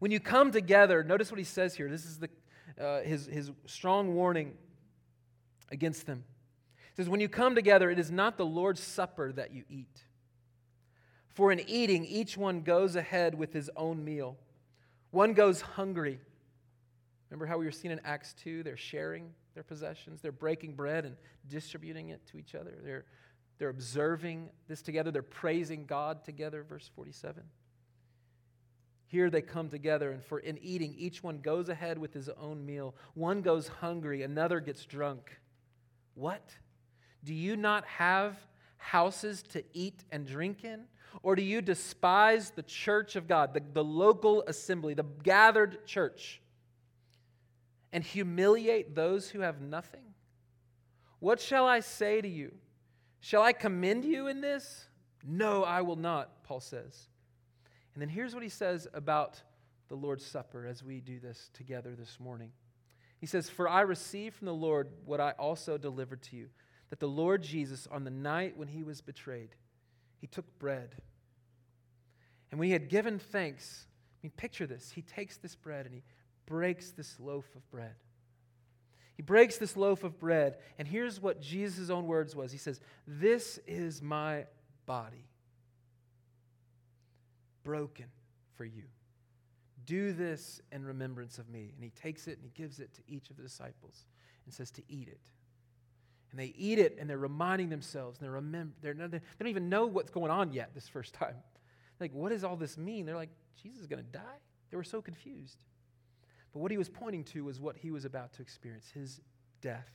When 0.00 0.10
you 0.10 0.18
come 0.18 0.50
together, 0.50 1.04
notice 1.04 1.30
what 1.30 1.38
he 1.38 1.44
says 1.44 1.76
here. 1.76 1.88
This 1.88 2.06
is 2.06 2.18
the, 2.18 2.28
uh, 2.76 3.02
his, 3.02 3.26
his 3.26 3.52
strong 3.66 4.16
warning 4.16 4.54
against 5.70 6.06
them 6.06 6.24
says, 6.98 7.08
When 7.08 7.20
you 7.20 7.28
come 7.28 7.54
together, 7.54 7.90
it 7.90 7.98
is 7.98 8.10
not 8.10 8.36
the 8.36 8.44
Lord's 8.44 8.82
supper 8.82 9.30
that 9.32 9.52
you 9.52 9.62
eat. 9.70 10.02
For 11.28 11.52
in 11.52 11.60
eating, 11.60 12.04
each 12.04 12.36
one 12.36 12.62
goes 12.62 12.96
ahead 12.96 13.36
with 13.36 13.52
his 13.52 13.70
own 13.76 14.04
meal. 14.04 14.36
One 15.12 15.32
goes 15.32 15.60
hungry. 15.60 16.18
Remember 17.30 17.46
how 17.46 17.56
we 17.56 17.66
were 17.66 17.70
seeing 17.70 17.92
in 17.92 18.00
Acts 18.04 18.34
2? 18.42 18.64
They're 18.64 18.76
sharing 18.76 19.32
their 19.54 19.62
possessions, 19.62 20.20
they're 20.20 20.30
breaking 20.30 20.74
bread 20.74 21.04
and 21.04 21.16
distributing 21.48 22.10
it 22.10 22.24
to 22.26 22.38
each 22.38 22.54
other. 22.54 22.78
They're, 22.82 23.04
they're 23.58 23.70
observing 23.70 24.50
this 24.68 24.82
together, 24.82 25.10
they're 25.10 25.22
praising 25.22 25.86
God 25.86 26.24
together, 26.24 26.64
verse 26.68 26.90
47. 26.94 27.42
Here 29.06 29.30
they 29.30 29.42
come 29.42 29.68
together, 29.68 30.10
and 30.10 30.22
for 30.22 30.38
in 30.38 30.58
eating, 30.58 30.94
each 30.96 31.22
one 31.22 31.38
goes 31.38 31.68
ahead 31.68 31.98
with 31.98 32.12
his 32.12 32.28
own 32.28 32.66
meal. 32.66 32.94
One 33.14 33.42
goes 33.42 33.68
hungry, 33.68 34.22
another 34.22 34.60
gets 34.60 34.84
drunk. 34.84 35.40
What? 36.14 36.42
Do 37.24 37.34
you 37.34 37.56
not 37.56 37.84
have 37.86 38.36
houses 38.76 39.42
to 39.50 39.64
eat 39.72 40.04
and 40.10 40.26
drink 40.26 40.64
in? 40.64 40.84
Or 41.22 41.34
do 41.34 41.42
you 41.42 41.60
despise 41.60 42.50
the 42.50 42.62
church 42.62 43.16
of 43.16 43.26
God, 43.26 43.54
the, 43.54 43.62
the 43.72 43.84
local 43.84 44.44
assembly, 44.46 44.94
the 44.94 45.06
gathered 45.22 45.86
church, 45.86 46.40
and 47.92 48.04
humiliate 48.04 48.94
those 48.94 49.30
who 49.30 49.40
have 49.40 49.60
nothing? 49.60 50.14
What 51.18 51.40
shall 51.40 51.66
I 51.66 51.80
say 51.80 52.20
to 52.20 52.28
you? 52.28 52.52
Shall 53.20 53.42
I 53.42 53.52
commend 53.52 54.04
you 54.04 54.28
in 54.28 54.40
this? 54.40 54.86
No, 55.26 55.64
I 55.64 55.82
will 55.82 55.96
not, 55.96 56.44
Paul 56.44 56.60
says. 56.60 57.08
And 57.94 58.00
then 58.00 58.08
here's 58.08 58.34
what 58.34 58.44
he 58.44 58.48
says 58.48 58.86
about 58.94 59.42
the 59.88 59.96
Lord's 59.96 60.24
Supper 60.24 60.66
as 60.66 60.84
we 60.84 61.00
do 61.00 61.18
this 61.18 61.50
together 61.52 61.96
this 61.98 62.20
morning. 62.20 62.52
He 63.18 63.26
says, 63.26 63.50
For 63.50 63.68
I 63.68 63.80
received 63.80 64.36
from 64.36 64.46
the 64.46 64.54
Lord 64.54 64.88
what 65.04 65.20
I 65.20 65.32
also 65.32 65.76
delivered 65.76 66.22
to 66.24 66.36
you, 66.36 66.48
that 66.90 67.00
the 67.00 67.08
Lord 67.08 67.42
Jesus, 67.42 67.86
on 67.90 68.04
the 68.04 68.10
night 68.10 68.56
when 68.56 68.68
he 68.68 68.82
was 68.82 69.00
betrayed, 69.00 69.50
he 70.20 70.26
took 70.26 70.58
bread. 70.58 70.94
And 72.50 72.58
when 72.58 72.66
he 72.66 72.72
had 72.72 72.88
given 72.88 73.18
thanks, 73.18 73.86
I 74.14 74.18
mean, 74.26 74.32
picture 74.36 74.66
this. 74.66 74.90
He 74.90 75.02
takes 75.02 75.36
this 75.36 75.54
bread 75.54 75.86
and 75.86 75.94
he 75.94 76.02
breaks 76.46 76.90
this 76.90 77.20
loaf 77.20 77.46
of 77.54 77.70
bread. 77.70 77.94
He 79.16 79.22
breaks 79.22 79.58
this 79.58 79.76
loaf 79.76 80.04
of 80.04 80.16
bread, 80.20 80.58
and 80.78 80.86
here's 80.86 81.20
what 81.20 81.42
Jesus' 81.42 81.90
own 81.90 82.06
words 82.06 82.36
was. 82.36 82.52
He 82.52 82.58
says, 82.58 82.80
This 83.04 83.58
is 83.66 84.00
my 84.00 84.46
body, 84.86 85.26
broken 87.64 88.06
for 88.56 88.64
you. 88.64 88.84
Do 89.86 90.12
this 90.12 90.60
in 90.70 90.84
remembrance 90.84 91.38
of 91.38 91.48
me. 91.48 91.72
And 91.74 91.82
he 91.82 91.90
takes 91.90 92.28
it 92.28 92.38
and 92.38 92.44
he 92.44 92.50
gives 92.54 92.78
it 92.78 92.92
to 92.94 93.00
each 93.08 93.30
of 93.30 93.36
the 93.36 93.42
disciples 93.42 94.04
and 94.44 94.52
says 94.54 94.70
to 94.72 94.82
eat 94.88 95.08
it. 95.08 95.20
And 96.30 96.38
they 96.38 96.52
eat 96.56 96.78
it 96.78 96.96
and 97.00 97.08
they're 97.08 97.18
reminding 97.18 97.70
themselves, 97.70 98.18
and 98.18 98.24
they're 98.24 98.32
remember, 98.32 98.74
they're, 98.82 98.94
they 98.94 99.20
don't 99.38 99.48
even 99.48 99.68
know 99.68 99.86
what's 99.86 100.10
going 100.10 100.30
on 100.30 100.52
yet 100.52 100.74
this 100.74 100.88
first 100.88 101.14
time. 101.14 101.36
Like, 102.00 102.12
what 102.12 102.30
does 102.30 102.44
all 102.44 102.56
this 102.56 102.76
mean? 102.76 103.06
They're 103.06 103.16
like, 103.16 103.30
Jesus 103.60 103.80
is 103.80 103.86
going 103.86 104.04
to 104.04 104.10
die? 104.10 104.38
They 104.70 104.76
were 104.76 104.84
so 104.84 105.00
confused. 105.00 105.64
But 106.52 106.60
what 106.60 106.70
he 106.70 106.78
was 106.78 106.88
pointing 106.88 107.24
to 107.24 107.44
was 107.44 107.60
what 107.60 107.76
he 107.76 107.90
was 107.90 108.04
about 108.04 108.32
to 108.34 108.42
experience 108.42 108.90
his 108.92 109.20
death, 109.60 109.90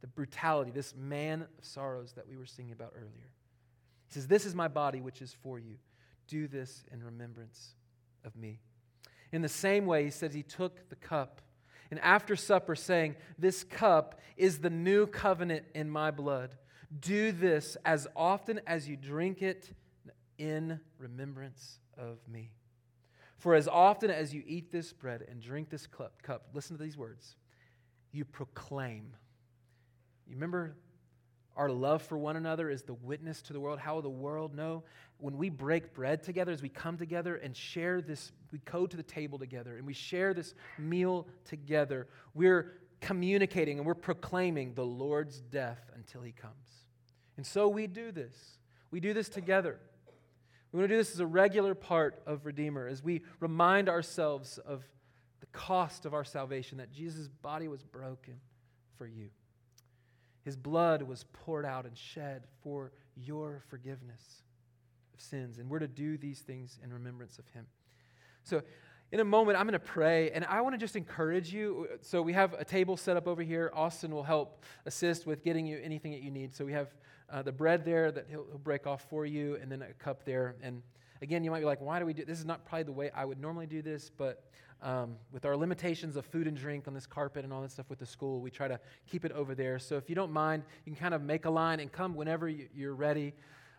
the 0.00 0.06
brutality, 0.06 0.70
this 0.70 0.94
man 0.96 1.42
of 1.42 1.48
sorrows 1.64 2.12
that 2.14 2.28
we 2.28 2.36
were 2.36 2.46
singing 2.46 2.72
about 2.72 2.92
earlier. 2.96 3.30
He 4.06 4.14
says, 4.14 4.26
This 4.26 4.46
is 4.46 4.54
my 4.54 4.68
body, 4.68 5.00
which 5.00 5.22
is 5.22 5.34
for 5.42 5.58
you. 5.58 5.76
Do 6.28 6.48
this 6.48 6.84
in 6.92 7.02
remembrance 7.02 7.74
of 8.24 8.36
me. 8.36 8.60
In 9.32 9.42
the 9.42 9.48
same 9.48 9.86
way, 9.86 10.04
he 10.04 10.10
says 10.10 10.34
he 10.34 10.42
took 10.42 10.88
the 10.88 10.96
cup 10.96 11.40
and 11.92 12.00
after 12.00 12.36
supper, 12.36 12.74
saying, 12.74 13.16
This 13.38 13.64
cup 13.64 14.18
is 14.38 14.60
the 14.60 14.70
new 14.70 15.06
covenant 15.06 15.66
in 15.74 15.90
my 15.90 16.10
blood. 16.10 16.56
Do 16.98 17.32
this 17.32 17.76
as 17.84 18.08
often 18.16 18.62
as 18.66 18.88
you 18.88 18.96
drink 18.96 19.42
it 19.42 19.68
in 20.38 20.80
remembrance 20.96 21.80
of 21.98 22.16
me. 22.26 22.52
For 23.36 23.54
as 23.54 23.68
often 23.68 24.10
as 24.10 24.32
you 24.32 24.42
eat 24.46 24.72
this 24.72 24.90
bread 24.90 25.26
and 25.28 25.42
drink 25.42 25.68
this 25.68 25.86
cup, 25.86 26.48
listen 26.54 26.78
to 26.78 26.82
these 26.82 26.96
words, 26.96 27.36
you 28.10 28.24
proclaim. 28.24 29.12
You 30.26 30.36
remember 30.36 30.76
our 31.56 31.70
love 31.70 32.02
for 32.02 32.16
one 32.16 32.36
another 32.36 32.70
is 32.70 32.82
the 32.82 32.94
witness 32.94 33.42
to 33.42 33.52
the 33.52 33.60
world. 33.60 33.78
How 33.78 33.94
will 33.94 34.02
the 34.02 34.08
world 34.08 34.54
know? 34.54 34.84
When 35.18 35.36
we 35.36 35.50
break 35.50 35.94
bread 35.94 36.22
together, 36.22 36.52
as 36.52 36.62
we 36.62 36.68
come 36.68 36.96
together 36.96 37.36
and 37.36 37.56
share 37.56 38.00
this, 38.00 38.32
we 38.50 38.58
go 38.64 38.86
to 38.86 38.96
the 38.96 39.02
table 39.02 39.38
together 39.38 39.76
and 39.76 39.86
we 39.86 39.92
share 39.92 40.34
this 40.34 40.54
meal 40.78 41.26
together, 41.44 42.08
we're 42.34 42.72
communicating 43.00 43.78
and 43.78 43.86
we're 43.86 43.94
proclaiming 43.94 44.74
the 44.74 44.84
Lord's 44.84 45.40
death 45.40 45.90
until 45.94 46.22
he 46.22 46.32
comes. 46.32 46.54
And 47.36 47.46
so 47.46 47.68
we 47.68 47.86
do 47.86 48.12
this. 48.12 48.34
We 48.90 49.00
do 49.00 49.12
this 49.12 49.28
together. 49.28 49.78
We 50.72 50.78
want 50.78 50.88
to 50.88 50.94
do 50.94 50.98
this 50.98 51.12
as 51.12 51.20
a 51.20 51.26
regular 51.26 51.74
part 51.74 52.22
of 52.26 52.46
Redeemer 52.46 52.88
as 52.88 53.02
we 53.02 53.22
remind 53.40 53.88
ourselves 53.88 54.58
of 54.58 54.82
the 55.40 55.46
cost 55.46 56.06
of 56.06 56.14
our 56.14 56.24
salvation, 56.24 56.78
that 56.78 56.92
Jesus' 56.92 57.28
body 57.28 57.68
was 57.68 57.82
broken 57.82 58.40
for 58.96 59.06
you. 59.06 59.28
His 60.44 60.56
blood 60.56 61.02
was 61.02 61.24
poured 61.32 61.64
out 61.64 61.86
and 61.86 61.96
shed 61.96 62.44
for 62.62 62.92
your 63.16 63.62
forgiveness 63.68 64.42
of 65.14 65.20
sins. 65.20 65.58
And 65.58 65.70
we're 65.70 65.78
to 65.78 65.88
do 65.88 66.16
these 66.16 66.40
things 66.40 66.78
in 66.82 66.92
remembrance 66.92 67.38
of 67.38 67.46
him. 67.48 67.66
So, 68.44 68.62
in 69.12 69.20
a 69.20 69.24
moment, 69.24 69.58
I'm 69.58 69.66
going 69.66 69.74
to 69.74 69.78
pray, 69.78 70.30
and 70.30 70.42
I 70.46 70.62
want 70.62 70.74
to 70.74 70.78
just 70.78 70.96
encourage 70.96 71.52
you. 71.52 71.86
So, 72.00 72.22
we 72.22 72.32
have 72.32 72.54
a 72.54 72.64
table 72.64 72.96
set 72.96 73.16
up 73.16 73.28
over 73.28 73.42
here. 73.42 73.70
Austin 73.74 74.10
will 74.10 74.22
help 74.22 74.64
assist 74.86 75.26
with 75.26 75.44
getting 75.44 75.66
you 75.66 75.78
anything 75.82 76.12
that 76.12 76.22
you 76.22 76.30
need. 76.30 76.54
So, 76.54 76.64
we 76.64 76.72
have 76.72 76.88
uh, 77.30 77.42
the 77.42 77.52
bread 77.52 77.84
there 77.84 78.10
that 78.10 78.26
he'll, 78.28 78.46
he'll, 78.48 78.58
break 78.58 78.86
off 78.86 79.04
for 79.08 79.24
you, 79.24 79.58
and 79.60 79.70
then 79.70 79.82
a 79.82 79.92
cup 79.94 80.24
there. 80.24 80.56
And 80.62 80.82
again, 81.20 81.44
you 81.44 81.50
might 81.50 81.60
be 81.60 81.66
like, 81.66 81.80
why 81.80 81.98
do 81.98 82.06
we 82.06 82.14
do 82.14 82.24
this? 82.24 82.40
Is 82.40 82.44
not 82.44 82.64
probably 82.66 82.84
the 82.84 82.92
way 82.92 83.10
I 83.14 83.24
would 83.24 83.40
normally 83.40 83.66
do 83.66 83.80
this, 83.80 84.10
but 84.10 84.44
um, 84.82 85.16
with 85.30 85.44
our 85.44 85.56
limitations 85.56 86.16
of 86.16 86.26
food 86.26 86.46
and 86.46 86.56
drink 86.56 86.88
on 86.88 86.94
this 86.94 87.06
carpet 87.06 87.44
and 87.44 87.52
all 87.52 87.62
that 87.62 87.70
stuff 87.70 87.88
with 87.88 88.00
the 88.00 88.06
school, 88.06 88.40
we 88.40 88.50
try 88.50 88.68
to 88.68 88.80
keep 89.06 89.24
it 89.24 89.32
over 89.32 89.54
there. 89.54 89.78
So 89.78 89.96
if 89.96 90.08
you 90.08 90.14
don't 90.14 90.32
mind, 90.32 90.64
you 90.84 90.92
can 90.92 91.00
kind 91.00 91.14
of 91.14 91.22
make 91.22 91.44
a 91.44 91.50
line 91.50 91.80
and 91.80 91.90
come 91.90 92.14
whenever 92.14 92.48
you're 92.48 92.94
ready. 92.94 93.32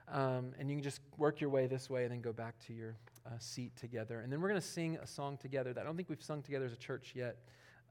Um, 0.10 0.54
and 0.60 0.70
you 0.70 0.76
can 0.76 0.84
just 0.84 1.02
work 1.18 1.40
your 1.40 1.50
way 1.50 1.68
this 1.68 1.90
way 1.90 2.04
and 2.04 2.12
then 2.12 2.22
go 2.22 2.34
back 2.34 2.60
to 2.68 2.74
your 2.74 2.96
uh, 3.26 3.32
seat 3.40 3.76
together. 3.76 4.20
And 4.22 4.32
then 4.32 4.42
we're 4.42 4.50
going 4.50 4.62
to 4.62 4.68
sing 4.68 4.98
a 5.02 5.08
song 5.08 5.38
together 5.38 5.74
that 5.74 5.82
I 5.82 5.84
don't 5.84 5.96
think 5.96 6.10
we've 6.10 6.22
sung 6.22 6.42
together 6.42 6.66
as 6.66 6.74
a 6.74 6.78
church 6.78 7.14
yet. 7.16 7.38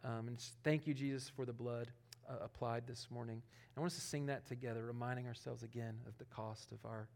Um, 0.04 0.28
and 0.28 0.38
thank 0.64 0.86
you, 0.86 0.94
Jesus, 0.94 1.30
for 1.34 1.46
the 1.46 1.52
blood 1.52 1.88
uh, 2.28 2.44
applied 2.44 2.86
this 2.86 3.08
morning. 3.10 3.42
I 3.76 3.80
want 3.80 3.92
us 3.92 3.98
to 3.98 4.04
sing 4.04 4.26
that 4.26 4.46
together, 4.46 4.84
reminding 4.84 5.26
ourselves 5.26 5.62
again 5.62 5.94
of 6.06 6.16
the 6.18 6.24
cost 6.26 6.72
of 6.72 6.78
our 6.84 7.08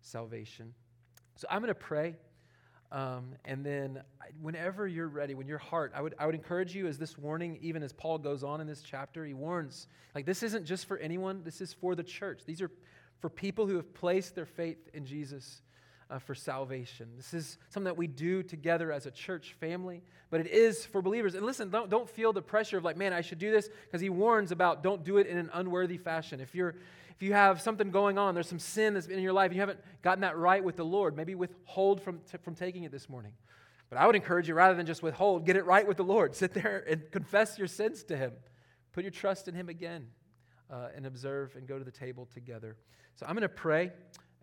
salvation. 0.00 0.72
So 1.36 1.48
I'm 1.50 1.60
going 1.60 1.68
to 1.68 1.74
pray. 1.74 2.16
Um, 2.94 3.34
and 3.44 3.66
then, 3.66 4.02
whenever 4.40 4.86
you're 4.86 5.08
ready, 5.08 5.34
when 5.34 5.48
your 5.48 5.58
heart, 5.58 5.90
I 5.96 6.00
would, 6.00 6.14
I 6.16 6.26
would 6.26 6.36
encourage 6.36 6.76
you 6.76 6.86
as 6.86 6.96
this 6.96 7.18
warning, 7.18 7.58
even 7.60 7.82
as 7.82 7.92
Paul 7.92 8.18
goes 8.18 8.44
on 8.44 8.60
in 8.60 8.68
this 8.68 8.82
chapter, 8.82 9.24
he 9.24 9.34
warns, 9.34 9.88
like, 10.14 10.26
this 10.26 10.44
isn't 10.44 10.64
just 10.64 10.86
for 10.86 10.96
anyone, 10.98 11.42
this 11.42 11.60
is 11.60 11.72
for 11.72 11.96
the 11.96 12.04
church. 12.04 12.42
These 12.46 12.62
are 12.62 12.70
for 13.18 13.28
people 13.28 13.66
who 13.66 13.74
have 13.74 13.92
placed 13.94 14.36
their 14.36 14.46
faith 14.46 14.88
in 14.94 15.06
Jesus 15.06 15.62
uh, 16.08 16.20
for 16.20 16.36
salvation. 16.36 17.08
This 17.16 17.34
is 17.34 17.58
something 17.70 17.86
that 17.86 17.96
we 17.96 18.06
do 18.06 18.44
together 18.44 18.92
as 18.92 19.06
a 19.06 19.10
church 19.10 19.56
family, 19.58 20.00
but 20.30 20.38
it 20.38 20.46
is 20.46 20.86
for 20.86 21.02
believers. 21.02 21.34
And 21.34 21.44
listen, 21.44 21.70
don't, 21.70 21.90
don't 21.90 22.08
feel 22.08 22.32
the 22.32 22.42
pressure 22.42 22.78
of 22.78 22.84
like, 22.84 22.96
man, 22.96 23.12
I 23.12 23.22
should 23.22 23.40
do 23.40 23.50
this, 23.50 23.68
because 23.86 24.02
he 24.02 24.10
warns 24.10 24.52
about 24.52 24.84
don't 24.84 25.02
do 25.02 25.16
it 25.16 25.26
in 25.26 25.36
an 25.36 25.50
unworthy 25.52 25.98
fashion. 25.98 26.38
If 26.38 26.54
you're 26.54 26.76
if 27.16 27.22
you 27.22 27.32
have 27.32 27.60
something 27.60 27.90
going 27.90 28.18
on, 28.18 28.34
there's 28.34 28.48
some 28.48 28.58
sin 28.58 28.94
that's 28.94 29.06
in 29.06 29.20
your 29.20 29.32
life, 29.32 29.52
you 29.52 29.60
haven't 29.60 29.80
gotten 30.02 30.22
that 30.22 30.36
right 30.36 30.62
with 30.62 30.76
the 30.76 30.84
Lord, 30.84 31.16
maybe 31.16 31.34
withhold 31.34 32.00
from, 32.02 32.18
t- 32.30 32.38
from 32.42 32.54
taking 32.54 32.84
it 32.84 32.92
this 32.92 33.08
morning. 33.08 33.32
But 33.88 33.98
I 33.98 34.06
would 34.06 34.16
encourage 34.16 34.48
you, 34.48 34.54
rather 34.54 34.74
than 34.74 34.86
just 34.86 35.02
withhold, 35.02 35.46
get 35.46 35.56
it 35.56 35.64
right 35.64 35.86
with 35.86 35.96
the 35.96 36.04
Lord. 36.04 36.34
Sit 36.36 36.54
there 36.54 36.84
and 36.88 37.10
confess 37.12 37.58
your 37.58 37.68
sins 37.68 38.02
to 38.04 38.16
Him. 38.16 38.32
Put 38.92 39.04
your 39.04 39.12
trust 39.12 39.46
in 39.46 39.54
Him 39.54 39.68
again 39.68 40.08
uh, 40.70 40.88
and 40.96 41.06
observe 41.06 41.54
and 41.56 41.66
go 41.66 41.78
to 41.78 41.84
the 41.84 41.92
table 41.92 42.26
together. 42.32 42.76
So 43.14 43.26
I'm 43.26 43.34
going 43.34 43.42
to 43.42 43.48
pray. 43.48 43.92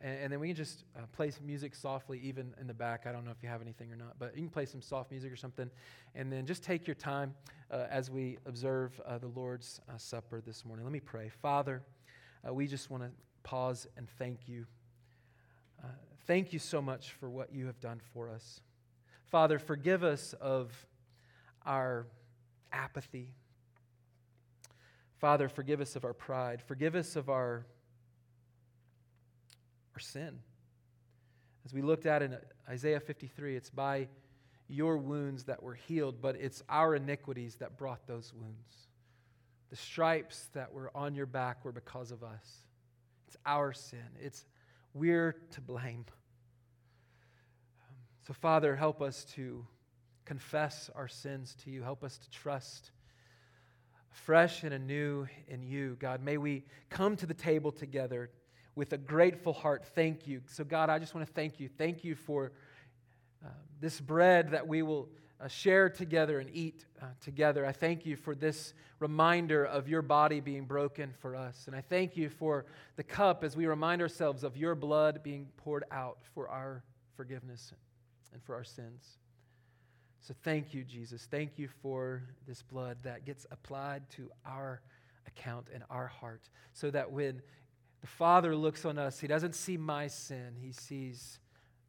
And, 0.02 0.20
and 0.20 0.34
then 0.34 0.40
we 0.40 0.48
can 0.48 0.56
just 0.56 0.86
uh, 0.96 1.02
play 1.12 1.32
some 1.32 1.46
music 1.46 1.76
softly, 1.76 2.20
even 2.24 2.54
in 2.60 2.68
the 2.68 2.74
back. 2.74 3.06
I 3.06 3.12
don't 3.12 3.26
know 3.26 3.32
if 3.32 3.44
you 3.44 3.50
have 3.50 3.62
anything 3.62 3.92
or 3.92 3.96
not, 3.96 4.16
but 4.18 4.36
you 4.36 4.42
can 4.42 4.50
play 4.50 4.66
some 4.66 4.82
soft 4.82 5.12
music 5.12 5.32
or 5.32 5.36
something. 5.36 5.70
And 6.16 6.32
then 6.32 6.46
just 6.46 6.64
take 6.64 6.88
your 6.88 6.96
time 6.96 7.34
uh, 7.70 7.88
as 7.90 8.10
we 8.10 8.38
observe 8.46 9.00
uh, 9.06 9.18
the 9.18 9.28
Lord's 9.28 9.82
uh, 9.90 9.98
Supper 9.98 10.42
this 10.42 10.66
morning. 10.66 10.86
Let 10.86 10.94
me 10.94 11.00
pray. 11.00 11.30
Father, 11.30 11.84
uh, 12.48 12.54
we 12.54 12.68
just 12.68 12.90
want 12.90 13.04
to 13.04 13.10
pause 13.44 13.88
and 13.98 14.08
thank 14.18 14.48
you. 14.48 14.66
Uh, 15.84 15.88
thank 16.28 16.54
you 16.54 16.60
so 16.60 16.82
much 16.82 17.12
for 17.14 17.30
what 17.30 17.54
you 17.54 17.66
have 17.68 17.80
done 17.80 18.00
for 18.14 18.30
us. 18.30 18.62
Father, 19.30 19.60
forgive 19.60 20.04
us 20.04 20.34
of 20.42 20.72
our 21.66 22.08
apathy. 22.72 23.34
Father, 25.20 25.48
forgive 25.48 25.82
us 25.82 25.96
of 25.96 26.04
our 26.04 26.14
pride. 26.14 26.62
Forgive 26.62 26.96
us 26.96 27.16
of 27.16 27.30
our 27.30 27.66
our 29.94 30.00
sin. 30.00 30.40
As 31.66 31.74
we 31.74 31.82
looked 31.82 32.06
at 32.06 32.22
in 32.22 32.38
Isaiah 32.70 33.00
53, 33.00 33.56
it's 33.56 33.70
by 33.70 34.08
your 34.68 34.98
wounds 34.98 35.44
that 35.44 35.62
were 35.62 35.74
healed, 35.74 36.22
but 36.22 36.36
it's 36.38 36.64
our 36.70 36.96
iniquities 36.96 37.56
that 37.56 37.78
brought 37.78 38.08
those 38.08 38.34
wounds. 38.34 38.88
The 39.72 39.78
stripes 39.78 40.50
that 40.54 40.72
were 40.74 40.92
on 40.94 41.16
your 41.16 41.26
back 41.26 41.66
were 41.66 41.72
because 41.72 42.12
of 42.12 42.24
us. 42.24 42.46
It's 43.28 43.38
our 43.46 43.74
sin. 43.74 44.00
It's 44.20 44.46
we're 44.94 45.38
to 45.52 45.62
blame. 45.62 46.06
So, 48.28 48.34
Father, 48.34 48.76
help 48.76 49.02
us 49.02 49.26
to 49.36 49.66
confess 50.26 50.90
our 50.94 51.08
sins 51.08 51.56
to 51.64 51.72
you. 51.72 51.82
Help 51.82 52.04
us 52.04 52.18
to 52.18 52.30
trust 52.30 52.92
fresh 54.10 54.64
and 54.64 54.74
anew 54.74 55.28
in 55.48 55.64
you. 55.64 55.96
God, 56.00 56.22
may 56.22 56.38
we 56.38 56.64
come 56.90 57.16
to 57.16 57.26
the 57.26 57.34
table 57.34 57.72
together 57.72 58.30
with 58.76 58.94
a 58.94 58.98
grateful 58.98 59.54
heart, 59.54 59.86
thank 59.96 60.28
you. 60.28 60.42
So, 60.48 60.64
God, 60.64 60.90
I 60.90 61.00
just 61.00 61.14
want 61.14 61.28
to 61.28 61.34
thank 61.34 61.60
you. 61.60 61.70
Thank 61.78 62.04
you 62.04 62.16
for 62.16 62.52
uh, 63.44 63.50
this 63.80 64.00
bread 64.00 64.52
that 64.52 64.68
we 64.68 64.82
will 64.82 65.10
uh, 65.42 65.48
share 65.48 65.90
together 65.90 66.40
and 66.40 66.50
eat 66.54 66.86
uh, 67.02 67.06
together. 67.20 67.66
I 67.66 67.72
thank 67.72 68.06
you 68.06 68.16
for 68.16 68.36
this 68.36 68.74
reminder 69.00 69.66
of 69.66 69.88
your 69.88 70.02
body 70.02 70.40
being 70.40 70.66
broken 70.66 71.14
for 71.20 71.36
us. 71.36 71.64
And 71.68 71.76
I 71.76 71.82
thank 71.82 72.16
you 72.16 72.30
for 72.30 72.66
the 72.96 73.04
cup 73.04 73.44
as 73.44 73.56
we 73.56 73.66
remind 73.66 74.02
ourselves 74.02 74.44
of 74.44 74.56
your 74.56 74.76
blood 74.76 75.24
being 75.24 75.48
poured 75.58 75.84
out 75.92 76.20
for 76.34 76.48
our 76.50 76.84
forgiveness 77.16 77.74
and 78.34 78.44
for 78.44 78.56
our 78.56 78.64
sins. 78.64 79.18
So, 80.20 80.36
thank 80.44 80.74
you, 80.74 80.84
Jesus. 80.84 81.28
Thank 81.32 81.58
you 81.58 81.68
for 81.82 82.22
this 82.48 82.62
blood 82.62 82.98
that 83.02 83.26
gets 83.26 83.48
applied 83.50 84.08
to 84.12 84.30
our 84.46 84.82
account 85.26 85.68
in 85.74 85.84
our 85.90 86.06
heart 86.06 86.48
so 86.74 86.92
that 86.92 87.12
when 87.12 87.42
the 88.02 88.08
Father 88.08 88.56
looks 88.56 88.86
on 88.86 89.00
us, 89.00 89.20
he 89.20 89.26
doesn't 89.26 89.56
see 89.56 89.78
my 89.78 90.06
sin, 90.06 90.56
he 90.60 90.72
sees 90.72 91.40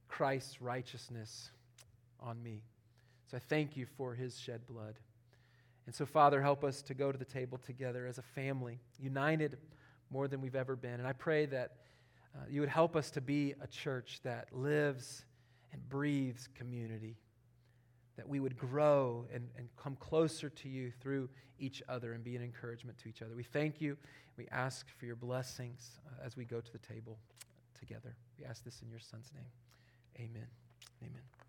Christ's 0.09 0.63
righteousness 0.63 1.51
on 2.21 2.43
me. 2.43 2.63
So 3.33 3.39
I 3.39 3.41
thank 3.41 3.79
you 3.79 3.87
for 3.97 4.15
his 4.15 4.39
shed 4.39 4.61
blood. 4.69 4.97
And 5.87 5.95
so, 5.95 6.05
Father, 6.05 6.43
help 6.43 6.65
us 6.65 6.83
to 6.83 6.93
go 6.93 7.11
to 7.11 7.17
the 7.17 7.25
table 7.25 7.57
together 7.57 8.07
as 8.07 8.19
a 8.19 8.23
family, 8.23 8.79
united 9.01 9.57
more 10.11 10.29
than 10.29 10.43
we've 10.43 10.55
ever 10.55 10.77
been. 10.77 11.01
And 11.01 11.07
I 11.07 11.15
pray 11.15 11.47
that 11.47 11.77
uh, 12.35 12.41
you 12.51 12.61
would 12.61 12.69
help 12.69 12.95
us 12.95 13.11
to 13.13 13.23
be 13.23 13.55
a 13.63 13.67
church 13.67 14.21
that 14.25 14.49
lives 14.53 15.25
and 15.73 15.81
breathes 15.89 16.47
community, 16.55 17.17
that 18.19 18.29
we 18.29 18.39
would 18.39 18.59
grow 18.59 19.25
and, 19.33 19.49
and 19.57 19.67
come 19.79 19.97
closer 19.97 20.51
to 20.51 20.69
you 20.69 20.93
through 21.01 21.31
each 21.59 21.83
other 21.89 22.13
and 22.13 22.23
be 22.23 22.37
an 22.37 22.43
encouragement 22.43 22.99
to 22.99 23.09
each 23.09 23.23
other. 23.23 23.35
We 23.35 23.45
thank 23.45 23.81
you. 23.81 23.97
We 24.37 24.47
ask 24.53 24.87
for 24.99 25.07
your 25.07 25.17
blessings 25.17 26.01
uh, 26.07 26.27
as 26.27 26.37
we 26.37 26.45
go 26.45 26.61
to 26.61 26.73
the 26.73 26.79
table 26.79 27.17
together. 27.81 28.15
We 28.39 28.45
ask 28.45 28.63
this 28.63 28.83
in 28.83 28.91
your 28.91 29.01
Son's 29.01 29.31
name. 29.35 30.27
Amen. 30.29 30.49
Amen. 31.01 31.42